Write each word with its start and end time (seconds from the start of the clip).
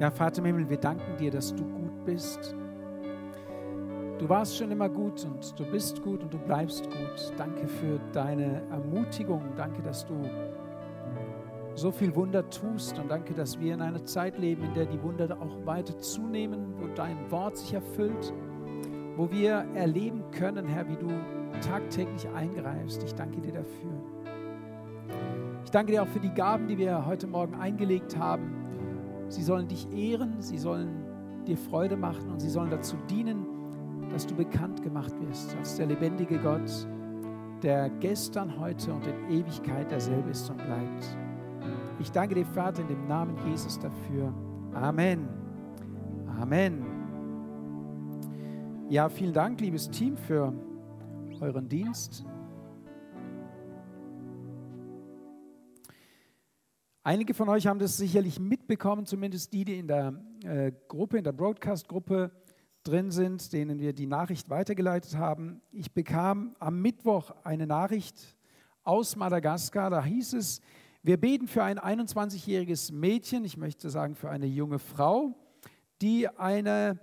Ja, 0.00 0.12
Vater 0.12 0.38
im 0.38 0.44
Himmel, 0.44 0.70
wir 0.70 0.76
danken 0.76 1.16
dir, 1.16 1.32
dass 1.32 1.52
du 1.52 1.64
gut 1.64 2.04
bist. 2.04 2.54
Du 4.18 4.28
warst 4.28 4.56
schon 4.56 4.70
immer 4.70 4.88
gut 4.88 5.24
und 5.24 5.58
du 5.58 5.64
bist 5.64 6.02
gut 6.02 6.22
und 6.22 6.32
du 6.32 6.38
bleibst 6.38 6.84
gut. 6.84 7.32
Danke 7.36 7.66
für 7.66 7.98
deine 8.12 8.62
Ermutigung. 8.70 9.42
Danke, 9.56 9.82
dass 9.82 10.06
du 10.06 10.14
so 11.74 11.90
viel 11.90 12.14
Wunder 12.14 12.48
tust 12.48 12.96
und 12.98 13.10
danke, 13.10 13.34
dass 13.34 13.58
wir 13.58 13.74
in 13.74 13.80
einer 13.80 14.04
Zeit 14.04 14.38
leben, 14.38 14.62
in 14.62 14.74
der 14.74 14.86
die 14.86 15.02
Wunder 15.02 15.36
auch 15.40 15.66
weiter 15.66 15.98
zunehmen, 15.98 16.74
wo 16.78 16.86
dein 16.94 17.28
Wort 17.32 17.56
sich 17.56 17.74
erfüllt, 17.74 18.32
wo 19.16 19.28
wir 19.32 19.64
erleben 19.74 20.22
können, 20.30 20.66
Herr, 20.66 20.88
wie 20.88 20.96
du 20.96 21.08
tagtäglich 21.60 22.28
eingreifst. 22.28 23.02
Ich 23.02 23.14
danke 23.14 23.40
dir 23.40 23.52
dafür. 23.52 24.00
Ich 25.64 25.70
danke 25.72 25.92
dir 25.92 26.04
auch 26.04 26.08
für 26.08 26.20
die 26.20 26.32
Gaben, 26.32 26.68
die 26.68 26.78
wir 26.78 27.04
heute 27.04 27.26
Morgen 27.26 27.54
eingelegt 27.56 28.16
haben. 28.16 28.57
Sie 29.28 29.42
sollen 29.42 29.68
dich 29.68 29.90
ehren, 29.92 30.40
sie 30.40 30.58
sollen 30.58 31.04
dir 31.46 31.56
Freude 31.56 31.96
machen 31.96 32.30
und 32.30 32.40
sie 32.40 32.50
sollen 32.50 32.70
dazu 32.70 32.96
dienen, 33.10 33.46
dass 34.10 34.26
du 34.26 34.34
bekannt 34.34 34.82
gemacht 34.82 35.14
wirst 35.20 35.54
als 35.56 35.76
der 35.76 35.86
lebendige 35.86 36.38
Gott, 36.38 36.70
der 37.62 37.90
gestern, 38.00 38.58
heute 38.58 38.92
und 38.92 39.06
in 39.06 39.40
Ewigkeit 39.40 39.90
derselbe 39.90 40.30
ist 40.30 40.48
und 40.48 40.56
bleibt. 40.58 41.16
Ich 41.98 42.10
danke 42.12 42.34
dir, 42.34 42.46
Vater, 42.46 42.82
in 42.82 42.88
dem 42.88 43.06
Namen 43.06 43.36
Jesus 43.46 43.78
dafür. 43.78 44.32
Amen. 44.72 45.28
Amen. 46.40 46.84
Ja, 48.88 49.08
vielen 49.08 49.32
Dank, 49.32 49.60
liebes 49.60 49.90
Team, 49.90 50.16
für 50.16 50.52
euren 51.40 51.68
Dienst. 51.68 52.24
Einige 57.08 57.32
von 57.32 57.48
euch 57.48 57.66
haben 57.66 57.78
das 57.78 57.96
sicherlich 57.96 58.38
mitbekommen, 58.38 59.06
zumindest 59.06 59.54
die, 59.54 59.64
die 59.64 59.78
in 59.78 59.88
der 59.88 60.12
äh, 60.44 60.72
Gruppe, 60.88 61.16
in 61.16 61.24
der 61.24 61.32
Broadcast-Gruppe 61.32 62.30
drin 62.82 63.10
sind, 63.10 63.50
denen 63.54 63.78
wir 63.78 63.94
die 63.94 64.06
Nachricht 64.06 64.50
weitergeleitet 64.50 65.16
haben. 65.16 65.62
Ich 65.72 65.94
bekam 65.94 66.54
am 66.58 66.82
Mittwoch 66.82 67.30
eine 67.44 67.66
Nachricht 67.66 68.36
aus 68.82 69.16
Madagaskar. 69.16 69.88
Da 69.88 70.04
hieß 70.04 70.34
es, 70.34 70.60
wir 71.02 71.16
beten 71.16 71.48
für 71.48 71.64
ein 71.64 71.78
21-jähriges 71.78 72.92
Mädchen, 72.92 73.42
ich 73.42 73.56
möchte 73.56 73.88
sagen 73.88 74.14
für 74.14 74.28
eine 74.28 74.44
junge 74.44 74.78
Frau, 74.78 75.34
die 76.02 76.28
eine, 76.28 76.98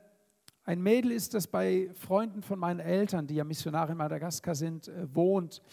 ein 0.65 0.83
Mädel 0.83 1.13
ist, 1.13 1.33
das 1.33 1.47
bei 1.47 1.89
Freunden 1.95 2.43
von 2.43 2.59
meinen 2.59 2.79
Eltern, 2.79 3.25
die 3.25 3.33
ja 3.33 3.43
Missionare 3.43 3.93
in 3.93 3.97
Madagaskar 3.97 4.53
sind, 4.53 4.87
äh, 4.87 5.07
wohnt. 5.15 5.63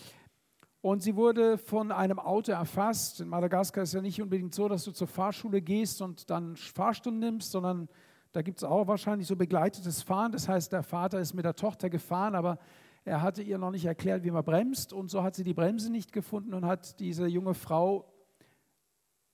Und 0.83 1.01
sie 1.01 1.15
wurde 1.15 1.59
von 1.59 1.93
einem 1.93 2.19
Auto 2.19 2.51
erfasst. 2.51 3.21
In 3.21 3.29
Madagaskar 3.29 3.85
ist 3.85 3.95
ja 3.95 4.03
nicht 4.03 4.21
unbedingt 4.21 4.53
so, 4.53 4.69
dass 4.69 4.83
du 4.83 4.91
zur 4.91 5.07
Fahrschule 5.07 5.63
gehst 5.63 6.03
und 6.03 6.29
dann 6.29 6.57
Fahrstunden 6.57 7.21
nimmst, 7.21 7.53
sondern 7.53 7.89
da 8.33 8.43
gibt 8.43 8.59
es 8.59 8.65
auch 8.65 8.89
wahrscheinlich 8.89 9.29
so 9.29 9.37
begleitetes 9.37 10.03
Fahren. 10.03 10.33
Das 10.33 10.49
heißt, 10.49 10.73
der 10.73 10.83
Vater 10.83 11.21
ist 11.21 11.35
mit 11.35 11.45
der 11.45 11.55
Tochter 11.55 11.89
gefahren, 11.89 12.35
aber 12.35 12.59
er 13.05 13.23
hatte 13.23 13.43
ihr 13.43 13.59
noch 13.59 13.71
nicht 13.71 13.85
erklärt, 13.85 14.25
wie 14.25 14.33
man 14.33 14.45
bremst. 14.45 14.93
Und 14.93 15.09
so 15.09 15.23
hat 15.23 15.37
sie 15.37 15.45
die 15.45 15.55
Bremse 15.55 15.91
nicht 15.91 16.13
gefunden 16.13 16.53
und 16.53 16.67
hat 16.67 16.99
diese 16.99 17.29
junge 17.29 17.55
Frau 17.55 18.13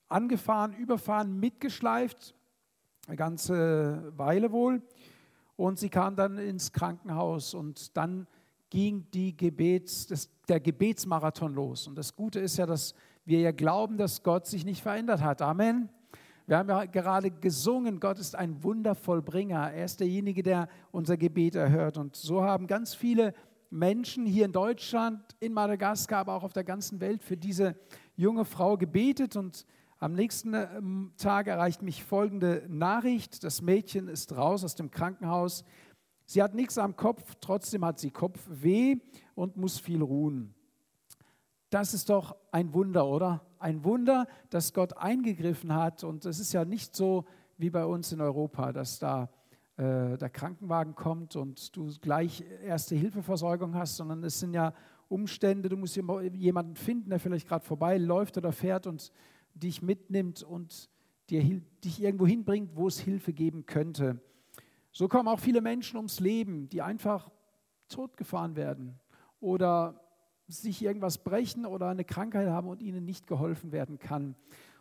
angefahren, 0.08 0.74
überfahren, 0.74 1.40
mitgeschleift, 1.40 2.34
eine 3.06 3.16
ganze 3.16 4.12
Weile 4.18 4.52
wohl. 4.52 4.82
Und 5.56 5.78
sie 5.78 5.88
kam 5.88 6.14
dann 6.14 6.36
ins 6.36 6.72
Krankenhaus 6.72 7.54
und 7.54 7.96
dann 7.96 8.26
ging 8.70 9.06
die 9.12 9.36
Gebets, 9.36 10.06
das, 10.06 10.30
der 10.48 10.60
Gebetsmarathon 10.60 11.54
los. 11.54 11.86
Und 11.86 11.96
das 11.96 12.14
Gute 12.14 12.40
ist 12.40 12.56
ja, 12.56 12.66
dass 12.66 12.94
wir 13.24 13.40
ja 13.40 13.52
glauben, 13.52 13.96
dass 13.96 14.22
Gott 14.22 14.46
sich 14.46 14.64
nicht 14.64 14.82
verändert 14.82 15.22
hat. 15.22 15.42
Amen. 15.42 15.88
Wir 16.46 16.56
haben 16.56 16.68
ja 16.70 16.86
gerade 16.86 17.30
gesungen, 17.30 18.00
Gott 18.00 18.18
ist 18.18 18.34
ein 18.34 18.62
Wundervollbringer. 18.62 19.70
Er 19.70 19.84
ist 19.84 20.00
derjenige, 20.00 20.42
der 20.42 20.68
unser 20.90 21.18
Gebet 21.18 21.54
erhört. 21.54 21.98
Und 21.98 22.16
so 22.16 22.42
haben 22.42 22.66
ganz 22.66 22.94
viele 22.94 23.34
Menschen 23.68 24.24
hier 24.24 24.46
in 24.46 24.52
Deutschland, 24.52 25.20
in 25.40 25.52
Madagaskar, 25.52 26.20
aber 26.20 26.34
auch 26.34 26.44
auf 26.44 26.54
der 26.54 26.64
ganzen 26.64 27.00
Welt 27.00 27.22
für 27.22 27.36
diese 27.36 27.76
junge 28.16 28.46
Frau 28.46 28.78
gebetet. 28.78 29.36
Und 29.36 29.66
am 29.98 30.14
nächsten 30.14 30.54
ähm, 30.54 31.12
Tag 31.18 31.48
erreicht 31.48 31.82
mich 31.82 32.02
folgende 32.02 32.64
Nachricht. 32.68 33.44
Das 33.44 33.60
Mädchen 33.60 34.08
ist 34.08 34.34
raus 34.34 34.64
aus 34.64 34.74
dem 34.74 34.90
Krankenhaus. 34.90 35.64
Sie 36.30 36.42
hat 36.42 36.54
nichts 36.54 36.76
am 36.76 36.94
Kopf, 36.94 37.36
trotzdem 37.40 37.86
hat 37.86 37.98
sie 37.98 38.10
Kopfweh 38.10 38.96
und 39.34 39.56
muss 39.56 39.78
viel 39.78 40.02
ruhen. 40.02 40.54
Das 41.70 41.94
ist 41.94 42.10
doch 42.10 42.36
ein 42.52 42.74
Wunder, 42.74 43.06
oder? 43.06 43.46
Ein 43.58 43.82
Wunder, 43.82 44.26
dass 44.50 44.74
Gott 44.74 44.94
eingegriffen 44.98 45.72
hat. 45.72 46.04
Und 46.04 46.26
es 46.26 46.38
ist 46.38 46.52
ja 46.52 46.66
nicht 46.66 46.94
so 46.94 47.24
wie 47.56 47.70
bei 47.70 47.86
uns 47.86 48.12
in 48.12 48.20
Europa, 48.20 48.74
dass 48.74 48.98
da 48.98 49.30
äh, 49.78 50.18
der 50.18 50.28
Krankenwagen 50.28 50.94
kommt 50.94 51.34
und 51.34 51.74
du 51.74 51.90
gleich 52.02 52.44
erste 52.62 52.94
Hilfeversorgung 52.94 53.74
hast, 53.74 53.96
sondern 53.96 54.22
es 54.22 54.38
sind 54.38 54.52
ja 54.52 54.74
Umstände, 55.08 55.70
du 55.70 55.78
musst 55.78 55.96
jemanden 55.96 56.76
finden, 56.76 57.08
der 57.08 57.20
vielleicht 57.20 57.48
gerade 57.48 57.64
vorbeiläuft 57.64 58.36
oder 58.36 58.52
fährt 58.52 58.86
und 58.86 59.12
dich 59.54 59.80
mitnimmt 59.80 60.42
und 60.42 60.90
dir, 61.30 61.62
dich 61.82 62.02
irgendwo 62.02 62.26
hinbringt, 62.26 62.76
wo 62.76 62.86
es 62.86 62.98
Hilfe 62.98 63.32
geben 63.32 63.64
könnte. 63.64 64.20
So 64.92 65.08
kommen 65.08 65.28
auch 65.28 65.40
viele 65.40 65.60
Menschen 65.60 65.96
ums 65.96 66.20
Leben, 66.20 66.68
die 66.68 66.82
einfach 66.82 67.30
totgefahren 67.88 68.56
werden 68.56 68.98
oder 69.40 70.00
sich 70.46 70.82
irgendwas 70.82 71.18
brechen 71.18 71.66
oder 71.66 71.88
eine 71.88 72.04
Krankheit 72.04 72.48
haben 72.48 72.68
und 72.68 72.82
ihnen 72.82 73.04
nicht 73.04 73.26
geholfen 73.26 73.72
werden 73.72 73.98
kann. 73.98 74.34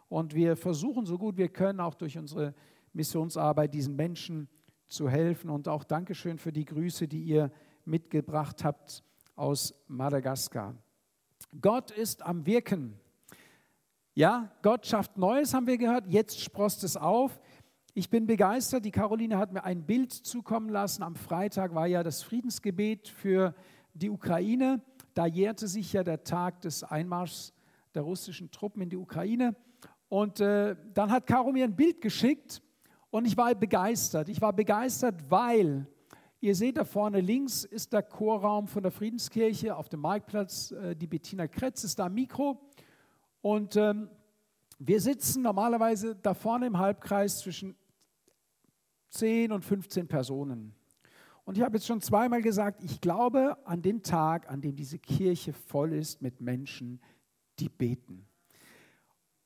Und 0.10 0.34
wir 0.34 0.56
versuchen 0.56 1.06
so 1.06 1.18
gut 1.18 1.38
wir 1.38 1.50
können, 1.50 1.80
auch 1.80 1.96
durch 1.96 2.18
unsere 2.18 2.54
Missionsarbeit 2.94 3.74
diesen 3.74 3.96
Menschen 3.96 4.48
zu 4.88 5.10
helfen. 5.10 5.50
Und 5.50 5.68
auch 5.68 5.84
Dankeschön 5.84 6.38
für 6.38 6.54
die 6.54 6.66
Grüße, 6.66 7.08
die 7.08 7.22
ihr 7.24 7.52
mitgebracht 7.84 8.64
habt 8.64 9.04
aus 9.36 9.74
Madagaskar. 9.88 10.76
Gott 11.62 11.92
ist 11.92 12.24
am 12.24 12.46
Wirken. 12.46 13.00
Ja, 14.14 14.52
Gott 14.62 14.86
schafft 14.86 15.18
Neues, 15.18 15.54
haben 15.54 15.68
wir 15.68 15.78
gehört. 15.78 16.08
Jetzt 16.08 16.40
sprost 16.40 16.84
es 16.84 16.98
auf. 16.98 17.40
Ich 18.00 18.12
bin 18.12 18.28
begeistert. 18.28 18.86
Die 18.86 18.92
Caroline 18.92 19.40
hat 19.40 19.52
mir 19.52 19.64
ein 19.64 19.82
Bild 19.82 20.12
zukommen 20.14 20.70
lassen. 20.70 21.02
Am 21.02 21.16
Freitag 21.16 21.74
war 21.74 21.88
ja 21.88 22.04
das 22.04 22.22
Friedensgebet 22.22 23.08
für 23.08 23.56
die 23.96 24.12
Ukraine. 24.12 24.84
Da 25.16 25.26
jährte 25.26 25.68
sich 25.68 25.94
ja 25.94 26.04
der 26.04 26.24
Tag 26.24 26.62
des 26.62 26.84
Einmarschs 26.84 27.56
der 27.96 28.04
russischen 28.04 28.52
Truppen 28.52 28.84
in 28.84 28.90
die 28.92 28.98
Ukraine. 28.98 29.56
Und 30.10 30.42
äh, 30.42 30.76
dann 30.94 31.10
hat 31.10 31.26
Caro 31.26 31.52
mir 31.52 31.64
ein 31.64 31.76
Bild 31.76 32.00
geschickt 32.00 32.62
und 33.10 33.26
ich 33.26 33.36
war 33.36 33.56
begeistert. 33.56 34.30
Ich 34.30 34.42
war 34.42 34.54
begeistert, 34.54 35.16
weil 35.32 35.88
ihr 36.40 36.54
seht 36.54 36.78
da 36.78 36.86
vorne 36.86 37.20
links 37.20 37.64
ist 37.64 37.94
der 37.94 38.04
Chorraum 38.04 38.68
von 38.68 38.84
der 38.84 38.92
Friedenskirche 38.92 39.76
auf 39.76 39.90
dem 39.90 40.02
Marktplatz. 40.02 40.70
Äh, 40.70 40.96
die 40.96 41.08
Bettina 41.08 41.48
Kretz 41.48 41.84
ist 41.84 41.98
da 41.98 42.06
am 42.06 42.14
Mikro. 42.14 42.62
Und 43.42 43.76
ähm, 43.76 44.08
wir 44.78 45.02
sitzen 45.02 45.42
normalerweise 45.42 46.16
da 46.16 46.36
vorne 46.36 46.68
im 46.68 46.78
Halbkreis 46.78 47.40
zwischen 47.40 47.76
10 49.18 49.52
und 49.52 49.64
15 49.64 50.08
Personen. 50.08 50.74
Und 51.46 51.58
ich 51.58 51.64
habe 51.64 51.78
jetzt 51.78 51.88
schon 51.88 52.02
zweimal 52.02 52.42
gesagt, 52.42 52.84
ich 52.84 53.00
glaube 53.00 53.58
an 53.66 53.82
den 53.82 54.04
Tag, 54.04 54.50
an 54.50 54.62
dem 54.62 54.76
diese 54.76 55.00
Kirche 55.00 55.54
voll 55.54 55.94
ist 55.94 56.22
mit 56.22 56.42
Menschen, 56.42 57.00
die 57.60 57.70
beten. 57.70 58.26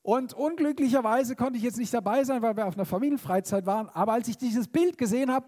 Und 0.02 0.34
unglücklicherweise 0.34 1.36
konnte 1.36 1.58
ich 1.58 1.62
jetzt 1.62 1.78
nicht 1.78 1.94
dabei 1.94 2.24
sein, 2.24 2.42
weil 2.42 2.56
wir 2.56 2.66
auf 2.66 2.74
einer 2.74 2.84
Familienfreizeit 2.84 3.66
waren. 3.66 3.88
Aber 3.90 4.14
als 4.14 4.26
ich 4.26 4.36
dieses 4.36 4.66
Bild 4.66 4.98
gesehen 4.98 5.30
habe, 5.30 5.46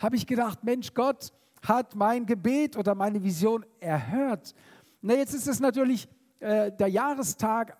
habe 0.00 0.16
ich 0.16 0.26
gedacht, 0.26 0.64
Mensch, 0.64 0.92
Gott 0.92 1.32
hat 1.64 1.94
mein 1.94 2.26
Gebet 2.26 2.76
oder 2.76 2.96
meine 2.96 3.22
Vision 3.22 3.64
erhört. 3.78 4.54
Na, 5.00 5.14
jetzt 5.14 5.34
ist 5.34 5.46
es 5.46 5.60
natürlich 5.60 6.08
äh, 6.40 6.72
der 6.72 6.88
Jahrestag, 6.88 7.76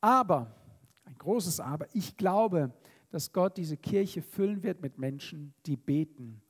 aber, 0.00 0.54
ein 1.04 1.16
großes 1.18 1.58
Aber, 1.58 1.86
ich 1.92 2.16
glaube, 2.16 2.72
dass 3.10 3.32
Gott 3.32 3.56
diese 3.56 3.76
Kirche 3.76 4.22
füllen 4.22 4.62
wird 4.62 4.80
mit 4.82 4.98
Menschen, 4.98 5.54
die 5.66 5.76
beten. 5.76 6.42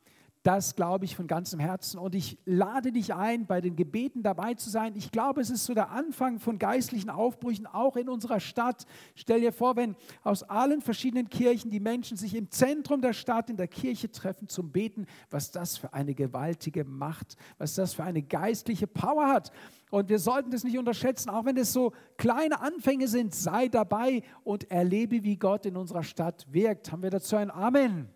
Das 0.46 0.76
glaube 0.76 1.04
ich 1.04 1.16
von 1.16 1.26
ganzem 1.26 1.58
Herzen. 1.58 1.98
Und 1.98 2.14
ich 2.14 2.38
lade 2.44 2.92
dich 2.92 3.12
ein, 3.12 3.46
bei 3.46 3.60
den 3.60 3.74
Gebeten 3.74 4.22
dabei 4.22 4.54
zu 4.54 4.70
sein. 4.70 4.94
Ich 4.94 5.10
glaube, 5.10 5.40
es 5.40 5.50
ist 5.50 5.64
so 5.64 5.74
der 5.74 5.90
Anfang 5.90 6.38
von 6.38 6.60
geistlichen 6.60 7.10
Aufbrüchen, 7.10 7.66
auch 7.66 7.96
in 7.96 8.08
unserer 8.08 8.38
Stadt. 8.38 8.86
Stell 9.16 9.40
dir 9.40 9.52
vor, 9.52 9.74
wenn 9.74 9.96
aus 10.22 10.44
allen 10.44 10.82
verschiedenen 10.82 11.28
Kirchen 11.28 11.72
die 11.72 11.80
Menschen 11.80 12.16
sich 12.16 12.36
im 12.36 12.48
Zentrum 12.52 13.00
der 13.00 13.12
Stadt, 13.12 13.50
in 13.50 13.56
der 13.56 13.66
Kirche 13.66 14.08
treffen 14.08 14.48
zum 14.48 14.70
Beten, 14.70 15.06
was 15.30 15.50
das 15.50 15.78
für 15.78 15.92
eine 15.92 16.14
gewaltige 16.14 16.84
Macht, 16.84 17.36
was 17.58 17.74
das 17.74 17.94
für 17.94 18.04
eine 18.04 18.22
geistliche 18.22 18.86
Power 18.86 19.26
hat. 19.26 19.50
Und 19.90 20.08
wir 20.08 20.20
sollten 20.20 20.52
das 20.52 20.62
nicht 20.62 20.78
unterschätzen, 20.78 21.28
auch 21.28 21.44
wenn 21.44 21.56
es 21.56 21.72
so 21.72 21.92
kleine 22.18 22.60
Anfänge 22.60 23.08
sind. 23.08 23.34
Sei 23.34 23.66
dabei 23.66 24.22
und 24.44 24.70
erlebe, 24.70 25.24
wie 25.24 25.38
Gott 25.38 25.66
in 25.66 25.76
unserer 25.76 26.04
Stadt 26.04 26.46
wirkt. 26.52 26.92
Haben 26.92 27.02
wir 27.02 27.10
dazu 27.10 27.34
ein 27.34 27.50
Amen? 27.50 28.08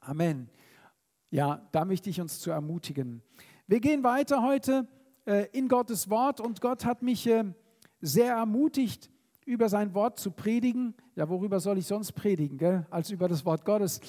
Amen. 0.00 0.50
Ja, 1.32 1.68
da 1.70 1.84
möchte 1.84 2.10
ich 2.10 2.20
uns 2.20 2.40
zu 2.40 2.50
ermutigen. 2.50 3.22
Wir 3.68 3.78
gehen 3.78 4.02
weiter 4.02 4.42
heute 4.42 4.88
äh, 5.26 5.46
in 5.52 5.68
Gottes 5.68 6.10
Wort 6.10 6.40
und 6.40 6.60
Gott 6.60 6.84
hat 6.84 7.02
mich 7.02 7.24
äh, 7.28 7.44
sehr 8.00 8.34
ermutigt, 8.34 9.08
über 9.46 9.68
sein 9.68 9.94
Wort 9.94 10.18
zu 10.18 10.32
predigen. 10.32 10.92
Ja, 11.14 11.28
worüber 11.28 11.60
soll 11.60 11.78
ich 11.78 11.86
sonst 11.86 12.12
predigen, 12.12 12.58
gell? 12.58 12.84
als 12.90 13.12
über 13.12 13.28
das 13.28 13.44
Wort 13.44 13.64
Gottes? 13.64 14.00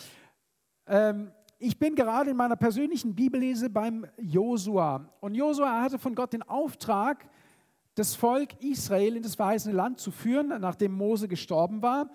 Ähm, 0.87 1.31
ich 1.59 1.77
bin 1.77 1.93
gerade 1.93 2.31
in 2.31 2.37
meiner 2.37 2.55
persönlichen 2.55 3.13
Bibellese 3.13 3.69
beim 3.69 4.07
Josua. 4.17 5.07
Und 5.19 5.35
Josua 5.35 5.79
hatte 5.79 5.99
von 5.99 6.15
Gott 6.15 6.33
den 6.33 6.41
Auftrag, 6.41 7.29
das 7.93 8.15
Volk 8.15 8.63
Israel 8.63 9.15
in 9.15 9.21
das 9.21 9.35
verheißene 9.35 9.75
Land 9.75 9.99
zu 9.99 10.09
führen, 10.09 10.59
nachdem 10.59 10.93
Mose 10.93 11.27
gestorben 11.27 11.83
war. 11.83 12.09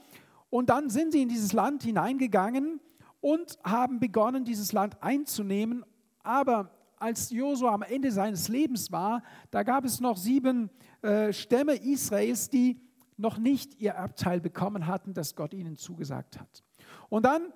Und 0.51 0.69
dann 0.69 0.91
sind 0.91 1.13
sie 1.13 1.23
in 1.23 1.29
dieses 1.29 1.53
Land 1.53 1.85
hineingegangen 1.85 2.81
und 3.27 3.59
haben 3.65 3.99
begonnen, 3.99 4.45
dieses 4.45 4.73
Land 4.73 5.03
einzunehmen. 5.03 5.85
Aber 6.23 6.71
als 6.97 7.31
Josua 7.31 7.75
am 7.75 7.83
Ende 7.83 8.13
seines 8.13 8.47
Lebens 8.47 8.93
war, 8.93 9.21
da 9.51 9.65
gab 9.65 9.85
es 9.85 9.99
noch 9.99 10.17
sieben 10.17 10.71
äh, 11.03 11.33
Stämme 11.33 11.75
Israels, 11.75 12.49
die 12.51 12.81
noch 13.17 13.37
nicht 13.37 13.81
ihr 13.81 13.91
Erbteil 13.91 14.41
bekommen 14.41 14.87
hatten, 14.87 15.13
das 15.13 15.35
Gott 15.35 15.55
ihnen 15.55 15.77
zugesagt 15.77 16.39
hat. 16.39 16.63
Und 17.09 17.25
dann 17.25 17.53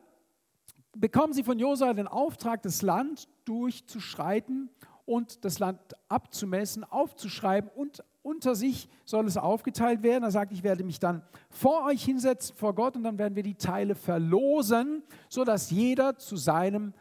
bekommen 0.97 1.35
sie 1.35 1.45
von 1.45 1.61
Josua 1.61 1.95
den 1.95 2.09
Auftrag, 2.09 2.63
das 2.63 2.83
Land 2.83 3.29
durchzuschreiten 3.45 4.71
und 5.11 5.45
das 5.45 5.59
Land 5.59 5.81
abzumessen, 6.09 6.85
aufzuschreiben 6.85 7.69
und 7.75 8.05
unter 8.23 8.55
sich 8.55 8.89
soll 9.05 9.27
es 9.27 9.37
aufgeteilt 9.37 10.05
werden. 10.05 10.23
Er 10.23 10.31
sagt, 10.31 10.53
ich 10.53 10.63
werde 10.63 10.85
mich 10.85 11.01
dann 11.01 11.23
vor 11.49 11.85
euch 11.87 12.05
hinsetzen, 12.05 12.55
vor 12.55 12.77
Gott, 12.77 12.95
und 12.95 13.03
dann 13.03 13.19
werden 13.19 13.35
wir 13.35 13.43
die 13.43 13.57
Teile 13.57 13.97
verlosen, 13.97 15.03
sodass 15.29 15.73
jeder 15.73 16.17
zu 16.17 16.37
seinem 16.37 16.95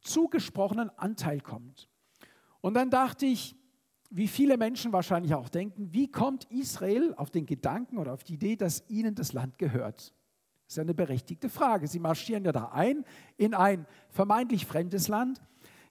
zugesprochenen 0.00 0.88
Anteil 0.96 1.42
kommt. 1.42 1.90
Und 2.62 2.72
dann 2.72 2.88
dachte 2.88 3.26
ich, 3.26 3.54
wie 4.08 4.28
viele 4.28 4.56
Menschen 4.56 4.94
wahrscheinlich 4.94 5.34
auch 5.34 5.50
denken, 5.50 5.92
wie 5.92 6.10
kommt 6.10 6.50
Israel 6.50 7.12
auf 7.18 7.30
den 7.30 7.44
Gedanken 7.44 7.98
oder 7.98 8.14
auf 8.14 8.24
die 8.24 8.34
Idee, 8.34 8.56
dass 8.56 8.88
ihnen 8.88 9.14
das 9.14 9.34
Land 9.34 9.58
gehört? 9.58 10.14
Das 10.64 10.76
ist 10.76 10.78
eine 10.78 10.94
berechtigte 10.94 11.50
Frage. 11.50 11.88
Sie 11.88 11.98
marschieren 11.98 12.42
ja 12.46 12.52
da 12.52 12.70
ein 12.70 13.04
in 13.36 13.52
ein 13.52 13.86
vermeintlich 14.08 14.64
fremdes 14.64 15.08
Land. 15.08 15.42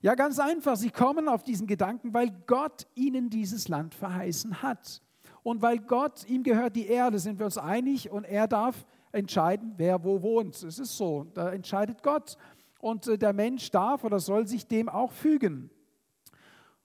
Ja, 0.04 0.16
ganz 0.16 0.38
einfach. 0.38 0.76
Sie 0.76 0.90
kommen 0.90 1.30
auf 1.30 1.44
diesen 1.44 1.66
Gedanken, 1.66 2.14
weil 2.14 2.30
Gott 2.46 2.88
ihnen 2.94 3.30
dieses 3.30 3.70
Land 3.70 3.96
verheißen 3.96 4.62
hat. 4.62 5.02
Und 5.44 5.62
weil 5.62 5.80
Gott, 5.80 6.28
ihm 6.28 6.44
gehört 6.44 6.76
die 6.76 6.88
Erde, 6.88 7.20
sind 7.20 7.40
wir 7.40 7.46
uns 7.46 7.58
einig, 7.58 8.12
und 8.12 8.26
er 8.26 8.50
darf 8.50 8.86
entscheiden, 9.14 9.76
wer 9.78 10.04
wo 10.04 10.22
wohnt. 10.22 10.62
Es 10.62 10.78
ist 10.78 10.98
so, 10.98 11.24
da 11.34 11.54
entscheidet 11.54 12.04
Gott. 12.04 12.36
Und 12.80 13.08
äh, 13.08 13.18
der 13.18 13.32
Mensch 13.32 13.72
darf 13.72 14.04
oder 14.04 14.20
soll 14.20 14.46
sich 14.46 14.68
dem 14.68 14.90
auch 14.90 15.14
fügen. 15.14 15.70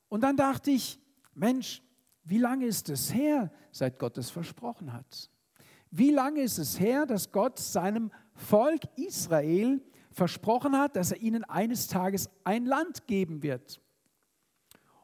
Und 0.08 0.22
dann 0.22 0.36
dachte 0.36 0.70
ich, 0.70 1.00
Mensch, 1.34 1.82
wie 2.22 2.38
lange 2.38 2.66
ist 2.66 2.88
es 2.88 3.12
her, 3.12 3.50
seit 3.72 3.98
Gott 3.98 4.16
es 4.16 4.30
versprochen 4.30 4.92
hat? 4.92 5.28
Wie 5.90 6.12
lange 6.12 6.42
ist 6.42 6.58
es 6.58 6.78
her, 6.78 7.04
dass 7.04 7.32
Gott 7.32 7.58
seinem 7.58 8.12
Volk 8.34 8.82
Israel 8.94 9.82
versprochen 10.10 10.76
hat, 10.76 10.96
dass 10.96 11.12
er 11.12 11.20
ihnen 11.20 11.44
eines 11.44 11.86
Tages 11.86 12.30
ein 12.44 12.66
Land 12.66 13.06
geben 13.06 13.42
wird? 13.42 13.80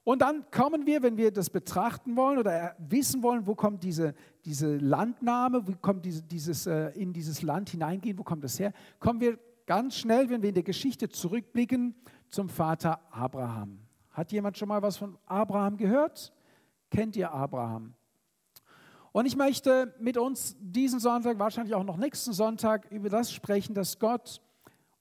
Und 0.04 0.20
dann 0.20 0.50
kommen 0.50 0.86
wir, 0.86 1.02
wenn 1.02 1.16
wir 1.16 1.32
das 1.32 1.48
betrachten 1.48 2.14
wollen 2.14 2.38
oder 2.38 2.76
wissen 2.78 3.22
wollen, 3.22 3.46
wo 3.46 3.54
kommt 3.54 3.82
diese, 3.82 4.14
diese 4.44 4.76
Landnahme, 4.76 5.66
wie 5.66 5.76
kommt 5.76 6.04
diese, 6.04 6.22
dieses, 6.22 6.66
äh, 6.66 6.88
in 6.90 7.14
dieses 7.14 7.40
Land 7.40 7.70
hineingehen, 7.70 8.18
wo 8.18 8.22
kommt 8.22 8.44
das 8.44 8.58
her, 8.58 8.74
kommen 9.00 9.20
wir 9.20 9.38
ganz 9.66 9.96
schnell, 9.96 10.28
wenn 10.28 10.42
wir 10.42 10.50
in 10.50 10.54
der 10.54 10.62
Geschichte 10.62 11.08
zurückblicken, 11.08 11.94
zum 12.28 12.50
Vater 12.50 13.00
Abraham. 13.10 13.78
Hat 14.10 14.30
jemand 14.30 14.58
schon 14.58 14.68
mal 14.68 14.82
was 14.82 14.98
von 14.98 15.16
Abraham 15.24 15.78
gehört? 15.78 16.32
Kennt 16.90 17.16
ihr 17.16 17.32
Abraham? 17.32 17.94
Und 19.12 19.26
ich 19.26 19.36
möchte 19.36 19.94
mit 20.00 20.18
uns 20.18 20.56
diesen 20.60 21.00
Sonntag, 21.00 21.38
wahrscheinlich 21.38 21.74
auch 21.74 21.84
noch 21.84 21.96
nächsten 21.96 22.32
Sonntag, 22.32 22.90
über 22.90 23.08
das 23.08 23.32
sprechen, 23.32 23.74
dass 23.74 23.98
Gott 23.98 24.42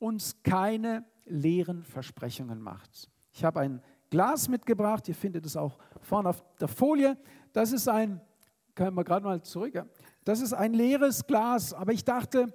uns 0.04 0.44
keine 0.44 1.06
leeren 1.24 1.86
Versprechungen 1.86 2.60
macht. 2.60 3.10
Ich 3.32 3.46
habe 3.46 3.62
ein 3.62 3.82
Glas 4.10 4.50
mitgebracht, 4.50 5.08
ihr 5.08 5.16
findet 5.16 5.46
es 5.46 5.56
auch 5.56 5.80
vorne 6.02 6.30
auf 6.30 6.44
der 6.60 6.68
Folie. 6.68 7.18
Das 7.54 7.72
ist 7.72 7.88
ein, 7.88 8.20
können 8.76 8.96
wir 8.98 9.06
gerade 9.06 9.26
mal 9.26 9.42
zurück, 9.42 9.86
das 10.26 10.42
ist 10.42 10.52
ein 10.52 10.74
leeres 10.74 11.26
Glas, 11.26 11.74
aber 11.74 11.94
ich 11.94 12.04
dachte, 12.04 12.54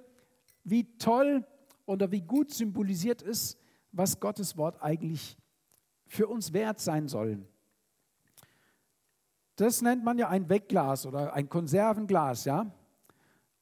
wie 0.63 0.95
toll 0.97 1.43
oder 1.87 2.11
wie 2.11 2.21
gut 2.21 2.53
symbolisiert 2.53 3.23
ist, 3.23 3.57
was 3.91 4.19
Gottes 4.19 4.55
Wort 4.55 4.81
eigentlich 4.83 5.35
für 6.05 6.27
uns 6.27 6.53
wert 6.53 6.79
sein 6.79 7.07
soll. 7.07 7.43
Das 9.55 9.81
nennt 9.81 10.03
man 10.03 10.19
ja 10.19 10.29
ein 10.29 10.47
Wegglas 10.49 11.07
oder 11.07 11.33
ein 11.33 11.49
Konservenglas, 11.49 12.45
ja? 12.45 12.71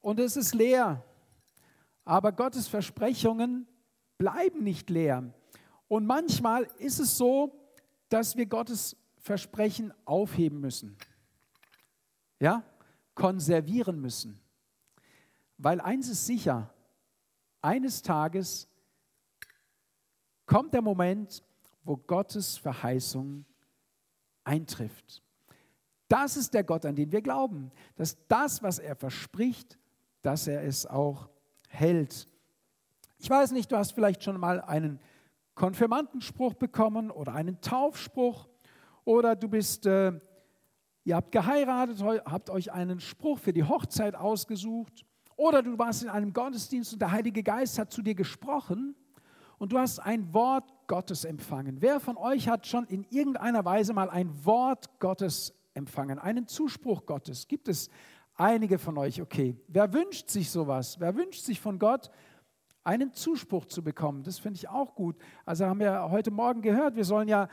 Und 0.00 0.20
es 0.20 0.36
ist 0.36 0.54
leer. 0.54 1.04
Aber 2.04 2.32
Gottes 2.32 2.68
Versprechungen 2.68 3.66
bleiben 4.18 4.62
nicht 4.62 4.90
leer. 4.90 5.32
Und 5.88 6.06
manchmal 6.06 6.64
ist 6.78 6.98
es 6.98 7.16
so, 7.16 7.54
dass 8.08 8.36
wir 8.36 8.46
Gottes 8.46 8.96
Versprechen 9.18 9.92
aufheben 10.04 10.60
müssen. 10.60 10.96
Ja? 12.40 12.62
Konservieren 13.14 14.00
müssen. 14.00 14.40
Weil 15.56 15.80
eins 15.80 16.08
ist 16.08 16.26
sicher, 16.26 16.72
eines 17.62 18.02
Tages 18.02 18.68
kommt 20.46 20.72
der 20.72 20.82
Moment, 20.82 21.42
wo 21.82 21.96
Gottes 21.96 22.56
Verheißung 22.58 23.44
eintrifft. 24.44 25.22
Das 26.08 26.36
ist 26.36 26.54
der 26.54 26.64
Gott, 26.64 26.86
an 26.86 26.96
den 26.96 27.12
wir 27.12 27.20
glauben. 27.20 27.70
Dass 27.96 28.16
das, 28.28 28.62
was 28.62 28.78
er 28.78 28.96
verspricht, 28.96 29.78
dass 30.22 30.46
er 30.46 30.62
es 30.62 30.86
auch 30.86 31.28
hält. 31.68 32.28
Ich 33.20 33.28
weiß 33.28 33.50
nicht, 33.50 33.72
du 33.72 33.76
hast 33.76 33.92
vielleicht 33.92 34.22
schon 34.22 34.38
mal 34.38 34.60
einen 34.60 35.00
Konfirmandenspruch 35.56 36.54
bekommen 36.54 37.10
oder 37.10 37.34
einen 37.34 37.60
Taufspruch 37.60 38.48
oder 39.04 39.34
du 39.34 39.48
bist, 39.48 39.86
äh, 39.86 40.12
ihr 41.02 41.16
habt 41.16 41.32
geheiratet, 41.32 42.00
habt 42.00 42.48
euch 42.48 42.72
einen 42.72 43.00
Spruch 43.00 43.40
für 43.40 43.52
die 43.52 43.64
Hochzeit 43.64 44.14
ausgesucht 44.14 45.04
oder 45.34 45.64
du 45.64 45.76
warst 45.76 46.04
in 46.04 46.08
einem 46.08 46.32
Gottesdienst 46.32 46.92
und 46.92 47.00
der 47.00 47.10
Heilige 47.10 47.42
Geist 47.42 47.76
hat 47.80 47.90
zu 47.90 48.02
dir 48.02 48.14
gesprochen 48.14 48.94
und 49.58 49.72
du 49.72 49.78
hast 49.78 49.98
ein 49.98 50.32
Wort 50.32 50.72
Gottes 50.86 51.24
empfangen. 51.24 51.82
Wer 51.82 51.98
von 51.98 52.16
euch 52.16 52.48
hat 52.48 52.68
schon 52.68 52.84
in 52.86 53.04
irgendeiner 53.10 53.64
Weise 53.64 53.94
mal 53.94 54.10
ein 54.10 54.30
Wort 54.44 55.00
Gottes 55.00 55.52
empfangen, 55.74 56.20
einen 56.20 56.46
Zuspruch 56.46 57.04
Gottes. 57.04 57.48
Gibt 57.48 57.66
es 57.66 57.90
einige 58.34 58.78
von 58.78 58.96
euch? 58.96 59.20
Okay. 59.20 59.56
Wer 59.66 59.92
wünscht 59.92 60.30
sich 60.30 60.50
sowas? 60.50 61.00
Wer 61.00 61.16
wünscht 61.16 61.42
sich 61.42 61.60
von 61.60 61.80
Gott 61.80 62.10
einen 62.88 63.12
Zuspruch 63.12 63.66
zu 63.66 63.84
bekommen? 63.84 64.22
Das 64.22 64.38
finde 64.38 64.56
ich 64.56 64.68
auch 64.68 64.94
gut. 64.94 65.16
Also 65.44 65.66
haben 65.66 65.78
wir 65.78 66.10
heute 66.10 66.30
Morgen 66.30 66.62
gehört, 66.62 66.96
wir 66.96 67.04
sollen 67.04 67.28
ja 67.28 67.48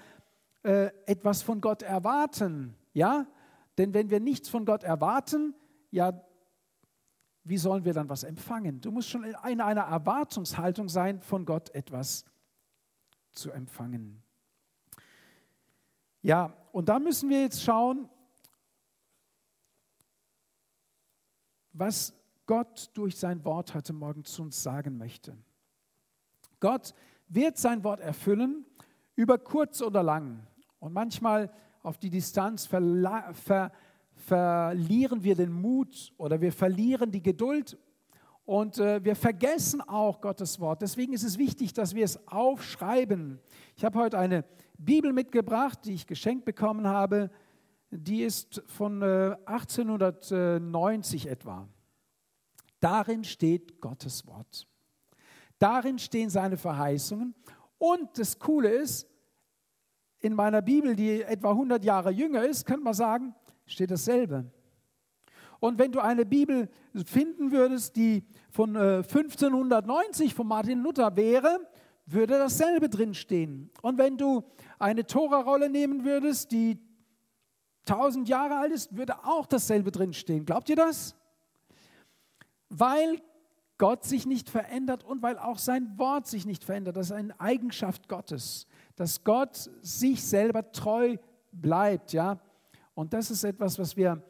äh, 0.63 0.91
etwas 1.05 1.41
von 1.41 1.59
Gott 1.59 1.83
erwarten. 1.83 2.73
Ja? 2.93 3.27
Denn 3.77 3.93
wenn 3.93 4.09
wir 4.09 4.21
nichts 4.21 4.47
von 4.47 4.65
Gott 4.65 4.83
erwarten, 4.83 5.53
ja, 5.91 6.23
wie 7.43 7.57
sollen 7.57 7.83
wir 7.83 7.93
dann 7.93 8.07
was 8.07 8.23
empfangen? 8.23 8.79
Du 8.79 8.91
musst 8.91 9.09
schon 9.09 9.25
in 9.25 9.35
einer 9.61 9.81
Erwartungshaltung 9.81 10.87
sein, 10.87 11.21
von 11.21 11.45
Gott 11.45 11.69
etwas 11.75 12.23
zu 13.33 13.51
empfangen. 13.51 14.23
Ja, 16.21 16.55
und 16.71 16.87
da 16.87 16.97
müssen 16.97 17.29
wir 17.29 17.41
jetzt 17.41 17.61
schauen, 17.61 18.09
was 21.73 22.13
Gott 22.45 22.91
durch 22.93 23.17
sein 23.17 23.43
Wort 23.43 23.73
heute 23.73 23.93
Morgen 23.93 24.23
zu 24.23 24.43
uns 24.43 24.61
sagen 24.61 24.97
möchte. 24.97 25.35
Gott 26.59 26.93
wird 27.27 27.57
sein 27.57 27.83
Wort 27.83 27.99
erfüllen, 27.99 28.65
über 29.15 29.37
kurz 29.37 29.81
oder 29.81 30.03
lang. 30.03 30.45
Und 30.79 30.93
manchmal 30.93 31.51
auf 31.81 31.97
die 31.97 32.09
Distanz 32.09 32.65
ver 32.65 33.33
ver 33.33 33.71
verlieren 34.13 35.23
wir 35.23 35.35
den 35.35 35.51
Mut 35.51 36.13
oder 36.17 36.39
wir 36.39 36.53
verlieren 36.53 37.11
die 37.11 37.21
Geduld 37.21 37.77
und 38.45 38.77
äh, 38.77 39.03
wir 39.03 39.15
vergessen 39.15 39.81
auch 39.81 40.21
Gottes 40.21 40.59
Wort. 40.61 40.81
Deswegen 40.81 41.11
ist 41.11 41.23
es 41.23 41.37
wichtig, 41.37 41.73
dass 41.73 41.93
wir 41.93 42.05
es 42.05 42.25
aufschreiben. 42.27 43.39
Ich 43.75 43.83
habe 43.83 43.99
heute 43.99 44.17
eine 44.17 44.45
Bibel 44.77 45.11
mitgebracht, 45.11 45.79
die 45.83 45.93
ich 45.93 46.07
geschenkt 46.07 46.45
bekommen 46.45 46.87
habe 46.87 47.29
die 47.97 48.23
ist 48.23 48.63
von 48.67 49.03
1890 49.03 51.27
äh, 51.27 51.29
etwa. 51.29 51.67
Darin 52.85 53.23
steht 53.23 53.81
Gottes 53.81 54.27
Wort. 54.27 54.67
Darin 55.57 55.97
stehen 55.97 56.29
seine 56.29 56.55
Verheißungen. 56.55 57.33
Und 57.79 58.19
das 58.19 58.37
Coole 58.37 58.69
ist, 58.69 59.07
in 60.19 60.35
meiner 60.35 60.61
Bibel, 60.61 60.95
die 60.95 61.23
etwa 61.23 61.49
100 61.49 61.83
Jahre 61.83 62.11
jünger 62.11 62.45
ist, 62.45 62.63
könnte 62.67 62.83
man 62.83 62.93
sagen, 62.93 63.33
steht 63.65 63.89
dasselbe. 63.89 64.51
Und 65.59 65.79
wenn 65.79 65.91
du 65.93 65.99
eine 65.99 66.27
Bibel 66.27 66.69
finden 67.07 67.51
würdest, 67.51 67.95
die 67.95 68.23
von 68.51 68.77
1590 68.77 70.31
äh, 70.31 70.35
von 70.35 70.45
Martin 70.45 70.83
Luther 70.83 71.15
wäre, 71.15 71.67
würde 72.05 72.37
dasselbe 72.37 72.87
drinstehen. 72.87 73.71
Und 73.81 73.97
wenn 73.97 74.15
du 74.15 74.43
eine 74.77 75.07
Tora-Rolle 75.07 75.71
nehmen 75.71 76.05
würdest, 76.05 76.51
die 76.51 76.77
tausend 77.83 78.29
Jahre 78.29 78.57
alt 78.57 78.71
ist, 78.71 78.95
würde 78.95 79.25
auch 79.25 79.47
dasselbe 79.47 79.91
drinstehen. 79.91 80.45
Glaubt 80.45 80.69
ihr 80.69 80.75
das? 80.75 81.15
Weil 82.69 83.21
Gott 83.77 84.05
sich 84.05 84.25
nicht 84.25 84.49
verändert 84.49 85.03
und 85.03 85.21
weil 85.21 85.37
auch 85.37 85.57
sein 85.57 85.97
Wort 85.97 86.27
sich 86.27 86.45
nicht 86.45 86.63
verändert. 86.63 86.95
Das 86.95 87.07
ist 87.07 87.11
eine 87.11 87.37
Eigenschaft 87.39 88.07
Gottes, 88.07 88.67
dass 88.95 89.23
Gott 89.23 89.69
sich 89.81 90.23
selber 90.23 90.71
treu 90.71 91.17
bleibt, 91.51 92.13
ja. 92.13 92.39
Und 92.93 93.13
das 93.13 93.31
ist 93.31 93.43
etwas, 93.43 93.77
was 93.77 93.97
wir, 93.97 94.23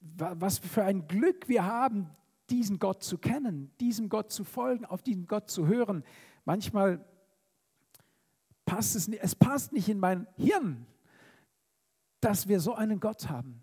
was 0.00 0.58
für 0.58 0.84
ein 0.84 1.08
Glück 1.08 1.48
wir 1.48 1.64
haben, 1.64 2.10
diesen 2.50 2.78
Gott 2.78 3.02
zu 3.02 3.16
kennen, 3.16 3.72
diesem 3.80 4.10
Gott 4.10 4.30
zu 4.30 4.44
folgen, 4.44 4.84
auf 4.84 5.02
diesen 5.02 5.26
Gott 5.26 5.50
zu 5.50 5.66
hören. 5.66 6.04
Manchmal 6.44 7.02
passt 8.66 8.96
es 8.96 9.08
es 9.08 9.34
passt 9.34 9.72
nicht 9.72 9.88
in 9.88 9.98
mein 9.98 10.26
Hirn, 10.36 10.86
dass 12.20 12.48
wir 12.48 12.60
so 12.60 12.74
einen 12.74 13.00
Gott 13.00 13.28
haben, 13.30 13.62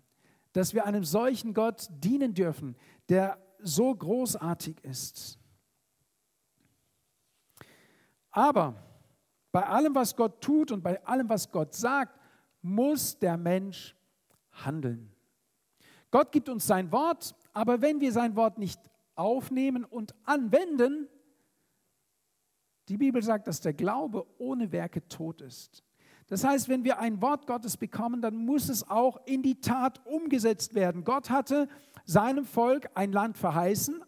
dass 0.52 0.74
wir 0.74 0.84
einem 0.84 1.04
solchen 1.04 1.54
Gott 1.54 1.88
dienen 1.90 2.34
dürfen, 2.34 2.76
der 3.08 3.38
so 3.62 3.94
großartig 3.94 4.82
ist. 4.84 5.38
Aber 8.30 8.74
bei 9.50 9.64
allem, 9.66 9.94
was 9.94 10.16
Gott 10.16 10.40
tut 10.40 10.72
und 10.72 10.82
bei 10.82 11.04
allem, 11.04 11.28
was 11.28 11.50
Gott 11.50 11.74
sagt, 11.74 12.18
muss 12.62 13.18
der 13.18 13.36
Mensch 13.36 13.94
handeln. 14.50 15.12
Gott 16.10 16.32
gibt 16.32 16.48
uns 16.48 16.66
sein 16.66 16.90
Wort, 16.92 17.34
aber 17.52 17.80
wenn 17.80 18.00
wir 18.00 18.12
sein 18.12 18.36
Wort 18.36 18.58
nicht 18.58 18.80
aufnehmen 19.14 19.84
und 19.84 20.14
anwenden, 20.24 21.08
die 22.88 22.96
Bibel 22.96 23.22
sagt, 23.22 23.46
dass 23.46 23.60
der 23.60 23.72
Glaube 23.74 24.26
ohne 24.38 24.72
Werke 24.72 25.06
tot 25.08 25.40
ist. 25.40 25.82
Das 26.32 26.44
heißt, 26.44 26.70
wenn 26.70 26.82
wir 26.82 26.98
ein 26.98 27.20
Wort 27.20 27.46
Gottes 27.46 27.76
bekommen, 27.76 28.22
dann 28.22 28.34
muss 28.34 28.70
es 28.70 28.88
auch 28.88 29.20
in 29.26 29.42
die 29.42 29.60
Tat 29.60 30.00
umgesetzt 30.06 30.74
werden. 30.74 31.04
Gott 31.04 31.28
hatte 31.28 31.68
seinem 32.06 32.46
Volk 32.46 32.88
ein 32.94 33.12
Land 33.12 33.36
verheißen, 33.36 34.02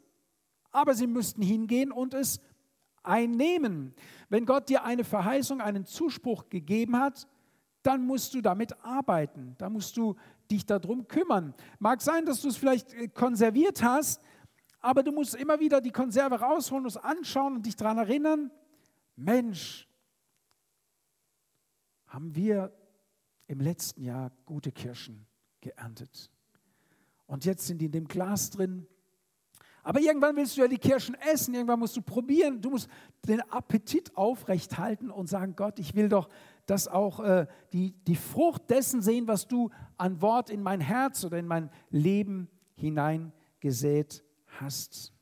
aber 0.71 0.95
sie 0.95 1.07
müssten 1.07 1.43
hingehen 1.43 1.93
und 1.93 2.14
es 2.14 2.40
einnehmen. 3.02 3.93
Wenn 4.31 4.47
Gott 4.47 4.71
dir 4.71 4.85
eine 4.85 5.04
Verheißung, 5.04 5.61
einen 5.61 5.85
Zuspruch 5.85 6.49
gegeben 6.49 6.99
hat, 6.99 7.28
dann 7.83 8.07
musst 8.07 8.33
du 8.33 8.40
damit 8.40 8.73
arbeiten. 8.83 9.54
Da 9.59 9.69
musst 9.69 9.95
du 9.99 10.16
dich 10.50 10.64
darum 10.64 11.07
kümmern. 11.07 11.52
Mag 11.78 12.00
sein, 12.00 12.25
dass 12.25 12.40
du 12.40 12.49
es 12.49 12.57
vielleicht 12.57 12.95
äh, 12.95 13.09
konserviert 13.09 13.83
hast, 13.83 14.23
aber 14.81 15.02
du 15.02 15.12
musst 15.12 15.35
immer 15.35 15.61
wieder 15.61 15.83
die 15.83 15.93
Konserve 15.93 16.40
rausholen, 16.40 16.87
es 16.87 16.97
anschauen 16.97 17.57
und 17.57 17.66
dich 17.66 17.76
daran 17.76 17.99
erinnern, 17.99 18.50
Mensch, 19.14 19.87
haben 22.14 22.35
wir 22.35 22.73
im 23.47 23.61
letzten 23.61 24.02
Jahr 24.02 24.30
gute 24.47 24.73
Kirschen 24.73 25.26
geerntet. 25.61 26.30
Und 27.26 27.44
jetzt 27.44 27.66
sind 27.66 27.78
die 27.78 27.87
in 27.87 27.92
dem 27.92 28.06
Glas 28.06 28.50
drin. 28.50 28.87
Aber 29.83 30.00
irgendwann 30.00 30.37
willst 30.37 30.56
du 30.56 30.62
ja 30.62 30.68
die 30.68 30.78
Kirschen 30.78 31.14
essen, 31.33 31.54
irgendwann 31.54 31.78
musst 31.78 31.97
du 31.97 32.00
probieren, 32.00 32.61
du 32.61 32.71
musst 32.71 32.88
den 33.26 33.42
Appetit 33.50 34.16
aufrechthalten 34.16 35.11
und 35.11 35.28
sagen, 35.28 35.54
Gott, 35.56 35.78
ich 35.78 35.94
will 35.94 36.09
doch 36.09 36.28
dass 36.66 36.88
auch 36.88 37.21
äh, 37.21 37.47
die, 37.73 37.92
die 38.06 38.16
Frucht 38.16 38.71
dessen 38.71 39.02
sehen, 39.02 39.28
was 39.28 39.47
du 39.47 39.71
an 39.97 40.21
Wort 40.23 40.50
in 40.50 40.62
mein 40.62 40.80
Herz 40.80 41.25
oder 41.25 41.38
in 41.38 41.47
mein 41.47 41.71
Leben 41.90 42.49
hineingesät 42.75 44.25
hast. 44.47 45.12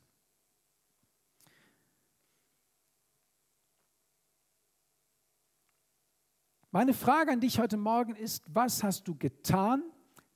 Meine 6.73 6.95
Frage 6.95 7.31
an 7.31 7.39
dich 7.39 7.59
heute 7.59 7.77
Morgen 7.77 8.15
ist, 8.15 8.43
was 8.47 8.81
hast 8.81 9.07
du 9.07 9.13
getan, 9.13 9.83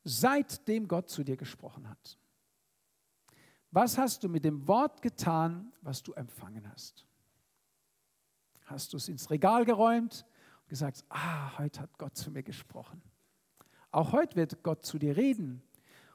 seitdem 0.03 0.88
Gott 0.88 1.10
zu 1.10 1.24
dir 1.24 1.36
gesprochen 1.36 1.89
hat? 1.89 2.20
Was 3.72 3.98
hast 3.98 4.24
du 4.24 4.29
mit 4.29 4.46
dem 4.46 4.67
Wort 4.67 5.01
getan, 5.01 5.74
was 5.82 6.03
du 6.03 6.13
empfangen 6.13 6.72
hast? 6.72 7.08
Hast 8.65 8.94
du 8.94 8.98
es 8.98 9.08
ins 9.08 9.32
Regal 9.32 9.65
geräumt 9.65 10.27
und 10.62 10.70
gesagt, 10.70 11.03
ah, 11.10 11.58
heute 11.58 11.82
hat 11.82 11.98
Gott 11.98 12.15
zu 12.15 12.29
mir 12.29 12.44
gesprochen. 12.44 13.01
Auch 13.89 14.12
heute 14.12 14.36
wird 14.36 14.62
Gott 14.62 14.86
zu 14.86 15.00
dir 15.00 15.17
reden. 15.17 15.63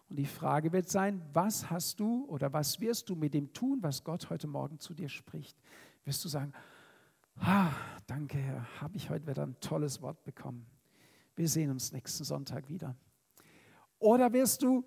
Und 0.09 0.21
die 0.21 0.27
Frage 0.27 0.73
wird 0.73 0.89
sein, 0.89 1.21
was 1.33 1.69
hast 1.69 1.99
du 1.99 2.27
oder 2.27 2.53
was 2.53 2.79
wirst 2.79 3.11
du 3.11 3.17
mit 3.17 3.35
dem 3.35 3.53
tun, 3.53 3.83
was 3.83 4.05
Gott 4.05 4.31
heute 4.31 4.47
Morgen 4.47 4.79
zu 4.79 4.95
dir 4.95 5.09
spricht? 5.09 5.61
Wirst 6.05 6.25
du 6.25 6.29
sagen, 6.29 6.53
Ah, 7.41 7.73
danke, 8.07 8.39
Herr, 8.39 8.67
habe 8.81 8.97
ich 8.97 9.11
heute 9.11 9.27
wieder 9.27 9.43
ein 9.43 9.59
tolles 9.61 10.01
Wort 10.03 10.23
bekommen. 10.25 10.67
Wir 11.35 11.49
sehen 11.49 11.71
uns 11.71 11.93
nächsten 11.93 12.25
Sonntag 12.25 12.69
wieder. 12.69 12.95
Oder 13.99 14.33
wirst 14.33 14.63
du 14.63 14.85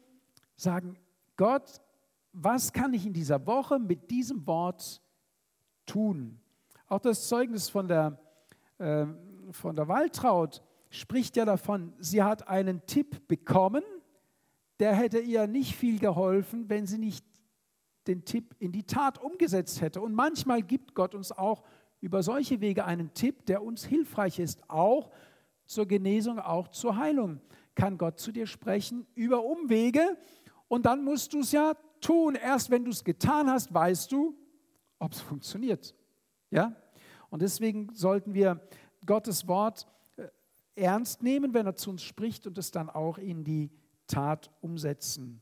sagen, 0.55 0.97
Gott, 1.35 1.81
was 2.31 2.71
kann 2.71 2.93
ich 2.93 3.05
in 3.05 3.13
dieser 3.13 3.45
Woche 3.45 3.79
mit 3.79 4.09
diesem 4.11 4.45
Wort 4.45 5.01
tun? 5.85 6.39
Auch 6.87 6.99
das 6.99 7.27
Zeugnis 7.27 7.69
von 7.69 7.87
der, 7.87 8.19
äh, 8.77 9.05
von 9.51 9.75
der 9.75 9.87
Waltraud 9.87 10.61
spricht 10.89 11.35
ja 11.35 11.45
davon, 11.45 11.93
sie 11.99 12.23
hat 12.23 12.47
einen 12.47 12.85
Tipp 12.85 13.27
bekommen, 13.27 13.83
der 14.79 14.95
hätte 14.95 15.19
ihr 15.19 15.47
nicht 15.47 15.75
viel 15.75 15.99
geholfen, 15.99 16.69
wenn 16.69 16.85
sie 16.85 16.97
nicht 16.97 17.25
den 18.07 18.23
Tipp 18.23 18.55
in 18.59 18.71
die 18.71 18.83
Tat 18.83 19.17
umgesetzt 19.17 19.81
hätte. 19.81 20.01
Und 20.01 20.13
manchmal 20.13 20.61
gibt 20.61 20.93
Gott 20.93 21.15
uns 21.15 21.31
auch 21.31 21.63
über 22.01 22.23
solche 22.23 22.61
Wege 22.61 22.85
einen 22.85 23.13
Tipp, 23.13 23.45
der 23.45 23.63
uns 23.63 23.85
hilfreich 23.85 24.39
ist, 24.39 24.61
auch 24.69 25.11
zur 25.65 25.87
Genesung, 25.87 26.39
auch 26.39 26.67
zur 26.67 26.97
Heilung. 26.97 27.41
Kann 27.73 27.97
Gott 27.97 28.19
zu 28.19 28.31
dir 28.31 28.47
sprechen 28.47 29.05
über 29.15 29.43
Umwege 29.43 30.17
und 30.67 30.85
dann 30.85 31.03
musst 31.03 31.33
du 31.33 31.39
es 31.39 31.51
ja 31.51 31.75
tun. 32.01 32.35
Erst 32.35 32.69
wenn 32.69 32.85
du 32.85 32.91
es 32.91 33.03
getan 33.03 33.49
hast, 33.49 33.73
weißt 33.73 34.11
du, 34.11 34.37
ob 34.99 35.13
es 35.13 35.21
funktioniert. 35.21 35.95
Ja? 36.51 36.75
Und 37.29 37.41
deswegen 37.41 37.93
sollten 37.93 38.33
wir 38.33 38.61
Gottes 39.05 39.47
Wort 39.47 39.87
äh, 40.17 40.27
ernst 40.75 41.21
nehmen, 41.21 41.53
wenn 41.53 41.65
er 41.65 41.75
zu 41.75 41.89
uns 41.89 42.03
spricht 42.03 42.47
und 42.47 42.57
es 42.57 42.71
dann 42.71 42.89
auch 42.89 43.17
in 43.17 43.43
die 43.43 43.71
Tat 44.07 44.51
umsetzen. 44.61 45.41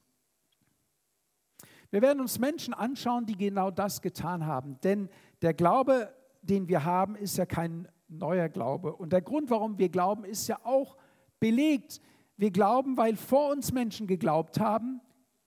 Wir 1.91 2.01
werden 2.01 2.21
uns 2.21 2.39
Menschen 2.39 2.73
anschauen, 2.73 3.27
die 3.27 3.37
genau 3.37 3.69
das 3.69 4.01
getan 4.01 4.47
haben. 4.47 4.79
Denn 4.81 5.09
der 5.43 5.53
Glaube 5.53 6.11
den 6.43 6.67
wir 6.67 6.85
haben, 6.85 7.15
ist 7.15 7.37
ja 7.37 7.45
kein 7.45 7.87
neuer 8.07 8.49
Glaube. 8.49 8.95
Und 8.95 9.13
der 9.13 9.21
Grund, 9.21 9.49
warum 9.49 9.77
wir 9.77 9.89
glauben, 9.89 10.23
ist 10.25 10.47
ja 10.47 10.59
auch 10.63 10.97
belegt. 11.39 11.99
Wir 12.37 12.51
glauben, 12.51 12.97
weil 12.97 13.15
vor 13.15 13.51
uns 13.51 13.71
Menschen 13.71 14.07
geglaubt 14.07 14.59
haben, 14.59 15.01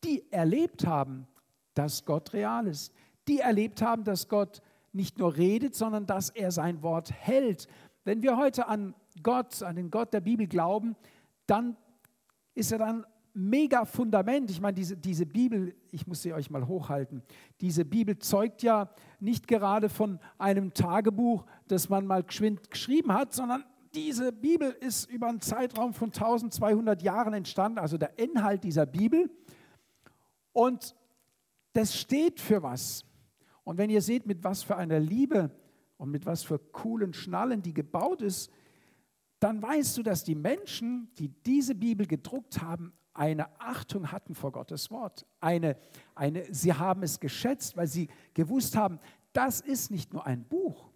die 0.05 0.31
erlebt 0.33 0.87
haben, 0.87 1.27
dass 1.75 2.05
Gott 2.05 2.33
real 2.33 2.67
ist. 2.67 2.93
Die 3.29 3.41
erlebt 3.41 3.83
haben, 3.83 4.05
dass 4.05 4.29
Gott 4.29 4.63
nicht 4.93 5.19
nur 5.19 5.37
redet, 5.37 5.75
sondern 5.75 6.07
dass 6.07 6.31
er 6.31 6.51
sein 6.51 6.83
Wort 6.83 7.13
hält. 7.13 7.69
Wenn 8.05 8.23
wir 8.23 8.37
heute 8.37 8.69
an 8.69 8.95
Gott, 9.23 9.63
an 9.63 9.77
den 9.77 9.91
Gott 9.91 10.13
der 10.15 10.21
Bibel 10.21 10.47
glauben, 10.47 10.97
dann 11.47 11.77
ist 12.55 12.73
er 12.73 12.79
dann 12.79 13.05
mega 13.37 13.85
Fundament. 13.85 14.51
Ich 14.51 14.61
meine, 14.61 14.75
diese, 14.75 14.97
diese 14.97 15.27
Bibel, 15.27 15.75
ich 15.93 16.07
muss 16.07 16.23
sie 16.23 16.33
euch 16.33 16.51
mal 16.51 16.67
hochhalten, 16.67 17.23
diese 17.61 17.85
Bibel 17.85 18.19
zeugt 18.19 18.63
ja 18.63 18.91
nicht 19.21 19.47
gerade 19.47 19.89
von 19.89 20.19
einem 20.39 20.73
Tagebuch, 20.73 21.45
das 21.69 21.89
man 21.89 22.07
mal 22.07 22.23
geschwind 22.23 22.71
geschrieben 22.71 23.13
hat, 23.13 23.35
sondern 23.35 23.65
diese 23.95 24.33
Bibel 24.33 24.71
ist 24.81 25.11
über 25.11 25.29
einen 25.29 25.41
Zeitraum 25.41 25.95
von 25.95 26.09
1200 26.09 27.03
Jahren 27.03 27.35
entstanden, 27.35 27.79
also 27.79 27.99
der 27.99 28.19
Inhalt 28.19 28.65
dieser 28.65 28.87
Bibel. 28.87 29.31
Und 30.53 30.95
das 31.73 31.95
steht 31.97 32.41
für 32.41 32.63
was. 32.63 33.05
Und 33.65 33.79
wenn 33.79 33.91
ihr 33.91 34.03
seht, 34.03 34.27
mit 34.27 34.45
was 34.45 34.63
für 34.63 34.77
einer 34.77 34.99
Liebe 34.99 35.51
und 35.99 36.11
mit 36.11 36.25
was 36.25 36.43
für 36.43 36.59
coolen 36.59 37.13
Schnallen 37.13 37.63
die 37.63 37.75
gebaut 37.75 38.23
ist, 38.23 38.51
dann 39.41 39.61
weißt 39.61 39.99
du, 39.99 40.03
dass 40.03 40.25
die 40.25 40.35
Menschen, 40.35 41.11
die 41.19 41.29
diese 41.29 41.75
Bibel 41.75 42.07
gedruckt 42.07 42.63
haben, 42.63 42.93
eine 43.19 43.61
Achtung 43.61 44.13
hatten 44.13 44.35
vor 44.35 44.53
Gottes 44.53 44.91
Wort. 44.91 45.27
Eine, 45.41 45.77
eine, 46.15 46.53
sie 46.53 46.73
haben 46.73 47.03
es 47.03 47.21
geschätzt, 47.21 47.77
weil 47.77 47.87
sie 47.87 48.09
gewusst 48.35 48.77
haben, 48.77 48.99
das 49.33 49.61
ist 49.61 49.91
nicht 49.91 50.13
nur 50.13 50.27
ein 50.27 50.45
Buch. 50.45 50.91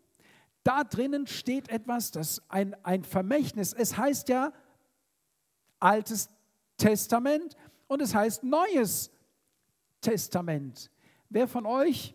Da 0.63 0.85
drinnen 0.85 1.27
steht 1.27 1.69
etwas, 1.69 2.11
das 2.11 2.43
ein, 2.49 2.77
ein 2.85 3.05
Vermächtnis. 3.05 3.73
Es 3.73 3.97
heißt 3.97 4.29
ja 4.29 4.53
Altes 5.79 6.29
Testament 6.77 7.57
und 7.89 8.03
es 8.03 8.15
heißt 8.15 8.45
Neues 8.45 9.11
Testament. 10.01 10.91
Wer 11.29 11.49
von 11.49 11.67
euch, 11.67 12.15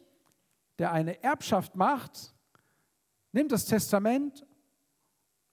der 0.78 0.92
eine 0.92 1.24
Erbschaft 1.24 1.76
macht, 1.76 2.34
nimmt 3.32 3.52
das 3.52 3.66
Testament 3.66 4.46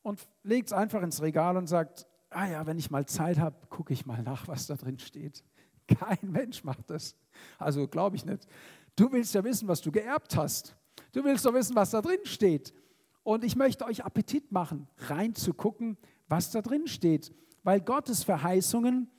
und 0.02 0.20
legt 0.42 0.68
es 0.68 0.72
einfach 0.72 1.02
ins 1.02 1.22
Regal 1.22 1.56
und 1.56 1.66
sagt, 1.66 2.06
ah 2.34 2.46
ja, 2.46 2.66
wenn 2.66 2.78
ich 2.78 2.90
mal 2.90 3.06
Zeit 3.06 3.38
habe, 3.38 3.56
gucke 3.68 3.92
ich 3.92 4.06
mal 4.06 4.22
nach, 4.22 4.48
was 4.48 4.66
da 4.66 4.74
drin 4.74 4.98
steht. 4.98 5.44
Kein 5.86 6.18
Mensch 6.30 6.64
macht 6.64 6.90
das. 6.90 7.16
Also 7.58 7.86
glaube 7.88 8.16
ich 8.16 8.24
nicht. 8.24 8.46
Du 8.96 9.10
willst 9.12 9.34
ja 9.34 9.42
wissen, 9.44 9.68
was 9.68 9.80
du 9.80 9.90
geerbt 9.90 10.36
hast. 10.36 10.76
Du 11.12 11.24
willst 11.24 11.44
doch 11.44 11.54
wissen, 11.54 11.74
was 11.74 11.90
da 11.90 12.02
drin 12.02 12.20
steht. 12.24 12.74
Und 13.22 13.44
ich 13.44 13.56
möchte 13.56 13.84
euch 13.84 14.04
Appetit 14.04 14.50
machen, 14.50 14.88
reinzugucken, 14.98 15.96
was 16.28 16.50
da 16.50 16.60
drin 16.60 16.86
steht. 16.86 17.32
Weil 17.62 17.80
Gottes 17.80 18.24
Verheißungen, 18.24 19.10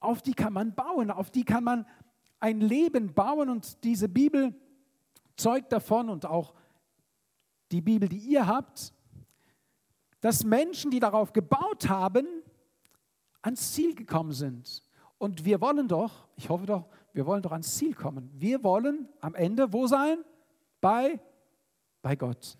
auf 0.00 0.22
die 0.22 0.34
kann 0.34 0.52
man 0.52 0.74
bauen, 0.74 1.10
auf 1.10 1.30
die 1.30 1.44
kann 1.44 1.64
man 1.64 1.86
ein 2.40 2.60
Leben 2.60 3.12
bauen 3.14 3.48
und 3.48 3.82
diese 3.84 4.08
Bibel 4.08 4.54
zeugt 5.36 5.72
davon 5.72 6.08
und 6.08 6.26
auch 6.26 6.54
die 7.72 7.80
Bibel, 7.80 8.08
die 8.08 8.18
ihr 8.18 8.46
habt, 8.46 8.92
dass 10.20 10.44
Menschen, 10.44 10.90
die 10.90 11.00
darauf 11.00 11.32
gebaut 11.32 11.88
haben, 11.88 12.26
ans 13.42 13.72
Ziel 13.72 13.94
gekommen 13.94 14.32
sind. 14.32 14.82
Und 15.18 15.44
wir 15.44 15.60
wollen 15.60 15.88
doch, 15.88 16.26
ich 16.36 16.48
hoffe 16.48 16.66
doch, 16.66 16.88
wir 17.12 17.24
wollen 17.26 17.42
doch 17.42 17.52
ans 17.52 17.76
Ziel 17.76 17.94
kommen. 17.94 18.30
Wir 18.34 18.62
wollen 18.62 19.08
am 19.20 19.34
Ende 19.34 19.72
wo 19.72 19.86
sein? 19.86 20.18
Bei, 20.80 21.18
bei 22.02 22.16
Gott. 22.16 22.58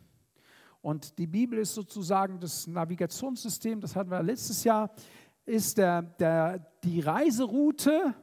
Und 0.81 1.19
die 1.19 1.27
Bibel 1.27 1.59
ist 1.59 1.75
sozusagen 1.75 2.39
das 2.39 2.67
Navigationssystem, 2.67 3.81
das 3.81 3.97
hatten 3.97 4.11
wir 4.11 4.23
letztes 4.23 4.63
Jahr, 4.65 4.91
ist 5.45 5.79
der, 5.79 6.03
der, 6.03 6.59
die 6.85 7.01
Reiseroute. 7.01 8.15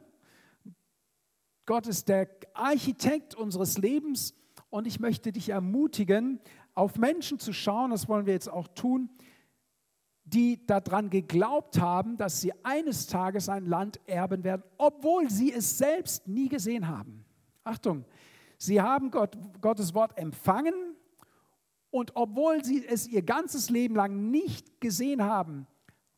Gott 1.65 1.87
ist 1.87 2.07
der 2.07 2.29
Architekt 2.53 3.35
unseres 3.35 3.77
Lebens 3.77 4.33
und 4.69 4.87
ich 4.87 4.99
möchte 4.99 5.31
dich 5.31 5.49
ermutigen, 5.49 6.39
auf 6.73 6.97
Menschen 6.97 7.37
zu 7.37 7.53
schauen, 7.53 7.91
das 7.91 8.07
wollen 8.07 8.25
wir 8.25 8.33
jetzt 8.33 8.49
auch 8.49 8.67
tun, 8.69 9.09
die 10.33 10.65
daran 10.65 11.09
geglaubt 11.09 11.79
haben, 11.79 12.17
dass 12.17 12.41
sie 12.41 12.53
eines 12.63 13.07
Tages 13.07 13.49
ein 13.49 13.65
Land 13.65 13.99
erben 14.07 14.43
werden, 14.43 14.63
obwohl 14.77 15.29
sie 15.29 15.53
es 15.53 15.77
selbst 15.77 16.27
nie 16.27 16.49
gesehen 16.49 16.87
haben. 16.87 17.23
Achtung, 17.63 18.05
sie 18.57 18.81
haben 18.81 19.11
Gott, 19.11 19.37
Gottes 19.61 19.93
Wort 19.93 20.17
empfangen 20.17 20.73
und 21.91 22.15
obwohl 22.15 22.63
sie 22.65 22.85
es 22.85 23.07
ihr 23.07 23.21
ganzes 23.21 23.69
Leben 23.69 23.95
lang 23.95 24.31
nicht 24.31 24.81
gesehen 24.81 25.23
haben, 25.23 25.67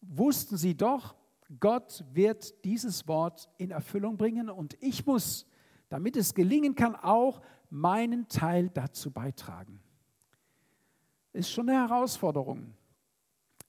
wussten 0.02 0.58
sie 0.58 0.76
doch, 0.76 1.16
Gott 1.60 2.04
wird 2.12 2.64
dieses 2.64 3.08
Wort 3.08 3.50
in 3.58 3.72
Erfüllung 3.72 4.18
bringen 4.18 4.50
und 4.50 4.78
ich 4.82 5.06
muss, 5.06 5.46
damit 5.90 6.16
es 6.16 6.34
gelingen 6.34 6.76
kann, 6.76 6.96
auch 6.96 7.42
meinen 7.70 8.28
Teil 8.28 8.70
dazu 8.70 9.12
beitragen. 9.12 9.80
Ist 11.34 11.52
schon 11.52 11.70
eine 11.70 11.88
Herausforderung. 11.88 12.74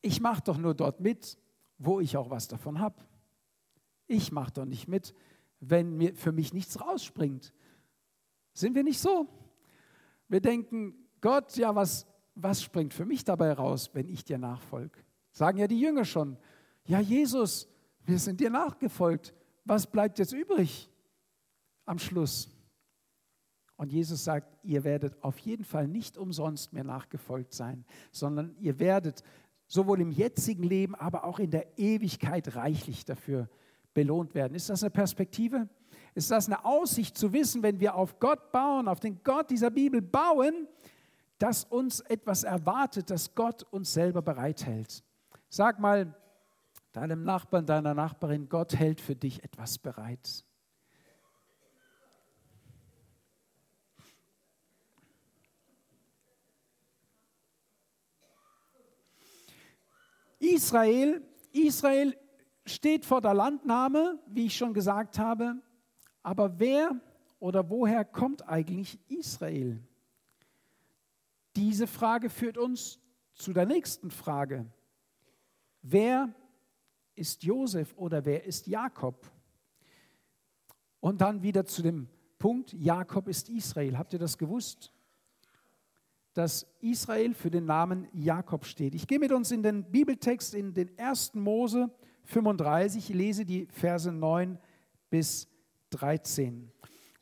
Ich 0.07 0.21
mache 0.21 0.41
doch 0.41 0.57
nur 0.57 0.73
dort 0.73 1.01
mit, 1.01 1.37
wo 1.79 1.99
ich 1.99 2.17
auch 2.17 2.31
was 2.31 2.47
davon 2.47 2.79
habe. 2.79 2.95
Ich 4.07 4.31
mache 4.31 4.53
doch 4.53 4.65
nicht 4.65 4.87
mit, 4.87 5.13
wenn 5.59 5.97
mir 5.97 6.15
für 6.15 6.31
mich 6.31 6.55
nichts 6.55 6.81
rausspringt. 6.81 7.53
Sind 8.53 8.77
wir 8.77 8.85
nicht 8.85 9.01
so? 9.01 9.27
Wir 10.29 10.41
denken, 10.41 10.95
Gott, 11.21 11.57
ja, 11.57 11.75
was, 11.75 12.07
was 12.37 12.63
springt 12.63 12.95
für 12.95 13.05
mich 13.05 13.25
dabei 13.25 13.53
raus, 13.53 13.91
wenn 13.95 14.09
ich 14.09 14.25
dir 14.25 14.39
nachfolge? 14.39 15.01
Sagen 15.33 15.59
ja 15.59 15.67
die 15.67 15.81
Jünger 15.81 16.05
schon. 16.05 16.37
Ja, 16.85 17.01
Jesus, 17.01 17.69
wir 18.05 18.21
sind 18.21 18.39
dir 18.39 18.51
nachgefolgt. 18.51 19.35
Was 19.65 19.89
bleibt 19.89 20.21
jetzt 20.21 20.33
übrig 20.33 20.89
am 21.85 21.99
Schluss? 21.99 22.49
Und 23.75 23.93
Jesus 23.93 24.23
sagt, 24.23 24.57
ihr 24.63 24.85
werdet 24.85 25.21
auf 25.23 25.39
jeden 25.41 25.65
Fall 25.65 25.89
nicht 25.89 26.17
umsonst 26.17 26.73
mir 26.73 26.85
nachgefolgt 26.85 27.53
sein, 27.53 27.85
sondern 28.13 28.55
ihr 28.61 28.79
werdet 28.79 29.25
sowohl 29.67 30.01
im 30.01 30.11
jetzigen 30.11 30.63
Leben, 30.63 30.95
aber 30.95 31.25
auch 31.25 31.39
in 31.39 31.51
der 31.51 31.79
Ewigkeit 31.79 32.55
reichlich 32.55 33.05
dafür 33.05 33.49
belohnt 33.95 34.35
werden. 34.35 34.55
Ist 34.55 34.71
das 34.71 34.83
eine 34.83 34.91
Perspektive? 34.91 35.69
Ist 36.15 36.31
das 36.31 36.47
eine 36.47 36.65
Aussicht 36.65 37.19
zu 37.19 37.33
wissen, 37.33 37.63
wenn 37.63 37.81
wir 37.81 37.95
auf 37.95 38.19
Gott 38.21 38.53
bauen, 38.53 38.89
auf 38.89 39.01
den 39.01 39.23
Gott 39.23 39.51
dieser 39.51 39.71
Bibel 39.71 40.01
bauen, 40.01 40.67
dass 41.39 41.65
uns 41.65 42.01
etwas 42.01 42.45
erwartet, 42.45 43.11
dass 43.11 43.35
Gott 43.35 43.65
uns 43.65 43.93
selber 43.93 44.23
bereithält? 44.23 45.03
Sag 45.49 45.79
mal 45.79 46.15
deinem 46.93 47.25
Nachbarn, 47.25 47.67
deiner 47.67 47.95
Nachbarin, 47.95 48.49
Gott 48.49 48.75
hält 48.75 49.01
für 49.01 49.15
dich 49.15 49.45
etwas 49.45 49.79
bereit. 49.79 50.46
Israel, 60.39 61.23
Israel 61.53 62.17
steht 62.65 63.05
vor 63.05 63.21
der 63.21 63.35
Landnahme, 63.35 64.19
wie 64.27 64.47
ich 64.47 64.57
schon 64.57 64.75
gesagt 64.75 65.19
habe. 65.19 65.57
Aber 66.23 66.59
wer 66.59 67.01
oder 67.39 67.69
woher 67.71 68.05
kommt 68.05 68.47
eigentlich 68.49 68.99
Israel? 69.09 69.83
Diese 71.55 71.87
Frage 71.87 72.29
führt 72.29 72.59
uns 72.59 73.01
zu 73.35 73.53
der 73.53 73.67
nächsten 73.67 74.11
Frage. 74.11 74.67
Wer 75.83 76.35
ist 77.15 77.45
Josef 77.45 77.95
oder 77.97 78.25
wer 78.25 78.45
ist 78.45 78.67
Jakob? 78.67 79.31
Und 81.01 81.21
dann 81.21 81.43
wieder 81.43 81.65
zu 81.65 81.83
dem 81.83 82.09
Punkt, 82.39 82.73
Jakob 82.73 83.29
ist 83.29 83.49
Israel. 83.49 83.97
Habt 83.97 84.13
ihr 84.13 84.19
das 84.19 84.37
gewusst? 84.37 84.93
Dass 86.37 86.67
Israel 86.81 87.33
für 87.33 87.51
den 87.51 87.65
Namen 87.65 88.09
Jakob 88.13 88.67
steht. 88.67 88.95
Ich 88.95 89.07
gehe 89.07 89.19
mit 89.19 89.33
uns 89.33 89.51
in 89.53 89.63
den 89.63 89.91
Bibeltext 89.91 90.55
in 90.55 90.75
den 90.75 90.91
1. 90.99 91.33
Mose 91.35 91.91
35, 92.25 93.09
ich 93.09 93.17
lese 93.17 93.47
die 93.47 93.67
Verse 93.71 94.13
9 94.13 94.59
bis 95.09 95.49
13. 95.91 96.71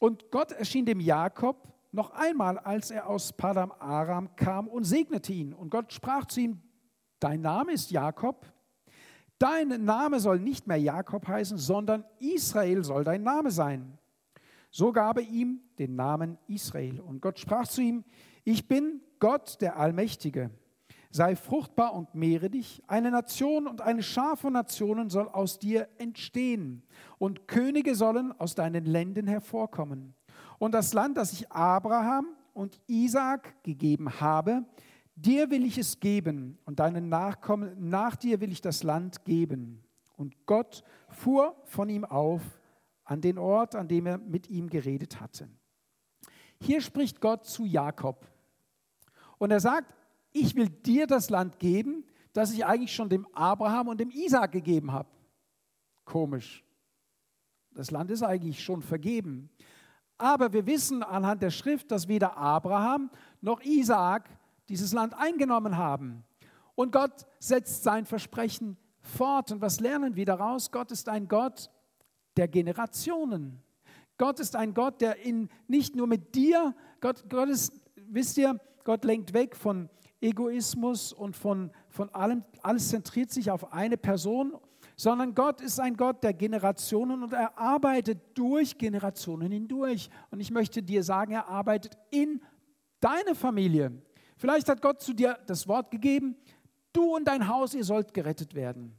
Und 0.00 0.32
Gott 0.32 0.50
erschien 0.50 0.84
dem 0.84 0.98
Jakob 0.98 1.72
noch 1.92 2.10
einmal, 2.10 2.58
als 2.58 2.90
er 2.90 3.08
aus 3.08 3.32
Padam 3.32 3.70
Aram 3.78 4.34
kam 4.34 4.66
und 4.66 4.82
segnete 4.82 5.32
ihn. 5.32 5.54
Und 5.54 5.70
Gott 5.70 5.92
sprach 5.92 6.26
zu 6.26 6.40
ihm, 6.40 6.60
dein 7.20 7.40
Name 7.40 7.70
ist 7.70 7.92
Jakob, 7.92 8.52
dein 9.38 9.84
Name 9.84 10.18
soll 10.18 10.40
nicht 10.40 10.66
mehr 10.66 10.78
Jakob 10.78 11.28
heißen, 11.28 11.56
sondern 11.56 12.04
Israel 12.18 12.82
soll 12.82 13.04
dein 13.04 13.22
Name 13.22 13.52
sein. 13.52 13.96
So 14.72 14.90
gab 14.90 15.18
er 15.18 15.22
ihm 15.22 15.60
den 15.78 15.94
Namen 15.94 16.36
Israel. 16.48 16.98
Und 16.98 17.22
Gott 17.22 17.38
sprach 17.38 17.68
zu 17.68 17.80
ihm, 17.80 18.04
ich 18.44 18.68
bin 18.68 19.00
Gott, 19.18 19.60
der 19.60 19.78
Allmächtige. 19.78 20.50
Sei 21.10 21.36
fruchtbar 21.36 21.94
und 21.94 22.14
mehre 22.14 22.50
dich. 22.50 22.82
Eine 22.88 23.10
Nation 23.10 23.66
und 23.66 23.80
eine 23.80 24.02
Schar 24.02 24.36
von 24.36 24.52
Nationen 24.52 25.10
soll 25.10 25.28
aus 25.28 25.58
dir 25.58 25.88
entstehen. 25.98 26.82
Und 27.18 27.46
Könige 27.46 27.94
sollen 27.94 28.32
aus 28.38 28.54
deinen 28.54 28.84
Ländern 28.84 29.28
hervorkommen. 29.28 30.14
Und 30.58 30.72
das 30.72 30.92
Land, 30.92 31.16
das 31.16 31.32
ich 31.32 31.50
Abraham 31.52 32.26
und 32.52 32.80
Isaak 32.86 33.62
gegeben 33.62 34.20
habe, 34.20 34.64
dir 35.14 35.50
will 35.50 35.64
ich 35.64 35.78
es 35.78 36.00
geben. 36.00 36.58
Und 36.64 36.80
deinen 36.80 37.08
Nachkommen, 37.08 37.88
nach 37.88 38.16
dir 38.16 38.40
will 38.40 38.50
ich 38.50 38.60
das 38.60 38.82
Land 38.82 39.24
geben. 39.24 39.84
Und 40.16 40.46
Gott 40.46 40.82
fuhr 41.08 41.56
von 41.64 41.88
ihm 41.88 42.04
auf 42.04 42.42
an 43.04 43.20
den 43.20 43.38
Ort, 43.38 43.74
an 43.74 43.88
dem 43.88 44.06
er 44.06 44.18
mit 44.18 44.50
ihm 44.50 44.68
geredet 44.68 45.20
hatte. 45.20 45.48
Hier 46.60 46.80
spricht 46.80 47.20
Gott 47.20 47.46
zu 47.46 47.64
Jakob. 47.64 48.26
Und 49.38 49.50
er 49.50 49.60
sagt, 49.60 49.94
ich 50.32 50.54
will 50.56 50.68
dir 50.68 51.06
das 51.06 51.30
Land 51.30 51.58
geben, 51.58 52.04
das 52.32 52.52
ich 52.52 52.66
eigentlich 52.66 52.94
schon 52.94 53.08
dem 53.08 53.26
Abraham 53.32 53.88
und 53.88 54.00
dem 54.00 54.10
Isaak 54.10 54.52
gegeben 54.52 54.92
habe. 54.92 55.08
Komisch. 56.04 56.64
Das 57.72 57.90
Land 57.90 58.10
ist 58.10 58.22
eigentlich 58.22 58.62
schon 58.62 58.82
vergeben. 58.82 59.50
Aber 60.18 60.52
wir 60.52 60.66
wissen 60.66 61.02
anhand 61.02 61.42
der 61.42 61.50
Schrift, 61.50 61.90
dass 61.90 62.08
weder 62.08 62.36
Abraham 62.36 63.10
noch 63.40 63.60
Isaak 63.62 64.28
dieses 64.68 64.92
Land 64.92 65.14
eingenommen 65.14 65.76
haben. 65.76 66.24
Und 66.74 66.92
Gott 66.92 67.26
setzt 67.38 67.82
sein 67.82 68.06
Versprechen 68.06 68.76
fort. 69.00 69.52
Und 69.52 69.60
was 69.60 69.80
lernen 69.80 70.16
wir 70.16 70.24
daraus? 70.24 70.70
Gott 70.70 70.90
ist 70.90 71.08
ein 71.08 71.28
Gott 71.28 71.70
der 72.36 72.48
Generationen. 72.48 73.62
Gott 74.16 74.40
ist 74.40 74.56
ein 74.56 74.74
Gott, 74.74 75.00
der 75.00 75.18
in, 75.24 75.48
nicht 75.66 75.96
nur 75.96 76.06
mit 76.06 76.34
dir, 76.34 76.74
Gott, 77.00 77.24
Gott 77.28 77.48
ist, 77.48 77.72
wisst 77.96 78.38
ihr, 78.38 78.60
Gott 78.84 79.04
lenkt 79.04 79.32
weg 79.32 79.56
von 79.56 79.88
Egoismus 80.20 81.12
und 81.12 81.36
von, 81.36 81.70
von 81.88 82.08
allem, 82.10 82.44
alles 82.62 82.88
zentriert 82.90 83.30
sich 83.30 83.50
auf 83.50 83.72
eine 83.72 83.96
Person, 83.96 84.56
sondern 84.96 85.34
Gott 85.34 85.60
ist 85.60 85.80
ein 85.80 85.96
Gott 85.96 86.22
der 86.22 86.34
Generationen 86.34 87.22
und 87.22 87.32
er 87.32 87.58
arbeitet 87.58 88.18
durch 88.34 88.78
Generationen 88.78 89.50
hindurch. 89.50 90.08
Und 90.30 90.40
ich 90.40 90.50
möchte 90.50 90.82
dir 90.82 91.02
sagen, 91.02 91.32
er 91.32 91.48
arbeitet 91.48 91.98
in 92.10 92.40
deine 93.00 93.34
Familie. 93.34 94.02
Vielleicht 94.36 94.68
hat 94.68 94.80
Gott 94.80 95.00
zu 95.02 95.12
dir 95.12 95.38
das 95.46 95.66
Wort 95.66 95.90
gegeben, 95.90 96.36
du 96.92 97.16
und 97.16 97.26
dein 97.26 97.48
Haus, 97.48 97.74
ihr 97.74 97.84
sollt 97.84 98.14
gerettet 98.14 98.54
werden. 98.54 98.96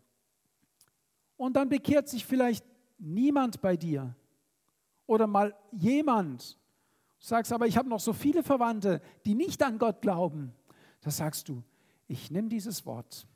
Und 1.38 1.56
dann 1.56 1.70
bekehrt 1.70 2.08
sich 2.10 2.26
vielleicht 2.26 2.66
niemand 2.98 3.62
bei 3.62 3.76
dir 3.76 4.16
oder 5.06 5.28
mal 5.28 5.56
jemand 5.72 6.58
sagst 7.20 7.52
aber, 7.54 7.68
ich 7.68 7.78
habe 7.78 7.90
noch 7.90 8.00
so 8.00 8.14
viele 8.14 8.44
Verwandte, 8.44 9.02
die 9.26 9.36
nicht 9.36 9.64
an 9.64 9.78
Gott 9.78 10.02
glauben, 10.02 10.54
da 11.02 11.12
sagst 11.12 11.50
du, 11.50 11.64
ich 12.08 12.32
nehme 12.32 12.50
dieses 12.50 12.86
Wort 12.86 13.28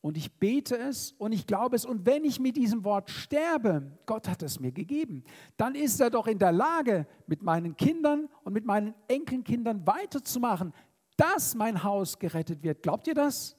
und 0.00 0.16
ich 0.16 0.32
bete 0.32 0.76
es 0.78 1.12
und 1.18 1.32
ich 1.32 1.46
glaube 1.46 1.76
es. 1.76 1.84
Und 1.84 2.06
wenn 2.06 2.24
ich 2.24 2.38
mit 2.38 2.56
diesem 2.56 2.84
Wort 2.84 3.10
sterbe, 3.10 3.98
Gott 4.06 4.28
hat 4.28 4.42
es 4.42 4.60
mir 4.60 4.72
gegeben, 4.72 5.24
dann 5.56 5.74
ist 5.74 6.00
er 6.00 6.10
doch 6.10 6.26
in 6.26 6.38
der 6.38 6.52
Lage, 6.52 7.06
mit 7.26 7.42
meinen 7.42 7.76
Kindern 7.76 8.28
und 8.44 8.52
mit 8.52 8.64
meinen 8.64 8.94
Enkelkindern 9.08 9.86
weiterzumachen, 9.86 10.72
dass 11.16 11.54
mein 11.54 11.82
Haus 11.82 12.18
gerettet 12.18 12.62
wird. 12.62 12.82
Glaubt 12.82 13.08
ihr 13.08 13.14
das? 13.14 13.56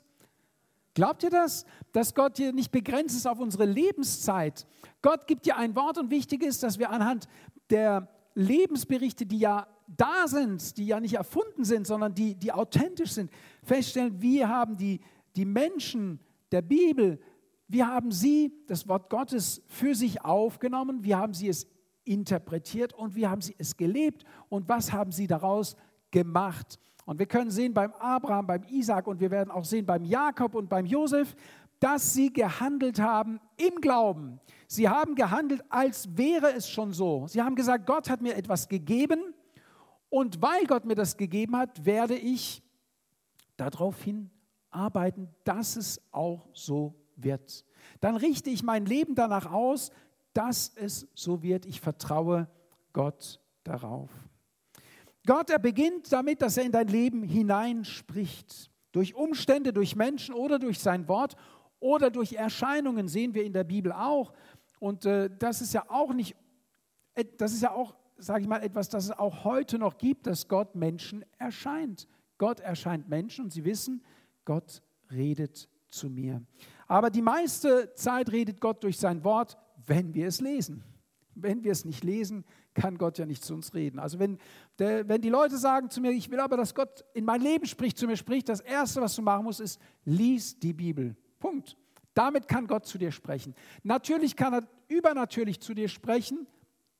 Glaubt 0.93 1.23
ihr 1.23 1.29
das? 1.29 1.65
Dass 1.91 2.15
Gott 2.15 2.37
hier 2.37 2.53
nicht 2.53 2.71
begrenzt 2.71 3.15
ist 3.15 3.27
auf 3.27 3.39
unsere 3.39 3.65
Lebenszeit. 3.65 4.65
Gott 5.01 5.27
gibt 5.27 5.45
dir 5.45 5.57
ein 5.57 5.75
Wort 5.75 5.97
und 5.97 6.09
wichtig 6.09 6.41
ist, 6.41 6.63
dass 6.63 6.79
wir 6.79 6.89
anhand 6.89 7.27
der 7.69 8.07
Lebensberichte, 8.39 9.25
die 9.25 9.39
ja 9.39 9.67
da 9.87 10.27
sind, 10.27 10.77
die 10.77 10.87
ja 10.87 10.99
nicht 10.99 11.15
erfunden 11.15 11.63
sind, 11.63 11.87
sondern 11.87 12.13
die, 12.13 12.35
die 12.35 12.51
authentisch 12.51 13.11
sind, 13.11 13.31
feststellen, 13.63 14.21
wir 14.21 14.47
haben 14.47 14.77
die, 14.77 15.01
die 15.35 15.45
Menschen 15.45 16.19
der 16.51 16.61
Bibel, 16.61 17.19
wir 17.67 17.87
haben 17.87 18.11
sie, 18.11 18.53
das 18.67 18.87
Wort 18.87 19.09
Gottes, 19.09 19.61
für 19.67 19.93
sich 19.93 20.23
aufgenommen, 20.23 21.03
wir 21.03 21.17
haben 21.17 21.33
sie 21.33 21.49
es 21.49 21.67
interpretiert 22.03 22.93
und 22.93 23.15
wir 23.15 23.29
haben 23.29 23.41
sie 23.41 23.55
es 23.57 23.77
gelebt. 23.77 24.23
Und 24.49 24.67
was 24.67 24.91
haben 24.91 25.11
sie 25.11 25.27
daraus 25.27 25.75
gemacht? 26.09 26.79
Und 27.05 27.19
wir 27.19 27.25
können 27.25 27.51
sehen 27.51 27.73
beim 27.73 27.91
Abraham, 27.93 28.47
beim 28.47 28.63
Isaac 28.69 29.07
und 29.07 29.19
wir 29.19 29.31
werden 29.31 29.51
auch 29.51 29.65
sehen 29.65 29.85
beim 29.85 30.03
Jakob 30.05 30.55
und 30.55 30.69
beim 30.69 30.85
Josef, 30.85 31.35
dass 31.79 32.13
sie 32.13 32.31
gehandelt 32.31 32.99
haben 32.99 33.39
im 33.57 33.79
Glauben. 33.81 34.39
Sie 34.67 34.89
haben 34.89 35.15
gehandelt, 35.15 35.63
als 35.69 36.17
wäre 36.17 36.53
es 36.53 36.69
schon 36.69 36.93
so. 36.93 37.25
Sie 37.27 37.41
haben 37.41 37.55
gesagt, 37.55 37.85
Gott 37.87 38.09
hat 38.09 38.21
mir 38.21 38.35
etwas 38.35 38.67
gegeben 38.67 39.33
und 40.09 40.41
weil 40.41 40.65
Gott 40.65 40.85
mir 40.85 40.95
das 40.95 41.17
gegeben 41.17 41.55
hat, 41.55 41.85
werde 41.85 42.15
ich 42.15 42.61
daraufhin 43.57 44.29
arbeiten, 44.71 45.29
dass 45.43 45.75
es 45.75 46.01
auch 46.11 46.47
so 46.53 46.95
wird. 47.15 47.65
Dann 47.99 48.15
richte 48.15 48.49
ich 48.49 48.63
mein 48.63 48.85
Leben 48.85 49.15
danach 49.15 49.51
aus, 49.51 49.91
dass 50.33 50.71
es 50.75 51.07
so 51.15 51.41
wird. 51.41 51.65
Ich 51.65 51.81
vertraue 51.81 52.49
Gott 52.93 53.39
darauf. 53.63 54.09
Gott, 55.25 55.49
er 55.49 55.59
beginnt 55.59 56.11
damit, 56.11 56.41
dass 56.41 56.57
er 56.57 56.63
in 56.63 56.71
dein 56.71 56.87
Leben 56.87 57.23
hineinspricht. 57.23 58.71
Durch 58.91 59.13
Umstände, 59.13 59.73
durch 59.73 59.95
Menschen 59.95 60.33
oder 60.33 60.57
durch 60.57 60.79
sein 60.79 61.07
Wort 61.07 61.35
oder 61.79 62.09
durch 62.09 62.33
Erscheinungen 62.33 63.07
sehen 63.07 63.33
wir 63.33 63.43
in 63.43 63.53
der 63.53 63.63
Bibel 63.63 63.91
auch. 63.91 64.33
Und 64.79 65.05
äh, 65.05 65.29
das 65.37 65.61
ist 65.61 65.73
ja 65.73 65.85
auch 65.89 66.13
nicht, 66.13 66.35
äh, 67.15 67.25
das 67.37 67.53
ist 67.53 67.61
ja 67.61 67.71
auch, 67.71 67.95
sage 68.17 68.41
ich 68.41 68.47
mal, 68.47 68.61
etwas, 68.61 68.89
das 68.89 69.05
es 69.05 69.11
auch 69.11 69.43
heute 69.43 69.79
noch 69.79 69.97
gibt, 69.97 70.27
dass 70.27 70.47
Gott 70.47 70.75
Menschen 70.75 71.23
erscheint. 71.37 72.07
Gott 72.37 72.59
erscheint 72.59 73.09
Menschen 73.09 73.45
und 73.45 73.51
sie 73.51 73.65
wissen, 73.65 74.03
Gott 74.45 74.81
redet 75.11 75.69
zu 75.89 76.09
mir. 76.09 76.41
Aber 76.87 77.09
die 77.09 77.21
meiste 77.21 77.93
Zeit 77.95 78.31
redet 78.31 78.59
Gott 78.61 78.83
durch 78.83 78.97
sein 78.97 79.23
Wort, 79.23 79.57
wenn 79.85 80.13
wir 80.13 80.27
es 80.27 80.41
lesen. 80.41 80.83
Wenn 81.35 81.63
wir 81.63 81.71
es 81.71 81.85
nicht 81.85 82.03
lesen, 82.03 82.43
kann 82.73 82.97
Gott 82.97 83.17
ja 83.17 83.25
nicht 83.25 83.43
zu 83.43 83.53
uns 83.53 83.73
reden. 83.73 83.99
Also 83.99 84.19
wenn, 84.19 84.37
der, 84.77 85.07
wenn 85.07 85.21
die 85.21 85.29
Leute 85.29 85.57
sagen 85.57 85.89
zu 85.89 86.01
mir, 86.01 86.11
ich 86.11 86.29
will 86.29 86.39
aber, 86.39 86.57
dass 86.57 86.75
Gott 86.75 87.05
in 87.13 87.25
mein 87.25 87.41
Leben 87.41 87.65
spricht, 87.65 87.97
zu 87.97 88.07
mir 88.07 88.17
spricht, 88.17 88.49
das 88.49 88.59
Erste, 88.59 89.01
was 89.01 89.15
du 89.15 89.21
machen 89.21 89.43
musst, 89.43 89.59
ist, 89.59 89.79
lies 90.05 90.57
die 90.59 90.73
Bibel. 90.73 91.15
Punkt. 91.39 91.77
Damit 92.13 92.47
kann 92.47 92.67
Gott 92.67 92.85
zu 92.85 92.97
dir 92.97 93.11
sprechen. 93.11 93.55
Natürlich 93.83 94.35
kann 94.35 94.53
er 94.53 94.67
übernatürlich 94.87 95.59
zu 95.59 95.73
dir 95.73 95.87
sprechen, 95.87 96.47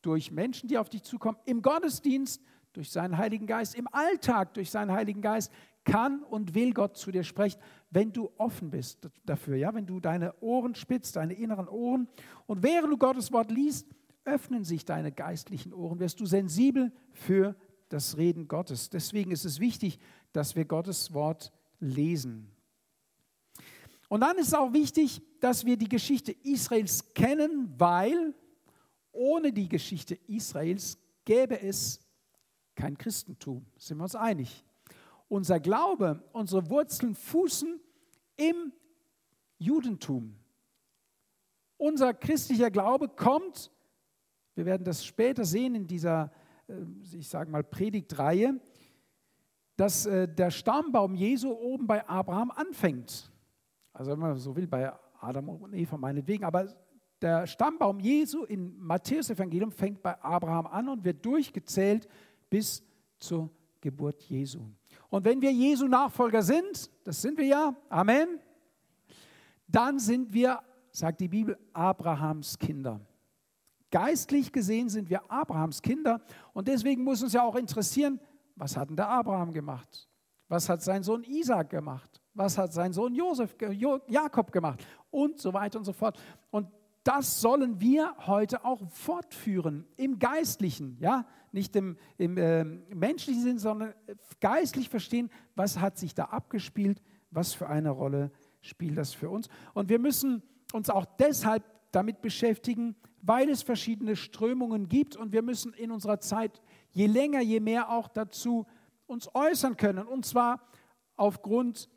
durch 0.01 0.31
Menschen, 0.31 0.69
die 0.69 0.77
auf 0.77 0.89
dich 0.89 1.03
zukommen, 1.03 1.37
im 1.45 1.61
Gottesdienst, 1.61 2.41
durch 2.73 2.91
seinen 2.91 3.17
Heiligen 3.17 3.47
Geist, 3.47 3.75
im 3.75 3.87
Alltag 3.91 4.53
durch 4.53 4.69
seinen 4.69 4.91
Heiligen 4.91 5.21
Geist 5.21 5.51
kann 5.83 6.23
und 6.23 6.53
will 6.53 6.73
Gott 6.73 6.97
zu 6.97 7.11
dir 7.11 7.23
sprechen, 7.23 7.59
wenn 7.89 8.13
du 8.13 8.31
offen 8.37 8.69
bist 8.69 9.09
dafür, 9.25 9.55
ja, 9.55 9.73
wenn 9.73 9.87
du 9.87 9.99
deine 9.99 10.33
Ohren 10.41 10.75
spitzt, 10.75 11.15
deine 11.15 11.33
inneren 11.33 11.67
Ohren 11.67 12.07
und 12.45 12.63
während 12.63 12.93
du 12.93 12.97
Gottes 12.97 13.31
Wort 13.31 13.51
liest, 13.51 13.87
öffnen 14.23 14.63
sich 14.63 14.85
deine 14.85 15.11
geistlichen 15.11 15.73
Ohren, 15.73 15.99
wirst 15.99 16.19
du 16.19 16.25
sensibel 16.25 16.91
für 17.11 17.55
das 17.89 18.17
Reden 18.17 18.47
Gottes. 18.47 18.89
Deswegen 18.89 19.31
ist 19.31 19.45
es 19.45 19.59
wichtig, 19.59 19.99
dass 20.31 20.55
wir 20.55 20.65
Gottes 20.65 21.13
Wort 21.13 21.51
lesen. 21.79 22.51
Und 24.09 24.21
dann 24.21 24.37
ist 24.37 24.47
es 24.47 24.53
auch 24.53 24.73
wichtig, 24.73 25.21
dass 25.39 25.65
wir 25.65 25.77
die 25.77 25.87
Geschichte 25.87 26.33
Israels 26.43 27.13
kennen, 27.13 27.73
weil 27.77 28.33
ohne 29.11 29.53
die 29.53 29.69
Geschichte 29.69 30.15
Israels 30.27 30.97
gäbe 31.23 31.61
es 31.61 31.99
kein 32.75 32.97
Christentum. 32.97 33.65
Sind 33.77 33.97
wir 33.97 34.03
uns 34.03 34.15
einig? 34.15 34.65
Unser 35.27 35.59
Glaube, 35.59 36.23
unsere 36.33 36.69
Wurzeln 36.69 37.13
fußen 37.13 37.79
im 38.35 38.73
Judentum. 39.59 40.35
Unser 41.77 42.13
christlicher 42.13 42.71
Glaube 42.71 43.09
kommt, 43.09 43.71
wir 44.55 44.65
werden 44.65 44.83
das 44.83 45.05
später 45.05 45.45
sehen 45.45 45.75
in 45.75 45.87
dieser, 45.87 46.31
äh, 46.67 46.73
ich 47.13 47.29
sage 47.29 47.51
mal, 47.51 47.63
Predigtreihe, 47.63 48.59
dass 49.75 50.05
äh, 50.05 50.27
der 50.27 50.51
Stammbaum 50.51 51.13
Jesu 51.13 51.51
oben 51.51 51.85
bei 51.85 52.07
Abraham 52.07 52.51
anfängt. 52.51 53.31
Also 53.93 54.11
wenn 54.11 54.19
man 54.19 54.37
so 54.37 54.55
will, 54.55 54.67
bei 54.67 54.91
Adam 55.19 55.49
und 55.49 55.73
Eva 55.73 55.97
meinetwegen. 55.97 56.43
Aber 56.43 56.67
der 57.21 57.47
Stammbaum 57.47 57.99
Jesu 57.99 58.45
im 58.45 58.77
Matthäus-Evangelium 58.79 59.71
fängt 59.71 60.01
bei 60.01 60.21
Abraham 60.21 60.67
an 60.67 60.89
und 60.89 61.03
wird 61.03 61.25
durchgezählt 61.25 62.07
bis 62.49 62.83
zur 63.19 63.49
Geburt 63.81 64.23
Jesu. 64.23 64.61
Und 65.09 65.25
wenn 65.25 65.41
wir 65.41 65.51
Jesu 65.51 65.87
Nachfolger 65.87 66.41
sind, 66.41 66.89
das 67.03 67.21
sind 67.21 67.37
wir 67.37 67.45
ja, 67.45 67.75
Amen, 67.89 68.39
dann 69.67 69.99
sind 69.99 70.33
wir, 70.33 70.59
sagt 70.91 71.19
die 71.19 71.27
Bibel, 71.27 71.57
Abrahams 71.73 72.57
Kinder. 72.57 73.01
Geistlich 73.91 74.51
gesehen 74.51 74.87
sind 74.89 75.09
wir 75.09 75.29
Abrahams 75.31 75.81
Kinder 75.81 76.21
und 76.53 76.67
deswegen 76.67 77.03
muss 77.03 77.23
uns 77.23 77.33
ja 77.33 77.43
auch 77.43 77.55
interessieren, 77.55 78.19
was 78.55 78.77
hat 78.77 78.89
denn 78.89 78.95
der 78.95 79.09
Abraham 79.09 79.51
gemacht? 79.51 80.07
Was 80.47 80.69
hat 80.69 80.81
sein 80.81 81.01
Sohn 81.01 81.23
Isaac 81.23 81.69
gemacht? 81.69 82.18
Was 82.39 82.57
hat 82.57 82.71
sein 82.71 82.93
Sohn 82.93 83.13
Josef, 83.13 83.53
Jakob 84.07 84.53
gemacht? 84.53 84.87
Und 85.11 85.41
so 85.41 85.51
weiter 85.51 85.77
und 85.77 85.83
so 85.83 85.91
fort. 85.91 86.17
Und 86.51 86.69
das 87.03 87.41
sollen 87.41 87.81
wir 87.81 88.15
heute 88.27 88.63
auch 88.63 88.89
fortführen 88.91 89.85
im 89.97 90.19
Geistlichen, 90.19 90.95
ja, 91.01 91.25
nicht 91.51 91.75
im, 91.75 91.97
im 92.17 92.37
äh, 92.37 92.63
menschlichen 92.63 93.43
Sinn, 93.43 93.59
sondern 93.59 93.93
geistlich 94.39 94.87
verstehen, 94.87 95.29
was 95.55 95.81
hat 95.81 95.97
sich 95.97 96.15
da 96.15 96.25
abgespielt, 96.25 97.01
was 97.29 97.53
für 97.53 97.67
eine 97.67 97.89
Rolle 97.89 98.31
spielt 98.61 98.97
das 98.97 99.13
für 99.13 99.29
uns. 99.29 99.49
Und 99.73 99.89
wir 99.89 99.99
müssen 99.99 100.41
uns 100.71 100.89
auch 100.89 101.03
deshalb 101.19 101.65
damit 101.91 102.21
beschäftigen, 102.21 102.95
weil 103.21 103.49
es 103.49 103.63
verschiedene 103.63 104.15
Strömungen 104.15 104.87
gibt 104.87 105.17
und 105.17 105.33
wir 105.33 105.41
müssen 105.41 105.73
in 105.73 105.91
unserer 105.91 106.21
Zeit 106.21 106.61
je 106.91 107.07
länger, 107.07 107.41
je 107.41 107.59
mehr 107.59 107.89
auch 107.89 108.07
dazu 108.07 108.65
uns 109.07 109.29
äußern 109.35 109.75
können. 109.75 110.07
Und 110.07 110.25
zwar 110.25 110.61
aufgrund 111.17 111.89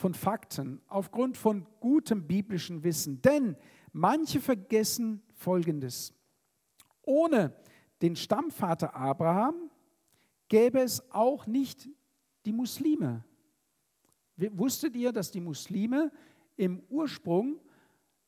von 0.00 0.14
Fakten, 0.14 0.80
aufgrund 0.88 1.36
von 1.36 1.66
gutem 1.78 2.26
biblischen 2.26 2.82
Wissen. 2.82 3.20
Denn 3.20 3.54
manche 3.92 4.40
vergessen 4.40 5.22
Folgendes. 5.34 6.14
Ohne 7.02 7.54
den 8.00 8.16
Stammvater 8.16 8.96
Abraham 8.96 9.70
gäbe 10.48 10.80
es 10.80 11.02
auch 11.12 11.46
nicht 11.46 11.86
die 12.46 12.52
Muslime. 12.52 13.24
Wusstet 14.52 14.96
ihr, 14.96 15.12
dass 15.12 15.30
die 15.30 15.42
Muslime 15.42 16.10
im 16.56 16.82
Ursprung 16.88 17.60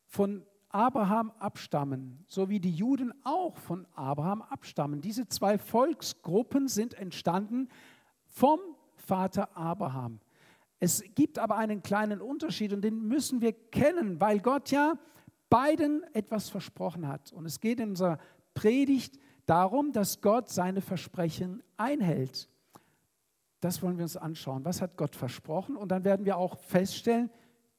von 0.04 0.44
Abraham 0.68 1.30
abstammen, 1.38 2.22
so 2.28 2.50
wie 2.50 2.60
die 2.60 2.74
Juden 2.74 3.14
auch 3.24 3.56
von 3.56 3.86
Abraham 3.94 4.42
abstammen? 4.42 5.00
Diese 5.00 5.26
zwei 5.26 5.56
Volksgruppen 5.56 6.68
sind 6.68 6.92
entstanden 6.92 7.70
vom 8.26 8.60
Vater 8.94 9.56
Abraham. 9.56 10.20
Es 10.82 11.04
gibt 11.14 11.38
aber 11.38 11.58
einen 11.58 11.80
kleinen 11.84 12.20
Unterschied 12.20 12.72
und 12.72 12.82
den 12.82 13.06
müssen 13.06 13.40
wir 13.40 13.52
kennen, 13.52 14.20
weil 14.20 14.40
Gott 14.40 14.72
ja 14.72 14.94
beiden 15.48 16.02
etwas 16.12 16.48
versprochen 16.48 17.06
hat. 17.06 17.32
Und 17.32 17.46
es 17.46 17.60
geht 17.60 17.78
in 17.78 17.90
unserer 17.90 18.18
Predigt 18.52 19.16
darum, 19.46 19.92
dass 19.92 20.20
Gott 20.20 20.48
seine 20.48 20.80
Versprechen 20.80 21.62
einhält. 21.76 22.48
Das 23.60 23.80
wollen 23.80 23.96
wir 23.96 24.02
uns 24.02 24.16
anschauen. 24.16 24.64
Was 24.64 24.82
hat 24.82 24.96
Gott 24.96 25.14
versprochen? 25.14 25.76
Und 25.76 25.92
dann 25.92 26.04
werden 26.04 26.26
wir 26.26 26.36
auch 26.36 26.58
feststellen, 26.58 27.30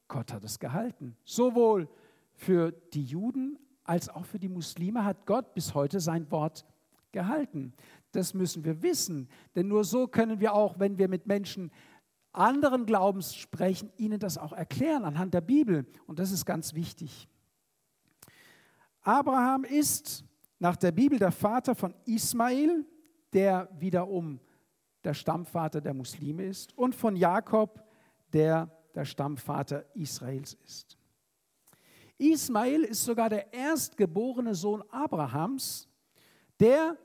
Gott 0.07 0.31
hat 0.31 0.45
es 0.45 0.57
gehalten. 0.57 1.17
Sowohl 1.25 1.89
für 2.31 2.71
die 2.71 3.03
Juden 3.03 3.59
als 3.83 4.07
auch 4.07 4.23
für 4.23 4.39
die 4.39 4.47
Muslime 4.47 5.03
hat 5.03 5.25
Gott 5.25 5.53
bis 5.53 5.73
heute 5.73 5.99
sein 5.99 6.31
Wort 6.31 6.65
gehalten. 7.11 7.73
Das 8.13 8.33
müssen 8.33 8.63
wir 8.63 8.81
wissen, 8.81 9.27
denn 9.55 9.67
nur 9.67 9.83
so 9.83 10.07
können 10.07 10.39
wir 10.39 10.53
auch, 10.53 10.79
wenn 10.79 10.97
wir 10.97 11.09
mit 11.09 11.27
Menschen 11.27 11.69
anderen 12.33 12.85
Glaubens 12.85 13.35
sprechen, 13.35 13.91
ihnen 13.97 14.19
das 14.19 14.37
auch 14.37 14.53
erklären 14.53 15.05
anhand 15.05 15.33
der 15.33 15.41
Bibel. 15.41 15.85
Und 16.07 16.19
das 16.19 16.31
ist 16.31 16.45
ganz 16.45 16.73
wichtig. 16.73 17.29
Abraham 19.01 19.63
ist 19.63 20.23
nach 20.59 20.75
der 20.75 20.91
Bibel 20.91 21.19
der 21.19 21.31
Vater 21.31 21.75
von 21.75 21.93
Ismael, 22.05 22.85
der 23.33 23.69
wiederum 23.79 24.39
der 25.03 25.13
Stammvater 25.13 25.81
der 25.81 25.93
Muslime 25.93 26.45
ist, 26.45 26.77
und 26.77 26.95
von 26.95 27.15
Jakob, 27.15 27.83
der 28.31 28.71
der 28.95 29.05
Stammvater 29.05 29.85
Israels 29.95 30.57
ist. 30.65 30.97
Ismael 32.17 32.83
ist 32.83 33.03
sogar 33.03 33.29
der 33.29 33.53
erstgeborene 33.53 34.55
Sohn 34.55 34.83
Abrahams, 34.89 35.89
der 36.59 36.97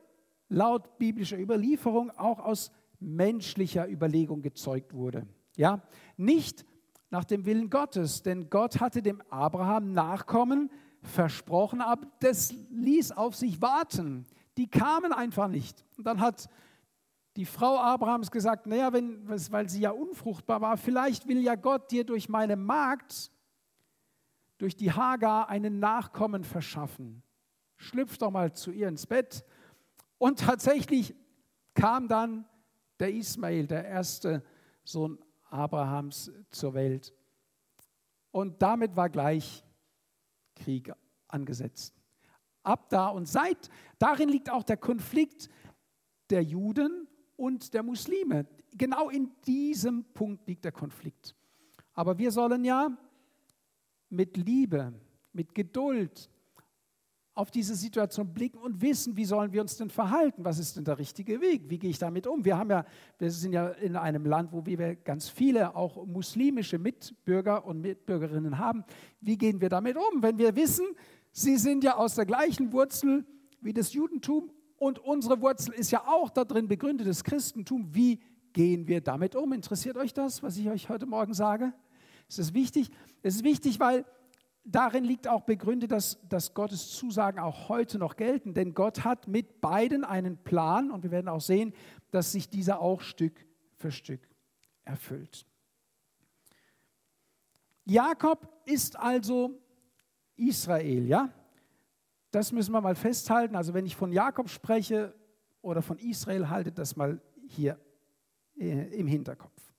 laut 0.48 0.98
biblischer 0.98 1.38
Überlieferung 1.38 2.10
auch 2.12 2.38
aus 2.38 2.70
menschlicher 3.00 3.88
Überlegung 3.88 4.42
gezeugt 4.42 4.94
wurde. 4.94 5.26
Ja, 5.56 5.82
nicht 6.16 6.64
nach 7.10 7.24
dem 7.24 7.44
Willen 7.46 7.70
Gottes, 7.70 8.22
denn 8.22 8.50
Gott 8.50 8.80
hatte 8.80 9.02
dem 9.02 9.22
Abraham 9.30 9.92
Nachkommen 9.92 10.70
versprochen, 11.02 11.80
aber 11.80 12.06
das 12.20 12.52
ließ 12.70 13.12
auf 13.12 13.34
sich 13.34 13.62
warten. 13.62 14.26
die 14.56 14.68
kamen 14.68 15.12
einfach 15.12 15.46
nicht. 15.46 15.84
Und 15.96 16.04
dann 16.04 16.20
hat 16.20 16.48
die 17.36 17.44
Frau 17.44 17.78
Abrahams 17.78 18.32
gesagt, 18.32 18.66
naja, 18.66 18.92
wenn, 18.92 19.28
weil 19.28 19.68
sie 19.68 19.80
ja 19.80 19.92
unfruchtbar 19.92 20.60
war, 20.60 20.76
vielleicht 20.76 21.28
will 21.28 21.40
ja 21.40 21.54
Gott 21.54 21.92
dir 21.92 22.04
durch 22.04 22.28
meine 22.28 22.56
Magd, 22.56 23.30
durch 24.58 24.74
die 24.74 24.90
Hagar, 24.92 25.48
einen 25.48 25.78
Nachkommen 25.78 26.42
verschaffen. 26.42 27.22
Schlüpf 27.76 28.18
doch 28.18 28.32
mal 28.32 28.52
zu 28.52 28.72
ihr 28.72 28.88
ins 28.88 29.06
Bett. 29.06 29.44
Und 30.18 30.40
tatsächlich 30.40 31.14
kam 31.74 32.08
dann 32.08 32.44
der 32.98 33.12
Ismael, 33.12 33.66
der 33.66 33.84
erste 33.84 34.42
Sohn 34.84 35.18
Abrahams, 35.44 36.30
zur 36.50 36.74
Welt. 36.74 37.14
Und 38.30 38.60
damit 38.60 38.96
war 38.96 39.08
gleich 39.08 39.64
Krieg 40.54 40.92
angesetzt. 41.28 41.94
Ab 42.62 42.88
da 42.90 43.08
und 43.08 43.26
seit, 43.26 43.70
darin 43.98 44.28
liegt 44.28 44.50
auch 44.50 44.62
der 44.62 44.76
Konflikt 44.76 45.48
der 46.30 46.42
Juden 46.42 47.08
und 47.36 47.72
der 47.72 47.82
Muslime. 47.82 48.46
Genau 48.72 49.08
in 49.08 49.30
diesem 49.46 50.04
Punkt 50.12 50.46
liegt 50.46 50.64
der 50.64 50.72
Konflikt. 50.72 51.34
Aber 51.94 52.18
wir 52.18 52.30
sollen 52.30 52.64
ja 52.64 52.96
mit 54.10 54.36
Liebe, 54.36 54.92
mit 55.32 55.54
Geduld 55.54 56.30
auf 57.38 57.52
diese 57.52 57.76
Situation 57.76 58.34
blicken 58.34 58.58
und 58.58 58.80
wissen, 58.82 59.16
wie 59.16 59.24
sollen 59.24 59.52
wir 59.52 59.60
uns 59.60 59.76
denn 59.76 59.90
verhalten? 59.90 60.44
Was 60.44 60.58
ist 60.58 60.76
denn 60.76 60.84
der 60.84 60.98
richtige 60.98 61.40
Weg? 61.40 61.70
Wie 61.70 61.78
gehe 61.78 61.90
ich 61.90 61.98
damit 61.98 62.26
um? 62.26 62.44
Wir 62.44 62.58
haben 62.58 62.68
ja, 62.68 62.84
wir 63.16 63.30
sind 63.30 63.52
ja 63.52 63.68
in 63.68 63.94
einem 63.94 64.26
Land, 64.26 64.52
wo 64.52 64.66
wir 64.66 64.96
ganz 64.96 65.28
viele 65.28 65.76
auch 65.76 66.04
muslimische 66.04 66.80
Mitbürger 66.80 67.64
und 67.64 67.80
Mitbürgerinnen 67.80 68.58
haben. 68.58 68.82
Wie 69.20 69.38
gehen 69.38 69.60
wir 69.60 69.68
damit 69.68 69.96
um, 69.96 70.20
wenn 70.20 70.36
wir 70.36 70.56
wissen, 70.56 70.84
sie 71.30 71.58
sind 71.58 71.84
ja 71.84 71.96
aus 71.96 72.16
der 72.16 72.26
gleichen 72.26 72.72
Wurzel 72.72 73.24
wie 73.60 73.72
das 73.72 73.92
Judentum 73.92 74.50
und 74.76 74.98
unsere 74.98 75.40
Wurzel 75.40 75.74
ist 75.74 75.92
ja 75.92 76.08
auch 76.08 76.30
darin 76.30 76.66
begründet, 76.66 77.06
das 77.06 77.22
Christentum. 77.22 77.86
Wie 77.94 78.18
gehen 78.52 78.88
wir 78.88 79.00
damit 79.00 79.36
um? 79.36 79.52
Interessiert 79.52 79.96
euch 79.96 80.12
das, 80.12 80.42
was 80.42 80.56
ich 80.56 80.68
euch 80.68 80.88
heute 80.88 81.06
Morgen 81.06 81.34
sage? 81.34 81.72
Es 82.28 82.40
ist 82.40 82.52
wichtig. 82.52 82.90
Es 83.22 83.36
ist 83.36 83.44
wichtig, 83.44 83.78
weil 83.78 84.04
darin 84.70 85.04
liegt 85.04 85.26
auch 85.26 85.42
begründet, 85.42 85.90
dass, 85.90 86.18
dass 86.28 86.54
Gottes 86.54 86.90
Zusagen 86.92 87.40
auch 87.40 87.68
heute 87.68 87.98
noch 87.98 88.16
gelten. 88.16 88.54
Denn 88.54 88.74
Gott 88.74 89.04
hat 89.04 89.26
mit 89.26 89.60
beiden 89.60 90.04
einen 90.04 90.36
Plan 90.36 90.90
und 90.90 91.02
wir 91.02 91.10
werden 91.10 91.28
auch 91.28 91.40
sehen, 91.40 91.72
dass 92.10 92.32
sich 92.32 92.48
dieser 92.48 92.80
auch 92.80 93.00
Stück 93.00 93.46
für 93.74 93.90
Stück 93.90 94.28
erfüllt. 94.84 95.46
Jakob 97.84 98.48
ist 98.66 98.98
also 98.98 99.58
Israel, 100.36 101.06
ja? 101.06 101.32
Das 102.30 102.52
müssen 102.52 102.72
wir 102.72 102.82
mal 102.82 102.94
festhalten. 102.94 103.56
Also 103.56 103.72
wenn 103.72 103.86
ich 103.86 103.96
von 103.96 104.12
Jakob 104.12 104.50
spreche 104.50 105.14
oder 105.62 105.80
von 105.80 105.98
Israel, 105.98 106.50
haltet 106.50 106.78
das 106.78 106.96
mal 106.96 107.20
hier 107.46 107.80
äh, 108.58 108.94
im 108.94 109.06
Hinterkopf. 109.06 109.72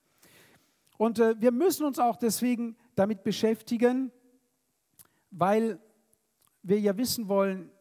Und 0.98 1.20
äh, 1.20 1.40
wir 1.40 1.52
müssen 1.52 1.86
uns 1.86 2.00
auch 2.00 2.18
deswegen 2.18 2.76
damit 2.96 3.24
beschäftigen, 3.24 4.12
weil 5.32 5.80
wir 6.64 6.80
ja 6.80 6.96
wissen 6.98 7.28
wollen, 7.28 7.72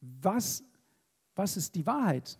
was, 0.00 0.62
was 1.34 1.56
ist 1.56 1.74
die 1.74 1.86
Wahrheit? 1.86 2.38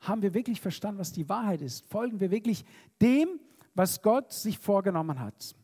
Haben 0.00 0.22
wir 0.22 0.34
wirklich 0.34 0.60
verstanden, 0.60 1.00
was 1.00 1.12
die 1.12 1.28
Wahrheit 1.28 1.60
ist? 1.60 1.86
Folgen 1.86 2.20
wir 2.20 2.30
wirklich 2.30 2.64
dem, 3.00 3.40
was 3.74 4.00
Gott 4.00 4.32
sich 4.32 4.58
vorgenommen 4.58 5.18
hat? 5.18 5.56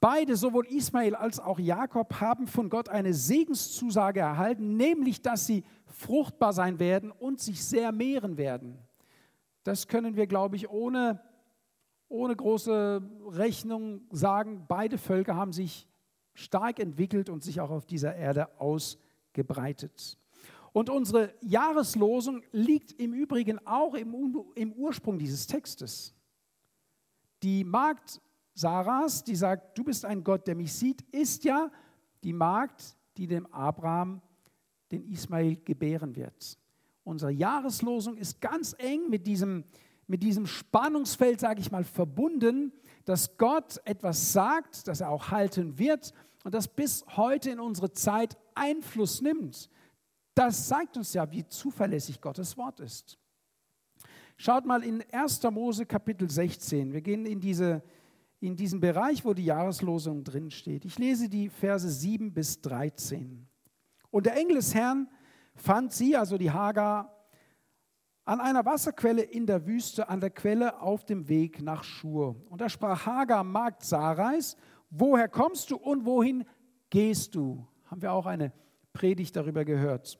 Beide, 0.00 0.36
sowohl 0.36 0.66
Ismael 0.66 1.14
als 1.14 1.40
auch 1.40 1.58
Jakob, 1.58 2.20
haben 2.20 2.46
von 2.46 2.68
Gott 2.68 2.88
eine 2.88 3.14
Segenszusage 3.14 4.20
erhalten, 4.20 4.76
nämlich 4.76 5.22
dass 5.22 5.46
sie 5.46 5.64
fruchtbar 5.86 6.52
sein 6.52 6.78
werden 6.78 7.10
und 7.10 7.40
sich 7.40 7.64
sehr 7.64 7.90
mehren 7.90 8.36
werden. 8.36 8.78
Das 9.62 9.88
können 9.88 10.14
wir, 10.14 10.26
glaube 10.26 10.56
ich, 10.56 10.68
ohne, 10.68 11.22
ohne 12.14 12.36
große 12.36 13.02
Rechnung 13.26 14.02
sagen. 14.10 14.64
Beide 14.68 14.98
Völker 14.98 15.36
haben 15.36 15.52
sich 15.52 15.86
stark 16.32 16.78
entwickelt 16.78 17.28
und 17.28 17.42
sich 17.42 17.60
auch 17.60 17.70
auf 17.70 17.86
dieser 17.86 18.14
Erde 18.14 18.48
ausgebreitet. 18.60 20.16
Und 20.72 20.90
unsere 20.90 21.34
Jahreslosung 21.40 22.42
liegt 22.52 22.92
im 22.92 23.12
Übrigen 23.12 23.64
auch 23.66 23.94
im, 23.94 24.14
im 24.54 24.72
Ursprung 24.72 25.18
dieses 25.18 25.46
Textes. 25.46 26.14
Die 27.42 27.64
Magd 27.64 28.20
Sarahs, 28.54 29.24
die 29.24 29.34
sagt, 29.34 29.76
du 29.76 29.84
bist 29.84 30.04
ein 30.04 30.22
Gott, 30.22 30.46
der 30.46 30.54
mich 30.54 30.72
sieht, 30.72 31.02
ist 31.10 31.44
ja 31.44 31.70
die 32.22 32.32
Magd, 32.32 32.96
die 33.16 33.26
dem 33.26 33.46
Abraham 33.46 34.22
den 34.92 35.04
Ismael 35.10 35.56
gebären 35.64 36.14
wird. 36.14 36.58
Unsere 37.02 37.32
Jahreslosung 37.32 38.16
ist 38.16 38.40
ganz 38.40 38.74
eng 38.78 39.10
mit 39.10 39.26
diesem, 39.26 39.64
mit 40.06 40.22
diesem 40.22 40.46
Spannungsfeld, 40.46 41.40
sage 41.40 41.60
ich 41.60 41.70
mal, 41.70 41.84
verbunden, 41.84 42.72
dass 43.04 43.36
Gott 43.36 43.80
etwas 43.84 44.32
sagt, 44.32 44.88
das 44.88 45.00
er 45.00 45.10
auch 45.10 45.30
halten 45.30 45.78
wird 45.78 46.12
und 46.44 46.54
das 46.54 46.68
bis 46.68 47.04
heute 47.16 47.50
in 47.50 47.60
unsere 47.60 47.92
Zeit 47.92 48.36
Einfluss 48.54 49.20
nimmt. 49.20 49.70
Das 50.34 50.68
zeigt 50.68 50.96
uns 50.96 51.14
ja, 51.14 51.30
wie 51.30 51.46
zuverlässig 51.46 52.20
Gottes 52.20 52.56
Wort 52.56 52.80
ist. 52.80 53.18
Schaut 54.36 54.66
mal 54.66 54.82
in 54.82 55.04
1. 55.12 55.42
Mose 55.44 55.86
Kapitel 55.86 56.28
16. 56.28 56.92
Wir 56.92 57.00
gehen 57.00 57.24
in 57.24 57.40
diese 57.40 57.82
in 58.44 58.56
diesem 58.56 58.78
Bereich, 58.78 59.24
wo 59.24 59.32
die 59.32 59.46
Jahreslosung 59.46 60.22
drin 60.22 60.50
steht. 60.50 60.84
Ich 60.84 60.98
lese 60.98 61.30
die 61.30 61.48
Verse 61.48 61.88
7 61.88 62.32
bis 62.32 62.60
13. 62.60 63.46
Und 64.10 64.26
der 64.26 64.36
Engel 64.36 64.56
des 64.56 64.74
Herrn 64.74 65.08
fand 65.54 65.92
sie, 65.92 66.14
also 66.14 66.36
die 66.36 66.50
Hagar, 66.50 67.13
an 68.24 68.40
einer 68.40 68.64
Wasserquelle 68.64 69.22
in 69.22 69.46
der 69.46 69.66
Wüste, 69.66 70.08
an 70.08 70.20
der 70.20 70.30
Quelle 70.30 70.80
auf 70.80 71.04
dem 71.04 71.28
Weg 71.28 71.60
nach 71.60 71.84
Schur. 71.84 72.36
Und 72.48 72.60
da 72.60 72.68
sprach 72.68 73.06
Hagar, 73.06 73.44
Magd 73.44 73.84
Sarais, 73.84 74.56
woher 74.90 75.28
kommst 75.28 75.70
du 75.70 75.76
und 75.76 76.04
wohin 76.04 76.44
gehst 76.90 77.34
du? 77.34 77.66
Haben 77.86 78.02
wir 78.02 78.12
auch 78.12 78.26
eine 78.26 78.52
Predigt 78.92 79.36
darüber 79.36 79.64
gehört. 79.64 80.18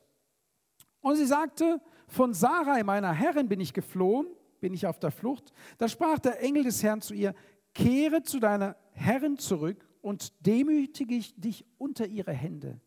Und 1.00 1.16
sie 1.16 1.26
sagte, 1.26 1.80
von 2.08 2.34
Sarai, 2.34 2.82
meiner 2.82 3.12
Herrin, 3.12 3.48
bin 3.48 3.60
ich 3.60 3.72
geflohen, 3.72 4.26
bin 4.60 4.74
ich 4.74 4.86
auf 4.86 4.98
der 4.98 5.10
Flucht. 5.10 5.52
Da 5.78 5.88
sprach 5.88 6.18
der 6.18 6.42
Engel 6.42 6.64
des 6.64 6.82
Herrn 6.82 7.00
zu 7.00 7.14
ihr, 7.14 7.34
kehre 7.74 8.22
zu 8.22 8.38
deiner 8.38 8.76
Herrin 8.92 9.38
zurück 9.38 9.86
und 10.00 10.46
demütige 10.46 11.14
ich 11.14 11.34
dich 11.40 11.64
unter 11.78 12.06
ihre 12.06 12.32
Hände. 12.32 12.80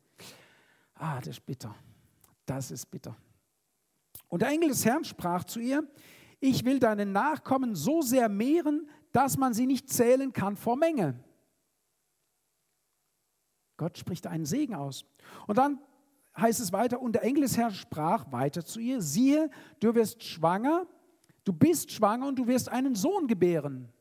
Ah, 0.95 1.19
das 1.19 1.30
ist 1.30 1.45
bitter. 1.45 1.75
Das 2.45 2.71
ist 2.71 2.89
bitter. 2.89 3.15
Und 4.28 4.42
der 4.42 4.50
Engel 4.50 4.70
des 4.70 4.86
Herrn 4.86 5.04
sprach 5.04 5.44
zu 5.44 5.60
ihr, 5.60 5.88
ich 6.40 6.66
will 6.66 6.80
deine 6.80 7.06
Nachkommen 7.06 7.76
so 7.76 8.02
sehr 8.02 8.30
mehren, 8.30 8.90
dass 9.12 9.38
man 9.38 9.54
sie 9.54 9.66
nicht 9.66 9.90
zählen 9.90 10.34
kann 10.34 10.56
vor 10.56 10.76
Menge. 10.76 11.20
Gott 13.78 13.98
spricht 13.98 14.28
einen 14.28 14.46
Segen 14.46 14.76
aus. 14.76 15.06
Und 15.48 15.58
dann 15.58 15.80
heißt 16.36 16.60
es 16.60 16.72
weiter, 16.72 17.02
und 17.02 17.13
der 17.13 17.24
Engel 17.24 17.44
des 17.44 17.58
Herrn 17.58 17.74
sprach 17.74 18.32
weiter 18.32 18.66
zu 18.66 18.80
ihr, 18.80 19.02
siehe, 19.02 19.50
du 19.80 19.94
wirst 19.96 20.24
schwanger, 20.24 20.88
du 21.44 21.54
bist 21.54 21.92
schwanger 21.92 22.28
und 22.28 22.38
du 22.38 22.48
wirst 22.48 22.70
einen 22.70 22.96
Sohn 22.96 23.28
gebären. 23.28 23.92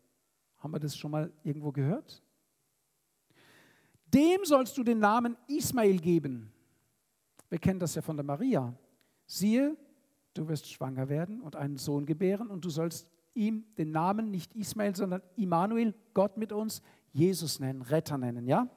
Haben 0.58 0.72
wir 0.72 0.80
das 0.80 0.96
schon 0.96 1.10
mal 1.10 1.32
irgendwo 1.42 1.72
gehört? 1.72 2.22
Dem 4.06 4.44
sollst 4.44 4.76
du 4.78 4.82
den 4.82 4.98
Namen 4.98 5.36
Ismael 5.46 5.98
geben. 5.98 6.52
Wir 7.48 7.58
kennen 7.58 7.78
das 7.78 7.94
ja 7.94 8.02
von 8.02 8.16
der 8.16 8.24
Maria. 8.24 8.74
Siehe, 9.26 9.76
du 10.38 10.48
wirst 10.48 10.70
schwanger 10.70 11.08
werden 11.08 11.40
und 11.40 11.56
einen 11.56 11.76
Sohn 11.76 12.06
gebären 12.06 12.48
und 12.48 12.64
du 12.64 12.70
sollst 12.70 13.08
ihm 13.34 13.64
den 13.76 13.90
Namen 13.90 14.30
nicht 14.30 14.54
Ismael, 14.54 14.96
sondern 14.96 15.22
Immanuel, 15.36 15.94
Gott 16.14 16.36
mit 16.36 16.52
uns, 16.52 16.82
Jesus 17.12 17.60
nennen, 17.60 17.82
Retter 17.82 18.18
nennen, 18.18 18.46
ja? 18.46 18.68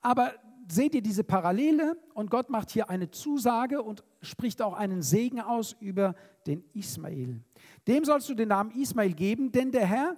Aber 0.00 0.32
seht 0.70 0.94
ihr 0.94 1.02
diese 1.02 1.24
Parallele 1.24 1.96
und 2.14 2.30
Gott 2.30 2.50
macht 2.50 2.70
hier 2.70 2.90
eine 2.90 3.10
Zusage 3.10 3.82
und 3.82 4.04
spricht 4.20 4.60
auch 4.62 4.74
einen 4.74 5.02
Segen 5.02 5.40
aus 5.40 5.76
über 5.80 6.14
den 6.46 6.64
Ismael. 6.74 7.40
Dem 7.86 8.04
sollst 8.04 8.28
du 8.28 8.34
den 8.34 8.48
Namen 8.48 8.70
Ismael 8.72 9.14
geben, 9.14 9.50
denn 9.50 9.72
der 9.72 9.86
Herr 9.86 10.16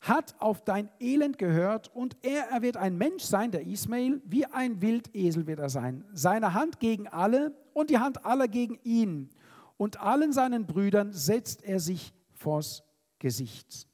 hat 0.00 0.34
auf 0.38 0.64
dein 0.64 0.88
Elend 0.98 1.38
gehört 1.38 1.94
und 1.94 2.16
er, 2.22 2.48
er 2.50 2.62
wird 2.62 2.76
ein 2.76 2.96
Mensch 2.96 3.22
sein, 3.22 3.50
der 3.50 3.66
Ismael, 3.66 4.22
wie 4.24 4.46
ein 4.46 4.80
Wildesel 4.80 5.46
wird 5.46 5.60
er 5.60 5.68
sein. 5.68 6.04
Seine 6.12 6.54
Hand 6.54 6.80
gegen 6.80 7.06
alle 7.06 7.54
und 7.74 7.90
die 7.90 7.98
Hand 7.98 8.24
aller 8.24 8.48
gegen 8.48 8.78
ihn. 8.82 9.30
Und 9.76 10.00
allen 10.00 10.32
seinen 10.32 10.66
Brüdern 10.66 11.12
setzt 11.12 11.62
er 11.62 11.80
sich 11.80 12.12
vors 12.34 12.82
Gesicht. 13.18 13.88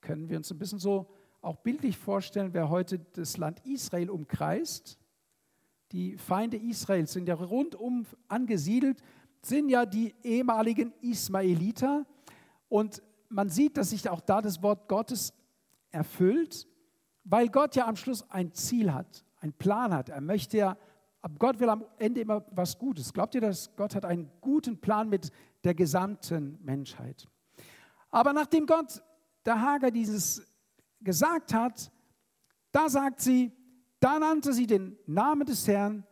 Können 0.00 0.28
wir 0.28 0.36
uns 0.36 0.50
ein 0.50 0.58
bisschen 0.58 0.78
so 0.78 1.10
auch 1.40 1.56
bildlich 1.56 1.96
vorstellen, 1.96 2.52
wer 2.52 2.68
heute 2.68 2.98
das 2.98 3.36
Land 3.36 3.64
Israel 3.66 4.10
umkreist? 4.10 4.98
Die 5.92 6.16
Feinde 6.16 6.56
Israels 6.56 7.12
sind 7.12 7.28
ja 7.28 7.34
rundum 7.34 8.06
angesiedelt, 8.28 9.02
sind 9.42 9.68
ja 9.68 9.86
die 9.86 10.14
ehemaligen 10.22 10.92
Ismaeliter. 11.00 12.06
Und 12.68 13.02
man 13.28 13.48
sieht, 13.48 13.76
dass 13.76 13.90
sich 13.90 14.08
auch 14.08 14.20
da 14.20 14.40
das 14.40 14.62
Wort 14.62 14.88
Gottes 14.88 15.32
erfüllt, 15.90 16.66
weil 17.24 17.48
Gott 17.48 17.76
ja 17.76 17.86
am 17.86 17.96
Schluss 17.96 18.28
ein 18.30 18.52
Ziel 18.52 18.92
hat, 18.92 19.24
einen 19.40 19.52
Plan 19.52 19.92
hat. 19.94 20.08
Er 20.08 20.20
möchte 20.20 20.56
ja, 20.56 20.76
Gott 21.38 21.58
will 21.58 21.68
am 21.68 21.84
Ende 21.98 22.20
immer 22.20 22.44
was 22.50 22.78
Gutes. 22.78 23.12
Glaubt 23.12 23.34
ihr, 23.34 23.40
dass 23.40 23.74
Gott 23.76 23.94
hat 23.94 24.04
einen 24.04 24.30
guten 24.40 24.78
Plan 24.78 25.08
mit 25.08 25.30
der 25.64 25.74
gesamten 25.74 26.58
Menschheit? 26.62 27.26
Aber 28.10 28.32
nachdem 28.32 28.66
Gott 28.66 29.02
der 29.44 29.60
Hager 29.60 29.90
dieses 29.90 30.42
gesagt 31.00 31.54
hat, 31.54 31.90
da 32.72 32.88
sagt 32.88 33.20
sie, 33.20 33.52
da 34.00 34.18
nannte 34.18 34.52
sie 34.52 34.66
den 34.66 34.98
Namen 35.06 35.46
des 35.46 35.66
Herrn, 35.66 36.04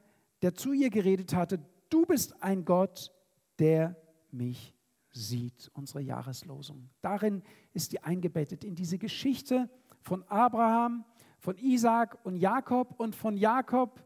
der 0.42 0.54
zu 0.54 0.72
ihr 0.72 0.90
geredet 0.90 1.34
hatte, 1.34 1.60
du 1.90 2.06
bist 2.06 2.42
ein 2.42 2.64
Gott, 2.64 3.12
der 3.58 3.96
mich 4.30 4.74
sieht, 5.10 5.70
unsere 5.74 6.00
Jahreslosung. 6.00 6.88
Darin 7.00 7.42
ist 7.72 7.92
die 7.92 8.02
eingebettet 8.02 8.64
in 8.64 8.74
diese 8.74 8.98
Geschichte 8.98 9.68
von 10.00 10.22
Abraham, 10.24 11.04
von 11.38 11.56
Isaac 11.58 12.18
und 12.24 12.36
Jakob 12.36 12.98
und 12.98 13.14
von 13.14 13.36
Jakob 13.36 14.02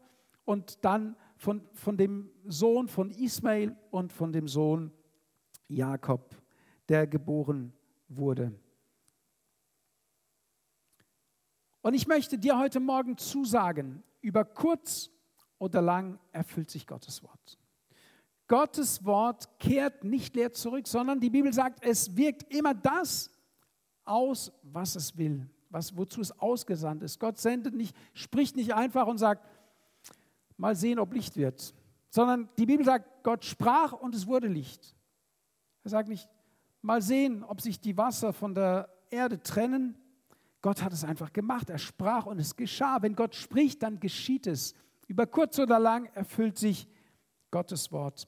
und 0.47 0.85
dann 0.85 1.17
von, 1.35 1.61
von 1.73 1.97
dem 1.97 2.31
Sohn 2.45 2.87
von 2.87 3.11
Ismael 3.11 3.75
und 3.91 4.13
von 4.13 4.31
dem 4.31 4.47
Sohn 4.47 4.93
Jakob, 5.67 6.41
der 6.87 7.05
geboren 7.05 7.73
wurde. 8.07 8.57
Und 11.81 11.93
ich 11.93 12.07
möchte 12.07 12.39
dir 12.39 12.57
heute 12.57 12.79
Morgen 12.79 13.17
zusagen, 13.17 14.03
über 14.21 14.45
kurz 14.45 15.09
oder 15.59 15.81
lang 15.81 16.17
erfüllt 16.31 16.71
sich 16.71 16.87
Gottes 16.87 17.21
Wort. 17.23 17.59
Gottes 18.47 19.03
Wort 19.03 19.59
kehrt 19.59 20.05
nicht 20.05 20.33
leer 20.33 20.53
zurück, 20.53 20.87
sondern 20.87 21.19
die 21.19 21.29
Bibel 21.29 21.51
sagt, 21.51 21.83
es 21.85 22.15
wirkt 22.15 22.53
immer 22.53 22.73
das 22.73 23.29
aus, 24.05 24.53
was 24.63 24.95
es 24.95 25.17
will, 25.17 25.49
was, 25.69 25.97
wozu 25.97 26.21
es 26.21 26.31
ausgesandt 26.39 27.03
ist. 27.03 27.19
Gott 27.19 27.37
sendet 27.37 27.75
nicht, 27.75 27.93
spricht 28.13 28.55
nicht 28.55 28.73
einfach 28.73 29.07
und 29.07 29.17
sagt, 29.17 29.45
mal 30.57 30.75
sehen, 30.75 30.99
ob 30.99 31.13
Licht 31.13 31.37
wird, 31.37 31.73
sondern 32.09 32.49
die 32.57 32.65
Bibel 32.65 32.85
sagt, 32.85 33.23
Gott 33.23 33.45
sprach 33.45 33.93
und 33.93 34.15
es 34.15 34.27
wurde 34.27 34.47
Licht. 34.47 34.95
Er 35.83 35.91
sagt 35.91 36.09
nicht, 36.09 36.27
mal 36.81 37.01
sehen, 37.01 37.43
ob 37.43 37.61
sich 37.61 37.79
die 37.79 37.97
Wasser 37.97 38.33
von 38.33 38.53
der 38.53 38.89
Erde 39.09 39.41
trennen. 39.41 39.97
Gott 40.61 40.81
hat 40.81 40.91
es 40.91 41.03
einfach 41.03 41.31
gemacht. 41.31 41.69
Er 41.69 41.77
sprach 41.77 42.25
und 42.25 42.39
es 42.39 42.55
geschah. 42.55 43.01
Wenn 43.01 43.15
Gott 43.15 43.35
spricht, 43.35 43.83
dann 43.83 43.99
geschieht 43.99 44.47
es. 44.47 44.73
Über 45.07 45.25
kurz 45.25 45.59
oder 45.59 45.79
lang 45.79 46.05
erfüllt 46.13 46.57
sich 46.57 46.87
Gottes 47.51 47.91
Wort. 47.91 48.27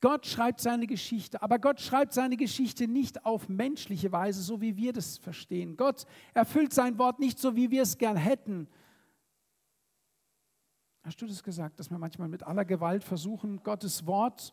Gott 0.00 0.26
schreibt 0.26 0.60
seine 0.60 0.86
Geschichte, 0.86 1.42
aber 1.42 1.58
Gott 1.58 1.80
schreibt 1.80 2.12
seine 2.12 2.36
Geschichte 2.36 2.86
nicht 2.86 3.24
auf 3.24 3.48
menschliche 3.48 4.12
Weise, 4.12 4.42
so 4.42 4.60
wie 4.60 4.76
wir 4.76 4.92
das 4.92 5.18
verstehen. 5.18 5.76
Gott 5.76 6.04
erfüllt 6.34 6.72
sein 6.72 6.98
Wort 6.98 7.18
nicht 7.18 7.38
so, 7.38 7.56
wie 7.56 7.70
wir 7.70 7.82
es 7.82 7.98
gern 7.98 8.16
hätten. 8.16 8.68
Hast 11.06 11.22
du 11.22 11.26
das 11.26 11.40
gesagt, 11.40 11.78
dass 11.78 11.88
wir 11.88 11.98
manchmal 11.98 12.26
mit 12.26 12.42
aller 12.42 12.64
Gewalt 12.64 13.04
versuchen, 13.04 13.62
Gottes 13.62 14.08
Wort 14.08 14.52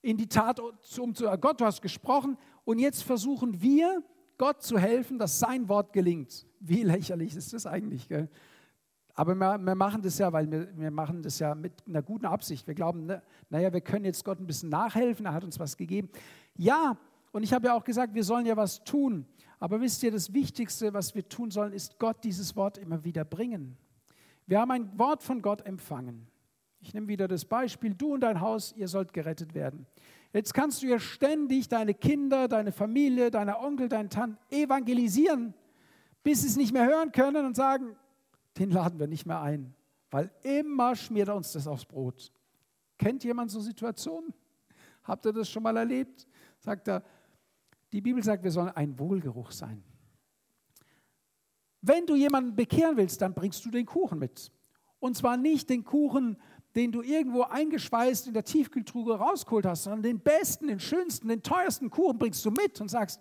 in 0.00 0.16
die 0.16 0.26
Tat 0.26 0.58
umzusetzen? 0.58 1.38
Gott, 1.38 1.60
du 1.60 1.66
hast 1.66 1.82
gesprochen 1.82 2.38
und 2.64 2.78
jetzt 2.78 3.02
versuchen 3.02 3.60
wir, 3.60 4.02
Gott 4.38 4.62
zu 4.62 4.78
helfen, 4.78 5.18
dass 5.18 5.38
sein 5.38 5.68
Wort 5.68 5.92
gelingt. 5.92 6.46
Wie 6.60 6.82
lächerlich 6.82 7.36
ist 7.36 7.52
das 7.52 7.66
eigentlich? 7.66 8.08
Gell? 8.08 8.30
Aber 9.12 9.34
wir, 9.34 9.58
wir, 9.58 9.74
machen 9.74 10.00
das 10.00 10.16
ja, 10.16 10.32
weil 10.32 10.50
wir, 10.50 10.74
wir 10.78 10.90
machen 10.90 11.20
das 11.20 11.38
ja 11.38 11.54
mit 11.54 11.74
einer 11.86 12.00
guten 12.00 12.24
Absicht. 12.24 12.66
Wir 12.66 12.74
glauben, 12.74 13.04
ne, 13.04 13.22
naja, 13.50 13.70
wir 13.70 13.82
können 13.82 14.06
jetzt 14.06 14.24
Gott 14.24 14.40
ein 14.40 14.46
bisschen 14.46 14.70
nachhelfen, 14.70 15.26
er 15.26 15.34
hat 15.34 15.44
uns 15.44 15.60
was 15.60 15.76
gegeben. 15.76 16.08
Ja, 16.56 16.96
und 17.32 17.42
ich 17.42 17.52
habe 17.52 17.66
ja 17.66 17.74
auch 17.74 17.84
gesagt, 17.84 18.14
wir 18.14 18.24
sollen 18.24 18.46
ja 18.46 18.56
was 18.56 18.82
tun. 18.82 19.26
Aber 19.58 19.78
wisst 19.82 20.02
ihr, 20.04 20.10
das 20.10 20.32
Wichtigste, 20.32 20.94
was 20.94 21.14
wir 21.14 21.28
tun 21.28 21.50
sollen, 21.50 21.74
ist 21.74 21.98
Gott 21.98 22.24
dieses 22.24 22.56
Wort 22.56 22.78
immer 22.78 23.04
wieder 23.04 23.26
bringen. 23.26 23.76
Wir 24.50 24.58
haben 24.58 24.72
ein 24.72 24.98
Wort 24.98 25.22
von 25.22 25.42
Gott 25.42 25.64
empfangen. 25.64 26.26
Ich 26.80 26.92
nehme 26.92 27.06
wieder 27.06 27.28
das 27.28 27.44
Beispiel, 27.44 27.94
du 27.94 28.14
und 28.14 28.22
dein 28.22 28.40
Haus, 28.40 28.72
ihr 28.76 28.88
sollt 28.88 29.12
gerettet 29.12 29.54
werden. 29.54 29.86
Jetzt 30.32 30.54
kannst 30.54 30.82
du 30.82 30.88
ja 30.88 30.98
ständig 30.98 31.68
deine 31.68 31.94
Kinder, 31.94 32.48
deine 32.48 32.72
Familie, 32.72 33.30
deine 33.30 33.60
Onkel, 33.60 33.88
deine 33.88 34.08
Tanten 34.08 34.38
evangelisieren, 34.52 35.54
bis 36.24 36.42
sie 36.42 36.48
es 36.48 36.56
nicht 36.56 36.72
mehr 36.72 36.84
hören 36.84 37.12
können 37.12 37.46
und 37.46 37.54
sagen, 37.54 37.94
den 38.58 38.72
laden 38.72 38.98
wir 38.98 39.06
nicht 39.06 39.24
mehr 39.24 39.40
ein, 39.40 39.72
weil 40.10 40.32
immer 40.42 40.96
schmiert 40.96 41.28
er 41.28 41.36
uns 41.36 41.52
das 41.52 41.68
aufs 41.68 41.84
Brot. 41.84 42.32
Kennt 42.98 43.22
jemand 43.22 43.52
so 43.52 43.60
Situationen? 43.60 44.34
Habt 45.04 45.26
ihr 45.26 45.32
das 45.32 45.48
schon 45.48 45.62
mal 45.62 45.76
erlebt? 45.76 46.26
Sagt 46.58 46.88
er, 46.88 47.04
die 47.92 48.00
Bibel 48.00 48.20
sagt, 48.20 48.42
wir 48.42 48.50
sollen 48.50 48.70
ein 48.70 48.98
Wohlgeruch 48.98 49.52
sein. 49.52 49.80
Wenn 51.82 52.06
du 52.06 52.14
jemanden 52.14 52.56
bekehren 52.56 52.96
willst, 52.96 53.22
dann 53.22 53.34
bringst 53.34 53.64
du 53.64 53.70
den 53.70 53.86
Kuchen 53.86 54.18
mit. 54.18 54.52
Und 54.98 55.16
zwar 55.16 55.36
nicht 55.36 55.70
den 55.70 55.84
Kuchen, 55.84 56.36
den 56.74 56.92
du 56.92 57.02
irgendwo 57.02 57.42
eingeschweißt 57.42 58.28
in 58.28 58.34
der 58.34 58.44
Tiefkühltruhe 58.44 59.16
rausgeholt 59.16 59.66
hast, 59.66 59.84
sondern 59.84 60.02
den 60.02 60.20
besten, 60.20 60.68
den 60.68 60.78
schönsten, 60.78 61.28
den 61.28 61.42
teuersten 61.42 61.90
Kuchen 61.90 62.18
bringst 62.18 62.44
du 62.44 62.50
mit 62.50 62.80
und 62.80 62.88
sagst, 62.88 63.20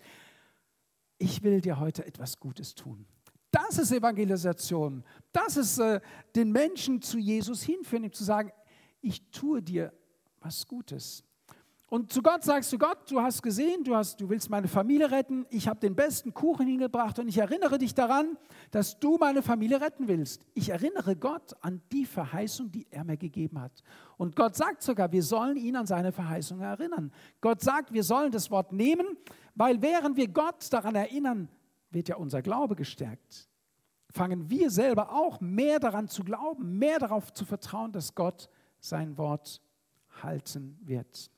ich 1.18 1.42
will 1.44 1.62
dir 1.62 1.80
heute 1.80 2.06
etwas 2.06 2.40
Gutes 2.40 2.76
tun. 2.76 3.06
Das 3.52 3.80
ist 3.80 3.92
Evangelisation. 3.92 5.04
Das 5.32 5.58
ist 5.58 5.80
äh, 5.80 6.02
den 6.36 6.52
Menschen 6.52 7.02
zu 7.02 7.18
Jesus 7.18 7.64
hinführen, 7.64 8.04
ihm 8.04 8.14
zu 8.14 8.24
sagen, 8.24 8.52
ich 9.02 9.32
tue 9.32 9.62
dir 9.62 9.92
was 10.40 10.68
Gutes. 10.68 11.24
Und 11.90 12.14
zu 12.14 12.22
Gott 12.22 12.44
sagst 12.44 12.72
du, 12.72 12.78
Gott, 12.78 13.10
du 13.10 13.20
hast 13.20 13.42
gesehen, 13.42 13.84
du, 13.84 13.96
hast, 13.96 14.22
du 14.22 14.30
willst 14.30 14.52
meine 14.52 14.68
Familie 14.68 15.10
retten, 15.10 15.48
ich 15.50 15.68
habe 15.68 15.80
den 15.80 15.96
besten 15.96 16.36
Kuchen 16.36 16.68
hingebracht 16.68 17.18
und 17.18 17.28
ich 17.28 17.40
erinnere 17.40 17.80
dich 17.80 17.96
daran, 17.96 18.38
dass 18.70 19.00
du 19.00 19.18
meine 19.18 19.42
Familie 19.42 19.82
retten 19.82 20.08
willst. 20.08 20.46
Ich 20.54 20.70
erinnere 20.70 21.16
Gott 21.16 21.56
an 21.62 21.82
die 21.92 22.06
Verheißung, 22.06 22.72
die 22.72 22.86
er 22.92 23.04
mir 23.04 23.18
gegeben 23.18 23.60
hat. 23.60 23.84
Und 24.18 24.36
Gott 24.36 24.56
sagt 24.56 24.84
sogar, 24.84 25.12
wir 25.12 25.24
sollen 25.24 25.58
ihn 25.58 25.76
an 25.76 25.88
seine 25.88 26.12
Verheißung 26.12 26.62
erinnern. 26.62 27.12
Gott 27.42 27.62
sagt, 27.62 27.92
wir 27.92 28.04
sollen 28.04 28.32
das 28.32 28.52
Wort 28.52 28.72
nehmen, 28.72 29.08
weil 29.56 29.82
während 29.82 30.16
wir 30.16 30.28
Gott 30.28 30.72
daran 30.72 30.94
erinnern, 30.94 31.50
wird 31.90 32.08
ja 32.08 32.18
unser 32.18 32.44
Glaube 32.44 32.76
gestärkt. 32.76 33.50
Fangen 34.12 34.48
wir 34.48 34.70
selber 34.70 35.12
auch 35.12 35.42
mehr 35.42 35.80
daran 35.80 36.08
zu 36.08 36.24
glauben, 36.24 36.78
mehr 36.78 37.00
darauf 37.00 37.34
zu 37.34 37.46
vertrauen, 37.46 37.92
dass 37.92 38.14
Gott 38.14 38.48
sein 38.80 39.18
Wort 39.18 39.60
halten 40.22 40.78
wird. 40.82 41.32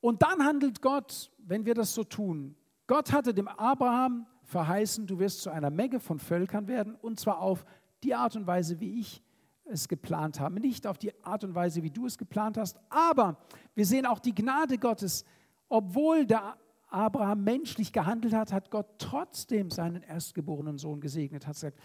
Und 0.00 0.22
dann 0.22 0.44
handelt 0.44 0.80
Gott, 0.80 1.30
wenn 1.38 1.66
wir 1.66 1.74
das 1.74 1.94
so 1.94 2.04
tun. 2.04 2.54
Gott 2.86 3.12
hatte 3.12 3.34
dem 3.34 3.48
Abraham 3.48 4.26
verheißen, 4.44 5.06
du 5.06 5.18
wirst 5.18 5.42
zu 5.42 5.50
einer 5.50 5.70
Menge 5.70 6.00
von 6.00 6.18
Völkern 6.18 6.68
werden, 6.68 6.94
und 6.94 7.20
zwar 7.20 7.40
auf 7.40 7.64
die 8.02 8.14
Art 8.14 8.36
und 8.36 8.46
Weise, 8.46 8.80
wie 8.80 9.00
ich 9.00 9.22
es 9.64 9.88
geplant 9.88 10.40
habe. 10.40 10.60
Nicht 10.60 10.86
auf 10.86 10.98
die 10.98 11.12
Art 11.22 11.44
und 11.44 11.54
Weise, 11.54 11.82
wie 11.82 11.90
du 11.90 12.06
es 12.06 12.16
geplant 12.16 12.56
hast, 12.56 12.78
aber 12.88 13.36
wir 13.74 13.84
sehen 13.84 14.06
auch 14.06 14.18
die 14.18 14.34
Gnade 14.34 14.78
Gottes. 14.78 15.24
Obwohl 15.68 16.24
der 16.24 16.56
Abraham 16.88 17.44
menschlich 17.44 17.92
gehandelt 17.92 18.32
hat, 18.32 18.52
hat 18.52 18.70
Gott 18.70 18.86
trotzdem 18.98 19.70
seinen 19.70 20.02
erstgeborenen 20.02 20.78
Sohn 20.78 21.00
gesegnet, 21.00 21.46
hat 21.46 21.54
gesagt, 21.54 21.78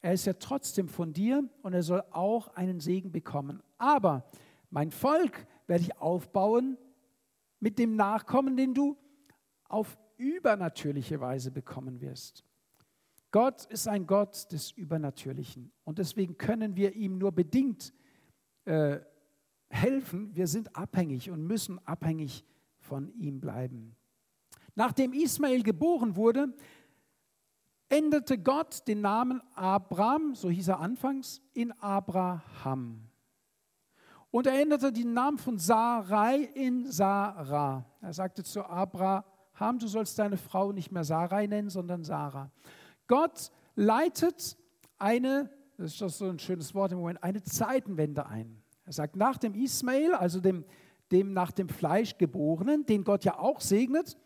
er 0.00 0.12
ist 0.12 0.26
ja 0.26 0.34
trotzdem 0.34 0.88
von 0.88 1.12
dir 1.12 1.48
und 1.62 1.72
er 1.72 1.82
soll 1.82 2.04
auch 2.10 2.48
einen 2.54 2.78
Segen 2.78 3.10
bekommen. 3.10 3.62
Aber 3.78 4.24
mein 4.70 4.90
Volk 4.90 5.46
werde 5.66 5.82
ich 5.82 5.98
aufbauen 5.98 6.76
mit 7.64 7.78
dem 7.78 7.96
Nachkommen, 7.96 8.58
den 8.58 8.74
du 8.74 8.94
auf 9.70 9.96
übernatürliche 10.18 11.18
Weise 11.18 11.50
bekommen 11.50 12.02
wirst. 12.02 12.44
Gott 13.30 13.64
ist 13.64 13.88
ein 13.88 14.06
Gott 14.06 14.52
des 14.52 14.70
Übernatürlichen 14.70 15.72
und 15.84 15.98
deswegen 15.98 16.36
können 16.36 16.76
wir 16.76 16.94
ihm 16.94 17.16
nur 17.16 17.32
bedingt 17.32 17.94
äh, 18.66 19.00
helfen. 19.70 20.36
Wir 20.36 20.46
sind 20.46 20.76
abhängig 20.76 21.30
und 21.30 21.46
müssen 21.46 21.78
abhängig 21.86 22.44
von 22.80 23.08
ihm 23.14 23.40
bleiben. 23.40 23.96
Nachdem 24.74 25.14
Ismael 25.14 25.62
geboren 25.62 26.16
wurde, 26.16 26.54
änderte 27.88 28.36
Gott 28.36 28.86
den 28.86 29.00
Namen 29.00 29.40
Abraham, 29.54 30.34
so 30.34 30.50
hieß 30.50 30.68
er 30.68 30.80
anfangs, 30.80 31.40
in 31.54 31.72
Abraham. 31.80 33.08
Und 34.34 34.48
er 34.48 34.60
änderte 34.60 34.92
den 34.92 35.12
Namen 35.12 35.38
von 35.38 35.60
Sarai 35.60 36.50
in 36.54 36.90
Sarah. 36.90 37.84
Er 38.00 38.12
sagte 38.12 38.42
zu 38.42 38.64
Abraham, 38.64 39.78
du 39.78 39.86
sollst 39.86 40.18
deine 40.18 40.36
Frau 40.36 40.72
nicht 40.72 40.90
mehr 40.90 41.04
Sarai 41.04 41.46
nennen, 41.46 41.70
sondern 41.70 42.02
Sarah. 42.02 42.50
Gott 43.06 43.52
leitet 43.76 44.56
eine, 44.98 45.48
das 45.76 45.92
ist 45.92 46.00
doch 46.00 46.08
so 46.08 46.24
ein 46.24 46.40
schönes 46.40 46.74
Wort 46.74 46.90
im 46.90 46.98
Moment, 46.98 47.22
eine 47.22 47.44
Zeitenwende 47.44 48.26
ein. 48.26 48.60
Er 48.84 48.92
sagt, 48.92 49.14
nach 49.14 49.38
dem 49.38 49.54
Ismael, 49.54 50.14
also 50.14 50.40
dem, 50.40 50.64
dem 51.12 51.32
nach 51.32 51.52
dem 51.52 51.68
Fleisch 51.68 52.18
geborenen, 52.18 52.84
den 52.86 53.04
Gott 53.04 53.24
ja 53.24 53.38
auch 53.38 53.60
segnet, 53.60 54.16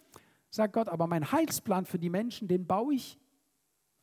sagt 0.48 0.72
Gott, 0.72 0.88
aber 0.88 1.06
mein 1.06 1.32
Heilsplan 1.32 1.84
für 1.84 1.98
die 1.98 2.08
Menschen, 2.08 2.48
den 2.48 2.66
baue 2.66 2.94
ich 2.94 3.18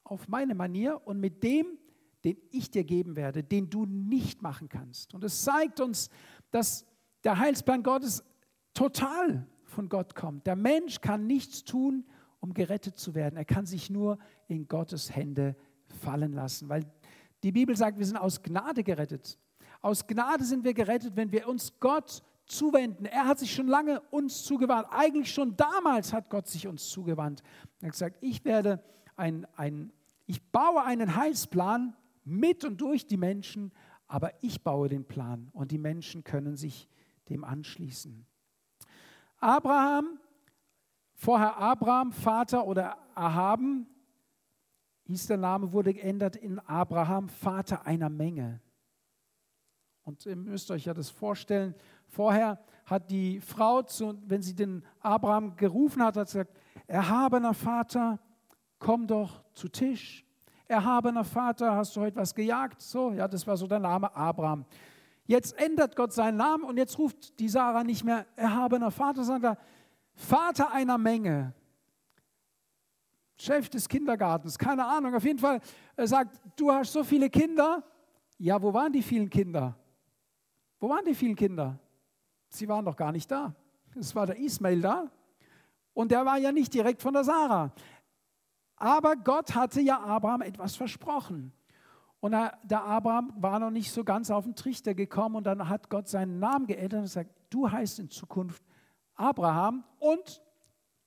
auf 0.03 0.27
meine 0.27 0.53
Manier 0.53 1.01
und 1.03 1.19
mit 1.19 1.41
dem, 1.41 1.79
den 2.25 2.37
ich 2.49 2.71
dir 2.71 2.83
geben 2.83 3.15
werde, 3.15 3.43
den 3.43 3.69
du 3.69 3.85
nicht 3.85 4.41
machen 4.41 4.67
kannst. 4.67 5.13
Und 5.13 5.23
es 5.23 5.43
zeigt 5.43 5.79
uns, 5.79 6.09
dass 6.51 6.85
der 7.23 7.37
Heilsplan 7.37 7.83
Gottes 7.83 8.23
total 8.73 9.47
von 9.63 9.89
Gott 9.89 10.15
kommt. 10.15 10.47
Der 10.47 10.55
Mensch 10.55 11.01
kann 11.01 11.27
nichts 11.27 11.63
tun, 11.63 12.03
um 12.39 12.53
gerettet 12.53 12.97
zu 12.97 13.13
werden. 13.13 13.37
Er 13.37 13.45
kann 13.45 13.65
sich 13.65 13.89
nur 13.89 14.17
in 14.47 14.67
Gottes 14.67 15.15
Hände 15.15 15.55
fallen 16.01 16.33
lassen, 16.33 16.67
weil 16.67 16.83
die 17.43 17.51
Bibel 17.51 17.75
sagt, 17.75 17.99
wir 17.99 18.05
sind 18.05 18.17
aus 18.17 18.41
Gnade 18.41 18.83
gerettet. 18.83 19.37
Aus 19.81 20.07
Gnade 20.07 20.43
sind 20.43 20.63
wir 20.63 20.73
gerettet, 20.73 21.15
wenn 21.15 21.31
wir 21.31 21.47
uns 21.47 21.79
Gott 21.79 22.23
zuwenden. 22.47 23.05
Er 23.05 23.25
hat 23.27 23.37
sich 23.37 23.53
schon 23.53 23.67
lange 23.67 24.01
uns 24.09 24.43
zugewandt. 24.43 24.87
Eigentlich 24.89 25.31
schon 25.31 25.55
damals 25.55 26.11
hat 26.11 26.29
Gott 26.31 26.47
sich 26.47 26.65
uns 26.65 26.89
zugewandt. 26.89 27.43
Er 27.81 27.87
hat 27.87 27.91
gesagt, 27.91 28.17
ich 28.21 28.43
werde 28.45 28.83
ein, 29.15 29.45
ein 29.55 29.91
ich 30.25 30.41
baue 30.51 30.83
einen 30.83 31.15
Heilsplan 31.15 31.95
mit 32.25 32.65
und 32.65 32.81
durch 32.81 33.05
die 33.07 33.17
Menschen, 33.17 33.71
aber 34.07 34.31
ich 34.41 34.63
baue 34.63 34.89
den 34.89 35.05
Plan 35.05 35.49
und 35.53 35.71
die 35.71 35.77
Menschen 35.77 36.23
können 36.23 36.57
sich 36.57 36.89
dem 37.29 37.43
anschließen. 37.43 38.25
Abraham, 39.37 40.19
vorher 41.13 41.57
Abraham, 41.57 42.11
Vater 42.11 42.65
oder 42.67 42.97
Ahaben, 43.15 43.87
hieß 45.05 45.27
der 45.27 45.37
Name, 45.37 45.71
wurde 45.71 45.93
geändert 45.93 46.35
in 46.35 46.59
Abraham, 46.59 47.29
Vater 47.29 47.85
einer 47.85 48.09
Menge. 48.09 48.61
Und 50.03 50.25
ihr 50.25 50.35
müsst 50.35 50.69
euch 50.71 50.85
ja 50.85 50.93
das 50.93 51.09
vorstellen, 51.09 51.75
vorher 52.07 52.59
hat 52.85 53.09
die 53.09 53.39
Frau, 53.41 53.81
zu, 53.81 54.19
wenn 54.27 54.41
sie 54.41 54.55
den 54.55 54.83
Abraham 54.99 55.55
gerufen 55.55 56.03
hat, 56.03 56.17
hat 56.17 56.27
gesagt, 56.27 56.55
erhabener 56.85 57.53
Vater, 57.53 58.19
komm 58.77 59.07
doch 59.07 59.43
zu 59.53 59.67
Tisch. 59.67 60.24
Erhabener 60.67 61.23
Vater, 61.23 61.75
hast 61.75 61.95
du 61.95 62.01
heute 62.01 62.15
was 62.15 62.33
gejagt? 62.33 62.81
So, 62.81 63.11
ja, 63.11 63.27
das 63.27 63.45
war 63.45 63.55
so 63.55 63.67
der 63.67 63.79
Name 63.79 64.13
Abraham. 64.15 64.65
Jetzt 65.27 65.57
ändert 65.59 65.95
Gott 65.95 66.13
seinen 66.13 66.37
Namen 66.37 66.63
und 66.63 66.77
jetzt 66.77 66.97
ruft 66.97 67.39
die 67.39 67.49
Sarah 67.49 67.83
nicht 67.83 68.03
mehr 68.03 68.25
erhabener 68.35 68.91
Vater, 68.91 69.23
sondern 69.23 69.57
Vater 70.13 70.71
einer 70.71 70.97
Menge. 70.97 71.53
Chef 73.37 73.69
des 73.69 73.89
Kindergartens, 73.89 74.57
keine 74.57 74.85
Ahnung. 74.85 75.13
Auf 75.13 75.25
jeden 75.25 75.39
Fall 75.39 75.59
er 75.95 76.07
sagt, 76.07 76.39
du 76.55 76.71
hast 76.71 76.93
so 76.93 77.03
viele 77.03 77.29
Kinder. 77.29 77.83
Ja, 78.37 78.61
wo 78.61 78.73
waren 78.73 78.93
die 78.93 79.01
vielen 79.01 79.29
Kinder? 79.29 79.75
Wo 80.79 80.89
waren 80.89 81.05
die 81.05 81.15
vielen 81.15 81.35
Kinder? 81.35 81.77
Sie 82.49 82.67
waren 82.67 82.85
doch 82.85 82.95
gar 82.95 83.11
nicht 83.11 83.29
da. 83.29 83.53
Es 83.95 84.15
war 84.15 84.25
der 84.25 84.37
Ismail 84.37 84.81
da 84.81 85.11
und 85.93 86.11
der 86.11 86.25
war 86.25 86.37
ja 86.37 86.51
nicht 86.51 86.73
direkt 86.73 87.01
von 87.01 87.13
der 87.13 87.23
Sarah. 87.23 87.71
Aber 88.77 89.15
Gott 89.15 89.55
hatte 89.55 89.81
ja 89.81 89.99
Abraham 90.01 90.41
etwas 90.41 90.75
versprochen. 90.75 91.53
Und 92.19 92.31
der 92.31 92.83
Abraham 92.83 93.33
war 93.37 93.59
noch 93.59 93.69
nicht 93.69 93.91
so 93.91 94.03
ganz 94.03 94.31
auf 94.31 94.45
den 94.45 94.55
Trichter 94.55 94.95
gekommen 94.95 95.35
und 95.35 95.43
dann 95.43 95.69
hat 95.69 95.89
Gott 95.89 96.07
seinen 96.07 96.39
Namen 96.39 96.65
geändert 96.65 96.99
und 96.99 97.03
gesagt, 97.03 97.29
du 97.51 97.69
heißt 97.71 97.99
in 97.99 98.09
Zukunft 98.09 98.63
Abraham 99.13 99.83
und 99.99 100.41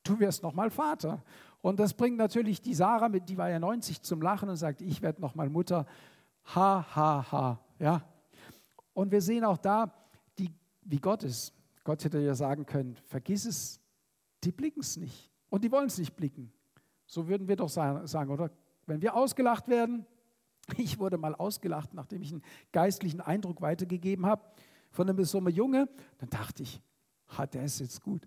du 0.04 0.20
wirst 0.20 0.42
nochmal 0.42 0.70
Vater. 0.70 1.22
Und 1.60 1.80
das 1.80 1.94
bringt 1.94 2.16
natürlich 2.16 2.62
die 2.62 2.74
Sarah, 2.74 3.08
mit, 3.08 3.28
die 3.28 3.36
war 3.36 3.50
ja 3.50 3.58
90, 3.58 4.02
zum 4.02 4.22
Lachen 4.22 4.48
und 4.48 4.56
sagt, 4.56 4.80
ich 4.80 5.02
werde 5.02 5.20
nochmal 5.20 5.50
Mutter. 5.50 5.86
Ha, 6.54 6.86
ha, 6.94 7.32
ha. 7.32 7.60
Ja. 7.78 8.02
Und 8.94 9.10
wir 9.10 9.20
sehen 9.20 9.44
auch 9.44 9.58
da, 9.58 9.92
die, 10.38 10.50
wie 10.82 11.00
Gott 11.00 11.24
ist. 11.24 11.52
Gott 11.84 12.04
hätte 12.04 12.20
ja 12.20 12.34
sagen 12.34 12.64
können, 12.64 12.96
vergiss 13.06 13.44
es, 13.44 13.80
die 14.44 14.52
blicken 14.52 14.80
es 14.80 14.96
nicht. 14.96 15.32
Und 15.50 15.64
die 15.64 15.72
wollen 15.72 15.86
es 15.86 15.98
nicht 15.98 16.14
blicken. 16.14 16.52
So 17.08 17.26
würden 17.26 17.48
wir 17.48 17.56
doch 17.56 17.70
sagen, 17.70 18.30
oder? 18.30 18.50
Wenn 18.86 19.02
wir 19.02 19.14
ausgelacht 19.14 19.66
werden, 19.68 20.06
ich 20.76 20.98
wurde 20.98 21.16
mal 21.16 21.34
ausgelacht, 21.34 21.94
nachdem 21.94 22.22
ich 22.22 22.30
einen 22.30 22.42
geistlichen 22.70 23.20
Eindruck 23.20 23.60
weitergegeben 23.62 24.26
habe 24.26 24.42
von 24.90 25.08
einem 25.08 25.24
so 25.24 25.40
Junge, 25.48 25.88
dann 26.18 26.30
dachte 26.30 26.62
ich, 26.62 26.80
hat 27.26 27.54
der 27.54 27.64
ist 27.64 27.80
jetzt 27.80 28.02
gut. 28.02 28.26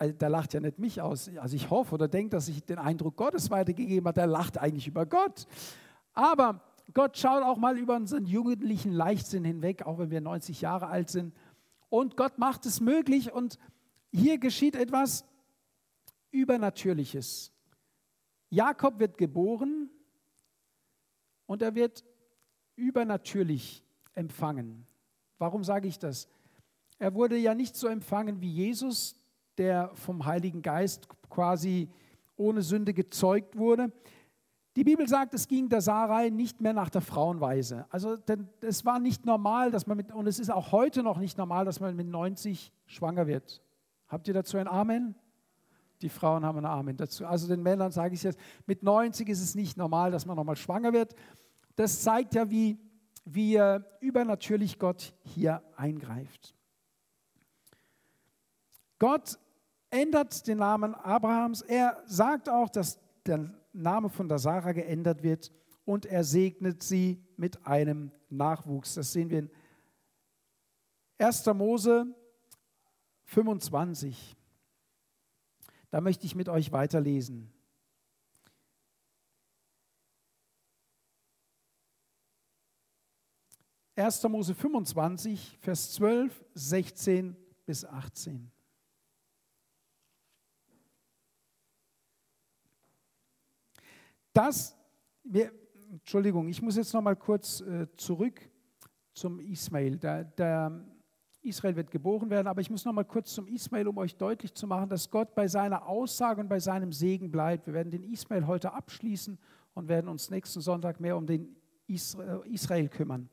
Der 0.00 0.28
lacht 0.28 0.52
ja 0.52 0.60
nicht 0.60 0.78
mich 0.78 1.00
aus. 1.00 1.30
Also 1.38 1.56
ich 1.56 1.70
hoffe 1.70 1.94
oder 1.94 2.08
denke, 2.08 2.30
dass 2.30 2.48
ich 2.48 2.62
den 2.62 2.78
Eindruck 2.78 3.16
Gottes 3.16 3.50
weitergegeben 3.50 4.06
habe. 4.06 4.14
Der 4.14 4.26
lacht 4.26 4.58
eigentlich 4.58 4.86
über 4.86 5.06
Gott. 5.06 5.46
Aber 6.12 6.60
Gott 6.92 7.16
schaut 7.16 7.42
auch 7.42 7.56
mal 7.56 7.78
über 7.78 7.96
unseren 7.96 8.26
jugendlichen 8.26 8.92
Leichtsinn 8.92 9.44
hinweg, 9.44 9.86
auch 9.86 9.98
wenn 9.98 10.10
wir 10.10 10.20
90 10.20 10.60
Jahre 10.60 10.88
alt 10.88 11.08
sind. 11.08 11.34
Und 11.88 12.16
Gott 12.16 12.38
macht 12.38 12.66
es 12.66 12.80
möglich. 12.80 13.32
Und 13.32 13.58
hier 14.12 14.38
geschieht 14.38 14.76
etwas 14.76 15.24
Übernatürliches. 16.30 17.52
Jakob 18.50 18.98
wird 18.98 19.18
geboren 19.18 19.90
und 21.46 21.62
er 21.62 21.74
wird 21.74 22.04
übernatürlich 22.76 23.84
empfangen. 24.14 24.86
Warum 25.38 25.64
sage 25.64 25.88
ich 25.88 25.98
das? 25.98 26.28
Er 26.98 27.14
wurde 27.14 27.36
ja 27.36 27.54
nicht 27.54 27.76
so 27.76 27.86
empfangen 27.88 28.40
wie 28.40 28.50
Jesus, 28.50 29.16
der 29.56 29.90
vom 29.94 30.24
Heiligen 30.24 30.62
Geist 30.62 31.08
quasi 31.28 31.88
ohne 32.36 32.62
Sünde 32.62 32.94
gezeugt 32.94 33.56
wurde. 33.56 33.92
Die 34.76 34.84
Bibel 34.84 35.08
sagt, 35.08 35.34
es 35.34 35.48
ging 35.48 35.68
der 35.68 35.80
Sarai 35.80 36.30
nicht 36.30 36.60
mehr 36.60 36.72
nach 36.72 36.88
der 36.88 37.00
Frauenweise. 37.00 37.86
Also 37.90 38.16
denn 38.16 38.48
es 38.60 38.84
war 38.84 39.00
nicht 39.00 39.26
normal, 39.26 39.70
dass 39.70 39.86
man 39.86 39.96
mit, 39.96 40.12
und 40.12 40.26
es 40.26 40.38
ist 40.38 40.50
auch 40.50 40.70
heute 40.72 41.02
noch 41.02 41.18
nicht 41.18 41.36
normal, 41.36 41.64
dass 41.64 41.80
man 41.80 41.96
mit 41.96 42.06
90 42.06 42.72
schwanger 42.86 43.26
wird. 43.26 43.60
Habt 44.06 44.28
ihr 44.28 44.34
dazu 44.34 44.56
ein 44.56 44.68
Amen? 44.68 45.16
Die 46.02 46.08
Frauen 46.08 46.44
haben 46.44 46.58
einen 46.58 46.66
Amen 46.66 46.96
dazu. 46.96 47.26
Also 47.26 47.48
den 47.48 47.62
Männern 47.62 47.90
sage 47.90 48.14
ich 48.14 48.22
jetzt, 48.22 48.38
mit 48.66 48.82
90 48.82 49.28
ist 49.28 49.42
es 49.42 49.54
nicht 49.54 49.76
normal, 49.76 50.10
dass 50.10 50.26
man 50.26 50.36
nochmal 50.36 50.56
schwanger 50.56 50.92
wird. 50.92 51.14
Das 51.76 52.02
zeigt 52.02 52.34
ja, 52.34 52.50
wie, 52.50 52.78
wie 53.24 53.56
äh, 53.56 53.80
übernatürlich 54.00 54.78
Gott 54.78 55.14
hier 55.24 55.62
eingreift. 55.76 56.54
Gott 58.98 59.38
ändert 59.90 60.46
den 60.46 60.58
Namen 60.58 60.94
Abrahams. 60.94 61.62
Er 61.62 62.02
sagt 62.06 62.48
auch, 62.48 62.68
dass 62.68 62.98
der 63.26 63.50
Name 63.72 64.08
von 64.08 64.28
der 64.28 64.38
Sarah 64.38 64.72
geändert 64.72 65.22
wird 65.22 65.52
und 65.84 66.06
er 66.06 66.24
segnet 66.24 66.82
sie 66.82 67.22
mit 67.36 67.66
einem 67.66 68.10
Nachwuchs. 68.28 68.94
Das 68.94 69.12
sehen 69.12 69.30
wir 69.30 69.38
in 69.40 69.50
1. 71.18 71.46
Mose 71.46 72.06
25. 73.24 74.37
Da 75.90 76.00
möchte 76.00 76.26
ich 76.26 76.34
mit 76.34 76.48
euch 76.48 76.72
weiterlesen. 76.72 77.52
Erster 83.94 84.28
Mose 84.28 84.54
25, 84.54 85.58
Vers 85.60 85.92
12, 85.94 86.44
16 86.54 87.36
bis 87.66 87.84
18. 87.84 88.52
Das, 94.32 94.76
wir, 95.24 95.52
Entschuldigung, 95.90 96.48
ich 96.48 96.62
muss 96.62 96.76
jetzt 96.76 96.92
noch 96.92 97.02
mal 97.02 97.16
kurz 97.16 97.60
äh, 97.62 97.88
zurück 97.96 98.40
zum 99.14 99.40
Ismail. 99.40 99.96
Der, 99.98 100.22
der 100.22 100.86
Israel 101.42 101.76
wird 101.76 101.90
geboren 101.90 102.30
werden, 102.30 102.46
aber 102.46 102.60
ich 102.60 102.70
muss 102.70 102.84
noch 102.84 102.92
mal 102.92 103.04
kurz 103.04 103.32
zum 103.32 103.46
Ismail, 103.46 103.88
um 103.88 103.98
euch 103.98 104.16
deutlich 104.16 104.54
zu 104.54 104.66
machen, 104.66 104.88
dass 104.88 105.10
Gott 105.10 105.34
bei 105.34 105.48
seiner 105.48 105.86
Aussage 105.86 106.40
und 106.40 106.48
bei 106.48 106.60
seinem 106.60 106.92
Segen 106.92 107.30
bleibt. 107.30 107.66
Wir 107.66 107.74
werden 107.74 107.90
den 107.90 108.04
Ismail 108.04 108.46
heute 108.46 108.72
abschließen 108.72 109.38
und 109.74 109.88
werden 109.88 110.08
uns 110.08 110.30
nächsten 110.30 110.60
Sonntag 110.60 111.00
mehr 111.00 111.16
um 111.16 111.26
den 111.26 111.56
Israel 111.86 112.88
kümmern. 112.88 113.28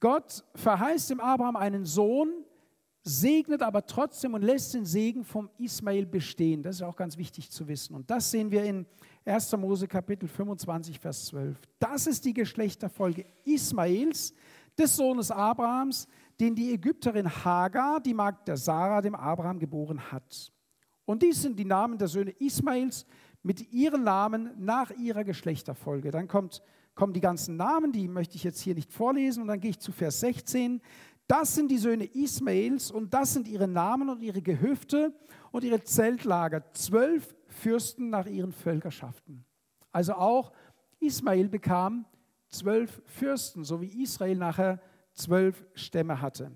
Gott 0.00 0.44
verheißt 0.54 1.10
dem 1.10 1.20
Abraham 1.20 1.56
einen 1.56 1.84
Sohn, 1.84 2.44
segnet 3.02 3.62
aber 3.62 3.86
trotzdem 3.86 4.34
und 4.34 4.42
lässt 4.42 4.74
den 4.74 4.84
Segen 4.84 5.24
vom 5.24 5.50
Ismail 5.58 6.06
bestehen. 6.06 6.62
Das 6.62 6.76
ist 6.76 6.82
auch 6.82 6.96
ganz 6.96 7.16
wichtig 7.16 7.50
zu 7.50 7.66
wissen. 7.68 7.94
Und 7.94 8.10
das 8.10 8.30
sehen 8.30 8.50
wir 8.50 8.64
in 8.64 8.86
1. 9.24 9.56
Mose 9.56 9.86
Kapitel 9.88 10.28
25, 10.28 10.98
Vers 10.98 11.26
12. 11.26 11.56
Das 11.78 12.06
ist 12.06 12.24
die 12.24 12.34
Geschlechterfolge 12.34 13.26
Ismails, 13.44 14.32
des 14.78 14.96
Sohnes 14.96 15.30
Abrahams, 15.30 16.06
den 16.40 16.54
die 16.54 16.72
Ägypterin 16.72 17.28
Hagar, 17.44 18.00
die 18.00 18.14
Magd 18.14 18.48
der 18.48 18.56
Sarah, 18.56 19.00
dem 19.00 19.14
Abraham 19.14 19.58
geboren 19.58 20.12
hat. 20.12 20.52
Und 21.04 21.22
dies 21.22 21.42
sind 21.42 21.58
die 21.58 21.64
Namen 21.64 21.98
der 21.98 22.08
Söhne 22.08 22.32
Ismails 22.32 23.06
mit 23.42 23.72
ihren 23.72 24.02
Namen 24.02 24.50
nach 24.58 24.90
ihrer 24.90 25.24
Geschlechterfolge. 25.24 26.10
Dann 26.10 26.26
kommt, 26.26 26.62
kommen 26.94 27.12
die 27.12 27.20
ganzen 27.20 27.56
Namen, 27.56 27.92
die 27.92 28.08
möchte 28.08 28.36
ich 28.36 28.44
jetzt 28.44 28.60
hier 28.60 28.74
nicht 28.74 28.92
vorlesen. 28.92 29.42
Und 29.42 29.48
dann 29.48 29.60
gehe 29.60 29.70
ich 29.70 29.78
zu 29.78 29.92
Vers 29.92 30.20
16. 30.20 30.82
Das 31.28 31.54
sind 31.54 31.70
die 31.70 31.78
Söhne 31.78 32.04
Ismails 32.04 32.90
und 32.90 33.14
das 33.14 33.32
sind 33.32 33.48
ihre 33.48 33.66
Namen 33.66 34.08
und 34.08 34.20
ihre 34.20 34.42
Gehöfte 34.42 35.14
und 35.52 35.64
ihre 35.64 35.82
Zeltlager. 35.82 36.72
Zwölf 36.72 37.34
Fürsten 37.48 38.10
nach 38.10 38.26
ihren 38.26 38.52
Völkerschaften. 38.52 39.44
Also 39.92 40.14
auch 40.14 40.52
Ismail 41.00 41.48
bekam 41.48 42.04
zwölf 42.48 43.02
Fürsten, 43.06 43.64
so 43.64 43.80
wie 43.80 44.02
Israel 44.02 44.36
nachher 44.36 44.80
zwölf 45.16 45.64
Stämme 45.74 46.20
hatte. 46.20 46.52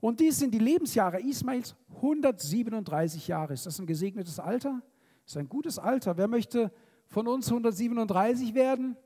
Und 0.00 0.20
dies 0.20 0.38
sind 0.38 0.52
die 0.52 0.58
Lebensjahre 0.58 1.20
Ismails, 1.20 1.76
137 1.96 3.28
Jahre. 3.28 3.54
Ist 3.54 3.66
das 3.66 3.78
ein 3.78 3.86
gesegnetes 3.86 4.38
Alter? 4.38 4.82
Ist 5.26 5.36
ein 5.36 5.48
gutes 5.48 5.78
Alter. 5.78 6.16
Wer 6.16 6.28
möchte 6.28 6.72
von 7.06 7.26
uns 7.26 7.48
137 7.48 8.54
werden? 8.54 8.96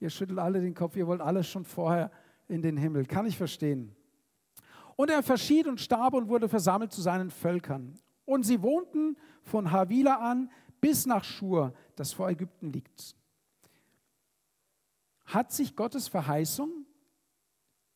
Ihr 0.00 0.10
schüttelt 0.10 0.38
alle 0.38 0.60
den 0.60 0.74
Kopf, 0.74 0.96
ihr 0.96 1.06
wollt 1.06 1.20
alles 1.20 1.48
schon 1.48 1.64
vorher 1.64 2.10
in 2.46 2.60
den 2.60 2.76
Himmel. 2.76 3.06
Kann 3.06 3.26
ich 3.26 3.36
verstehen. 3.36 3.96
Und 4.96 5.10
er 5.10 5.22
verschied 5.22 5.66
und 5.66 5.80
starb 5.80 6.14
und 6.14 6.28
wurde 6.28 6.48
versammelt 6.48 6.92
zu 6.92 7.00
seinen 7.00 7.30
Völkern. 7.30 7.98
Und 8.26 8.44
sie 8.44 8.62
wohnten 8.62 9.16
von 9.42 9.70
Havila 9.70 10.16
an 10.16 10.50
bis 10.80 11.06
nach 11.06 11.24
Schur, 11.24 11.72
das 11.96 12.12
vor 12.12 12.28
Ägypten 12.28 12.70
liegt. 12.70 13.16
Hat 15.24 15.52
sich 15.52 15.74
Gottes 15.76 16.08
Verheißung, 16.08 16.86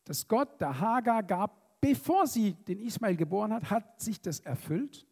dass 0.04 0.26
Gott 0.26 0.60
der 0.60 0.80
Hagar 0.80 1.22
gab, 1.22 1.80
bevor 1.80 2.26
sie 2.26 2.54
den 2.54 2.80
Ismael 2.80 3.16
geboren 3.16 3.52
hat, 3.52 3.70
hat 3.70 4.00
sich 4.00 4.20
das 4.20 4.40
erfüllt? 4.40 5.06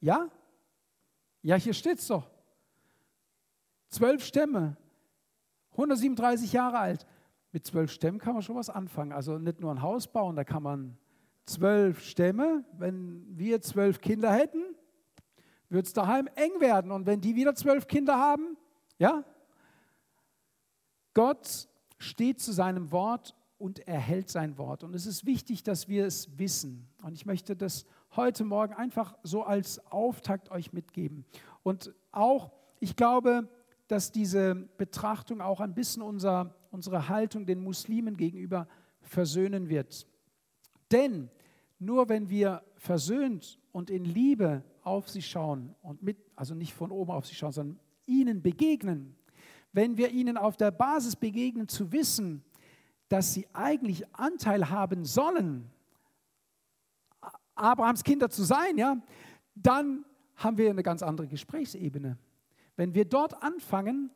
Ja? 0.00 0.28
Ja, 1.42 1.56
hier 1.56 1.74
steht 1.74 1.98
es 1.98 2.06
doch. 2.06 2.30
Zwölf 3.88 4.24
Stämme, 4.24 4.76
137 5.72 6.52
Jahre 6.52 6.78
alt. 6.78 7.06
Mit 7.52 7.64
zwölf 7.66 7.90
Stämmen 7.90 8.18
kann 8.18 8.34
man 8.34 8.42
schon 8.42 8.56
was 8.56 8.68
anfangen. 8.68 9.12
Also 9.12 9.38
nicht 9.38 9.60
nur 9.60 9.70
ein 9.70 9.82
Haus 9.82 10.08
bauen, 10.08 10.36
da 10.36 10.44
kann 10.44 10.62
man 10.62 10.98
zwölf 11.46 12.02
Stämme. 12.02 12.64
Wenn 12.72 13.24
wir 13.28 13.62
zwölf 13.62 14.00
Kinder 14.00 14.32
hätten, 14.32 14.62
wird 15.74 15.86
es 15.86 15.92
daheim 15.92 16.28
eng 16.36 16.60
werden. 16.60 16.90
Und 16.90 17.04
wenn 17.06 17.20
die 17.20 17.34
wieder 17.34 17.54
zwölf 17.54 17.86
Kinder 17.86 18.16
haben, 18.18 18.56
ja? 18.98 19.24
Gott 21.12 21.68
steht 21.98 22.40
zu 22.40 22.52
seinem 22.52 22.90
Wort 22.90 23.34
und 23.58 23.86
er 23.86 23.98
hält 23.98 24.30
sein 24.30 24.56
Wort. 24.58 24.82
Und 24.82 24.94
es 24.94 25.06
ist 25.06 25.26
wichtig, 25.26 25.62
dass 25.62 25.88
wir 25.88 26.06
es 26.06 26.38
wissen. 26.38 26.88
Und 27.02 27.14
ich 27.14 27.26
möchte 27.26 27.56
das 27.56 27.86
heute 28.16 28.44
Morgen 28.44 28.74
einfach 28.74 29.16
so 29.22 29.42
als 29.42 29.84
Auftakt 29.90 30.50
euch 30.50 30.72
mitgeben. 30.72 31.24
Und 31.62 31.94
auch, 32.12 32.52
ich 32.80 32.96
glaube, 32.96 33.48
dass 33.88 34.12
diese 34.12 34.54
Betrachtung 34.54 35.40
auch 35.40 35.60
ein 35.60 35.74
bisschen 35.74 36.02
unser, 36.02 36.54
unsere 36.70 37.08
Haltung 37.08 37.46
den 37.46 37.62
Muslimen 37.62 38.16
gegenüber 38.16 38.66
versöhnen 39.00 39.68
wird. 39.68 40.06
Denn 40.90 41.30
nur 41.78 42.08
wenn 42.08 42.28
wir 42.28 42.62
versöhnt 42.76 43.58
und 43.74 43.90
in 43.90 44.04
Liebe 44.04 44.62
auf 44.84 45.08
sie 45.10 45.20
schauen 45.20 45.74
und 45.82 46.00
mit, 46.00 46.16
also 46.36 46.54
nicht 46.54 46.72
von 46.72 46.92
oben 46.92 47.10
auf 47.10 47.26
sie 47.26 47.34
schauen, 47.34 47.50
sondern 47.50 47.80
ihnen 48.06 48.40
begegnen, 48.40 49.16
wenn 49.72 49.96
wir 49.96 50.10
ihnen 50.10 50.36
auf 50.36 50.56
der 50.56 50.70
Basis 50.70 51.16
begegnen, 51.16 51.66
zu 51.66 51.90
wissen, 51.90 52.44
dass 53.08 53.34
sie 53.34 53.48
eigentlich 53.52 54.04
Anteil 54.14 54.70
haben 54.70 55.04
sollen, 55.04 55.68
Abrahams 57.56 58.04
Kinder 58.04 58.30
zu 58.30 58.44
sein, 58.44 58.78
ja, 58.78 58.96
dann 59.56 60.04
haben 60.36 60.56
wir 60.56 60.70
eine 60.70 60.84
ganz 60.84 61.02
andere 61.02 61.26
Gesprächsebene. 61.26 62.16
Wenn 62.76 62.94
wir 62.94 63.04
dort 63.04 63.42
anfangen, 63.42 64.12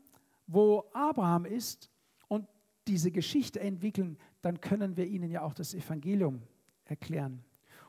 wo 0.47 0.85
Abraham 0.93 1.45
ist 1.45 1.91
und 2.29 2.47
diese 2.87 3.11
Geschichte 3.11 3.59
entwickeln, 3.59 4.19
dann 4.41 4.61
können 4.61 4.97
wir 4.97 5.09
ihnen 5.09 5.33
ja 5.33 5.43
auch 5.43 5.55
das 5.55 5.75
Evangelium 5.75 6.43
erklären. 6.85 7.43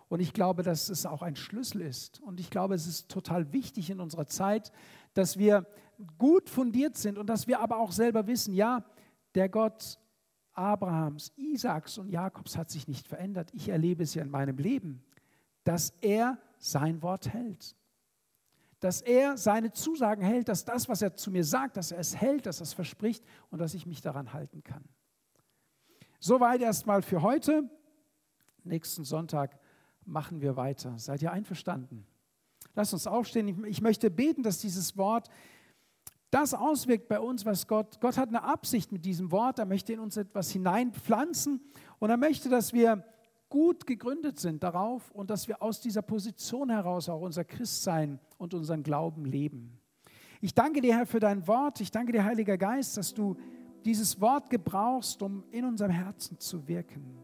Und 0.09 0.19
ich 0.19 0.33
glaube, 0.33 0.63
dass 0.63 0.89
es 0.89 1.05
auch 1.05 1.21
ein 1.21 1.35
Schlüssel 1.35 1.81
ist. 1.81 2.19
Und 2.21 2.39
ich 2.39 2.49
glaube, 2.49 2.75
es 2.75 2.87
ist 2.87 3.09
total 3.09 3.53
wichtig 3.53 3.89
in 3.89 3.99
unserer 3.99 4.27
Zeit, 4.27 4.71
dass 5.13 5.37
wir 5.37 5.65
gut 6.17 6.49
fundiert 6.49 6.97
sind 6.97 7.17
und 7.17 7.27
dass 7.27 7.47
wir 7.47 7.59
aber 7.59 7.77
auch 7.77 7.91
selber 7.91 8.27
wissen, 8.27 8.53
ja, 8.53 8.83
der 9.35 9.49
Gott 9.49 9.99
Abrahams, 10.53 11.31
Isaaks 11.37 11.97
und 11.97 12.09
Jakobs 12.09 12.57
hat 12.57 12.69
sich 12.69 12.87
nicht 12.87 13.07
verändert. 13.07 13.51
Ich 13.53 13.69
erlebe 13.69 14.03
es 14.03 14.13
ja 14.13 14.23
in 14.23 14.29
meinem 14.29 14.57
Leben, 14.57 15.03
dass 15.63 15.93
er 16.01 16.37
sein 16.57 17.01
Wort 17.01 17.31
hält 17.31 17.75
dass 18.79 19.01
er 19.01 19.37
seine 19.37 19.71
Zusagen 19.71 20.23
hält, 20.23 20.47
dass 20.47 20.63
das, 20.65 20.87
was 20.87 21.01
er 21.01 21.15
zu 21.15 21.31
mir 21.31 21.43
sagt, 21.43 21.77
dass 21.77 21.91
er 21.91 21.99
es 21.99 22.15
hält, 22.15 22.45
dass 22.45 22.61
er 22.61 22.63
es 22.63 22.73
verspricht 22.73 23.23
und 23.49 23.59
dass 23.59 23.73
ich 23.73 23.85
mich 23.85 24.01
daran 24.01 24.33
halten 24.33 24.63
kann. 24.63 24.83
Soweit 26.19 26.61
erstmal 26.61 27.01
für 27.01 27.21
heute. 27.21 27.69
Nächsten 28.63 29.03
Sonntag 29.03 29.58
machen 30.09 30.41
wir 30.41 30.55
weiter. 30.55 30.97
Seid 30.97 31.21
ihr 31.21 31.31
einverstanden? 31.31 32.05
Lasst 32.75 32.93
uns 32.93 33.07
aufstehen. 33.07 33.65
Ich 33.65 33.81
möchte 33.81 34.09
beten, 34.09 34.43
dass 34.43 34.59
dieses 34.59 34.97
Wort 34.97 35.29
das 36.31 36.53
auswirkt 36.53 37.07
bei 37.07 37.19
uns, 37.19 37.45
was 37.45 37.67
Gott, 37.67 37.99
Gott 38.01 38.17
hat 38.17 38.29
eine 38.29 38.43
Absicht 38.43 38.91
mit 38.91 39.03
diesem 39.03 39.31
Wort. 39.31 39.59
Er 39.59 39.65
möchte 39.65 39.93
in 39.93 39.99
uns 39.99 40.15
etwas 40.15 40.51
hineinpflanzen 40.51 41.61
und 41.97 42.09
er 42.09 42.17
möchte, 42.17 42.49
dass 42.49 42.71
wir 42.71 43.03
gut 43.49 43.87
gegründet 43.87 44.39
sind 44.39 44.61
darauf 44.61 45.09
und 45.11 45.31
dass 45.31 45.47
wir 45.47 45.61
aus 45.61 45.81
dieser 45.81 46.03
Position 46.03 46.69
heraus 46.69 47.09
auch 47.09 47.21
unser 47.21 47.43
Christsein 47.43 48.19
und 48.37 48.53
unseren 48.53 48.83
Glauben 48.83 49.25
leben. 49.25 49.79
Ich 50.39 50.53
danke 50.53 50.81
dir, 50.81 50.95
Herr, 50.95 51.07
für 51.07 51.19
dein 51.19 51.47
Wort. 51.47 51.81
Ich 51.81 51.91
danke 51.91 52.11
dir, 52.11 52.23
Heiliger 52.23 52.57
Geist, 52.57 52.95
dass 52.95 53.13
du 53.13 53.35
dieses 53.83 54.21
Wort 54.21 54.49
gebrauchst, 54.49 55.21
um 55.23 55.43
in 55.51 55.65
unserem 55.65 55.91
Herzen 55.91 56.39
zu 56.39 56.67
wirken. 56.67 57.17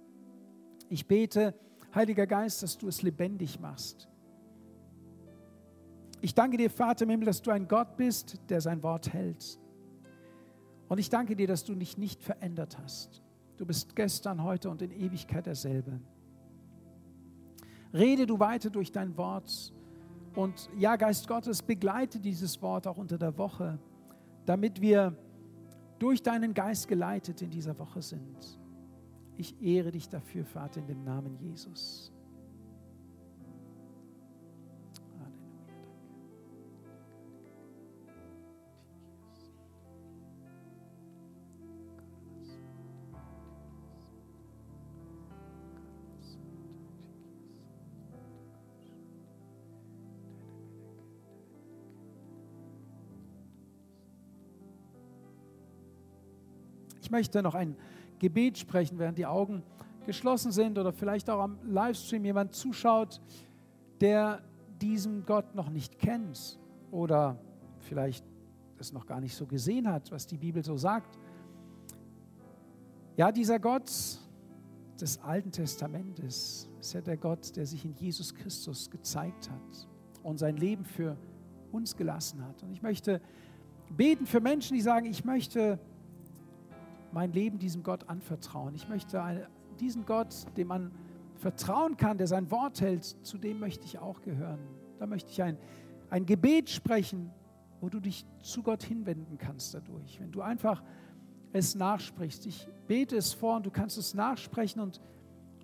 Ich 0.89 1.07
bete, 1.07 1.53
Heiliger 1.95 2.27
Geist, 2.27 2.61
dass 2.61 2.77
du 2.77 2.87
es 2.89 3.01
lebendig 3.01 3.59
machst. 3.59 4.09
Ich 6.21 6.33
danke 6.35 6.57
dir, 6.57 6.69
Vater 6.69 7.03
im 7.03 7.11
Himmel, 7.11 7.25
dass 7.25 7.41
du 7.41 7.51
ein 7.51 7.67
Gott 7.67 7.95
bist, 7.97 8.39
der 8.49 8.59
sein 8.59 8.83
Wort 8.83 9.13
hält. 9.13 9.59
Und 10.87 10.97
ich 10.99 11.09
danke 11.09 11.35
dir, 11.35 11.47
dass 11.47 11.63
du 11.63 11.73
dich 11.73 11.97
nicht 11.97 12.21
verändert 12.21 12.77
hast. 12.79 13.23
Du 13.57 13.65
bist 13.65 13.95
gestern, 13.95 14.43
heute 14.43 14.69
und 14.69 14.81
in 14.81 14.91
Ewigkeit 14.91 15.45
derselbe. 15.45 15.99
Rede 17.93 18.25
du 18.25 18.39
weiter 18.39 18.69
durch 18.69 18.91
dein 18.91 19.15
Wort. 19.17 19.73
Und 20.35 20.69
ja, 20.77 20.97
Geist 20.97 21.27
Gottes, 21.27 21.61
begleite 21.61 22.19
dieses 22.19 22.61
Wort 22.61 22.87
auch 22.87 22.97
unter 22.97 23.17
der 23.17 23.37
Woche, 23.37 23.79
damit 24.45 24.81
wir 24.81 25.15
durch 25.97 26.21
deinen 26.21 26.53
Geist 26.53 26.89
geleitet 26.89 27.41
in 27.41 27.49
dieser 27.49 27.79
Woche 27.79 28.01
sind. 28.01 28.59
Ich 29.37 29.61
ehre 29.61 29.91
dich 29.91 30.07
dafür, 30.09 30.45
Vater, 30.45 30.79
in 30.79 30.87
dem 30.87 31.03
Namen 31.03 31.35
Jesus. 31.37 32.11
Ich 57.05 57.11
möchte 57.11 57.43
noch 57.43 57.53
ein 57.53 57.75
Gebet 58.19 58.57
sprechen, 58.57 58.99
während 58.99 59.17
die 59.17 59.25
Augen 59.25 59.63
geschlossen 60.05 60.51
sind 60.51 60.77
oder 60.77 60.93
vielleicht 60.93 61.29
auch 61.29 61.39
am 61.39 61.57
Livestream 61.63 62.25
jemand 62.25 62.53
zuschaut, 62.53 63.21
der 64.01 64.41
diesen 64.81 65.25
Gott 65.25 65.55
noch 65.55 65.69
nicht 65.69 65.99
kennt 65.99 66.59
oder 66.91 67.39
vielleicht 67.79 68.25
es 68.77 68.91
noch 68.91 69.05
gar 69.05 69.21
nicht 69.21 69.35
so 69.35 69.45
gesehen 69.45 69.89
hat, 69.89 70.11
was 70.11 70.27
die 70.27 70.37
Bibel 70.37 70.63
so 70.63 70.77
sagt. 70.77 71.17
Ja, 73.15 73.31
dieser 73.31 73.59
Gott 73.59 73.89
des 74.99 75.21
Alten 75.21 75.51
Testamentes 75.51 76.69
ist 76.79 76.93
ja 76.93 77.01
der 77.01 77.17
Gott, 77.17 77.55
der 77.55 77.65
sich 77.65 77.85
in 77.85 77.93
Jesus 77.93 78.33
Christus 78.33 78.89
gezeigt 78.89 79.49
hat 79.49 79.87
und 80.23 80.37
sein 80.37 80.57
Leben 80.57 80.85
für 80.85 81.17
uns 81.71 81.95
gelassen 81.95 82.43
hat. 82.45 82.63
Und 82.63 82.71
ich 82.71 82.81
möchte 82.81 83.21
beten 83.95 84.25
für 84.25 84.41
Menschen, 84.41 84.75
die 84.75 84.81
sagen, 84.81 85.05
ich 85.05 85.23
möchte 85.23 85.79
mein 87.15 87.31
Leben 87.31 87.57
diesem 87.59 87.81
Gott 87.81 88.09
anvertrauen. 88.09 88.75
Ich 88.75 88.89
möchte 88.89 89.47
diesen 89.79 90.05
Gott, 90.05 90.35
dem 90.57 90.67
man 90.67 90.91
vertrauen 91.35 91.95
kann, 91.95 92.17
der 92.17 92.27
sein 92.27 92.51
Wort 92.51 92.81
hält, 92.81 93.05
zu 93.05 93.37
dem 93.37 93.61
möchte 93.61 93.85
ich 93.85 93.99
auch 93.99 94.21
gehören. 94.21 94.59
Da 94.99 95.07
möchte 95.07 95.31
ich 95.31 95.41
ein, 95.41 95.57
ein 96.09 96.25
Gebet 96.25 96.69
sprechen, 96.69 97.31
wo 97.79 97.87
du 97.87 98.01
dich 98.01 98.25
zu 98.41 98.61
Gott 98.63 98.83
hinwenden 98.83 99.37
kannst 99.37 99.73
dadurch. 99.73 100.19
Wenn 100.19 100.33
du 100.33 100.41
einfach 100.41 100.83
es 101.53 101.73
nachsprichst. 101.73 102.47
Ich 102.47 102.67
bete 102.85 103.15
es 103.15 103.31
vor 103.31 103.55
und 103.55 103.65
du 103.65 103.71
kannst 103.71 103.97
es 103.97 104.13
nachsprechen 104.13 104.81
und, 104.81 104.99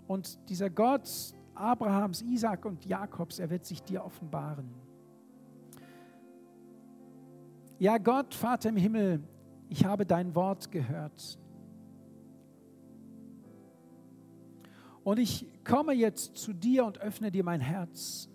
und 0.07 0.39
dieser 0.49 0.69
Gott 0.69 1.09
Abrahams, 1.53 2.21
Isaac 2.21 2.63
und 2.63 2.85
Jakobs, 2.85 3.39
er 3.39 3.49
wird 3.49 3.65
sich 3.65 3.83
dir 3.83 4.05
offenbaren. 4.05 4.69
Ja, 7.77 7.97
Gott, 7.97 8.33
Vater 8.33 8.69
im 8.69 8.77
Himmel, 8.77 9.21
ich 9.67 9.83
habe 9.83 10.05
dein 10.05 10.33
Wort 10.33 10.71
gehört. 10.71 11.40
Und 15.03 15.17
ich 15.17 15.47
komme 15.63 15.93
jetzt 15.93 16.37
zu 16.37 16.53
dir 16.53 16.85
und 16.85 16.99
öffne 16.99 17.31
dir 17.31 17.43
mein 17.43 17.59
Herz. 17.59 18.29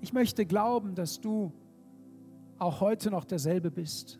Ich 0.00 0.12
möchte 0.12 0.44
glauben, 0.44 0.94
dass 0.94 1.20
du 1.20 1.52
auch 2.58 2.80
heute 2.80 3.10
noch 3.10 3.24
derselbe 3.24 3.70
bist. 3.70 4.18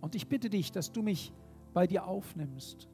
Und 0.00 0.14
ich 0.14 0.28
bitte 0.28 0.48
dich, 0.48 0.70
dass 0.70 0.92
du 0.92 1.02
mich 1.02 1.32
bei 1.72 1.86
dir 1.86 2.06
aufnimmst. 2.06 2.88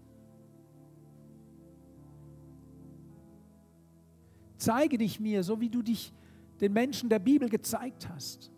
Zeige 4.56 4.98
dich 4.98 5.20
mir, 5.20 5.42
so 5.42 5.60
wie 5.60 5.70
du 5.70 5.82
dich 5.82 6.12
den 6.60 6.72
Menschen 6.72 7.08
der 7.08 7.18
Bibel 7.18 7.48
gezeigt 7.48 8.08
hast. 8.08 8.52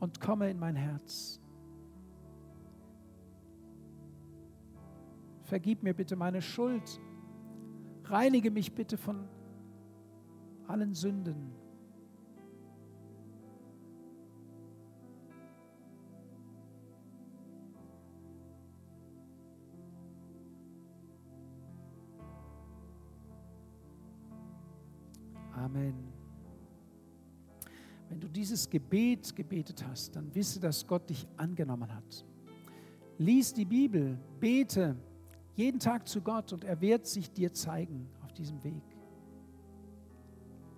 Und 0.00 0.20
komme 0.20 0.50
in 0.50 0.58
mein 0.58 0.74
Herz. 0.74 1.40
Vergib 5.44 5.82
mir 5.82 5.94
bitte 5.94 6.16
meine 6.16 6.42
Schuld. 6.42 7.00
Reinige 8.04 8.50
mich 8.50 8.74
bitte 8.74 8.96
von 8.96 9.28
allen 10.66 10.94
Sünden. 10.94 11.52
Amen. 25.52 26.09
Wenn 28.10 28.18
du 28.18 28.28
dieses 28.28 28.68
Gebet 28.68 29.34
gebetet 29.36 29.86
hast, 29.88 30.16
dann 30.16 30.34
wisse, 30.34 30.58
dass 30.58 30.84
Gott 30.84 31.08
dich 31.08 31.28
angenommen 31.36 31.94
hat. 31.94 32.26
Lies 33.18 33.54
die 33.54 33.64
Bibel, 33.64 34.18
bete 34.40 34.96
jeden 35.54 35.78
Tag 35.78 36.08
zu 36.08 36.20
Gott 36.20 36.52
und 36.52 36.64
er 36.64 36.80
wird 36.80 37.06
sich 37.06 37.30
dir 37.30 37.52
zeigen 37.52 38.08
auf 38.24 38.32
diesem 38.32 38.62
Weg. 38.64 38.82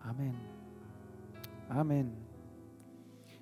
Amen. 0.01 0.35
Amen. 1.70 2.12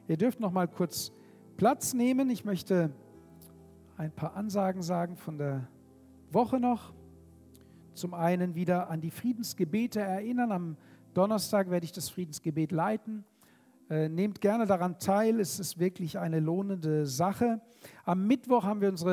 Ihr 0.07 0.16
dürft 0.16 0.38
noch 0.38 0.53
mal 0.53 0.68
kurz 0.68 1.11
Platz 1.57 1.93
nehmen. 1.93 2.30
Ich 2.30 2.45
möchte 2.45 2.93
ein 3.97 4.12
paar 4.12 4.36
Ansagen 4.36 4.82
sagen 4.82 5.16
von 5.16 5.36
der 5.36 5.66
Woche 6.30 6.61
noch. 6.61 6.93
Zum 7.95 8.14
einen 8.14 8.55
wieder 8.55 8.88
an 8.88 9.01
die 9.01 9.11
Friedensgebete 9.11 10.01
erinnern. 10.01 10.53
Am 10.53 10.76
Donnerstag 11.12 11.70
werde 11.70 11.84
ich 11.84 11.93
das 11.93 12.09
Friedensgebet 12.09 12.70
leiten. 12.70 13.24
Äh, 13.91 14.09
nehmt 14.09 14.41
gerne 14.41 14.66
daran 14.66 15.01
teil, 15.01 15.41
es 15.41 15.59
ist 15.59 15.80
wirklich 15.80 16.16
eine 16.16 16.38
lohnende 16.38 17.07
Sache. 17.07 17.61
Am 18.05 18.24
Mittwoch 18.24 18.62
haben 18.62 18.80
wir 18.80 18.88
unsere 18.88 19.09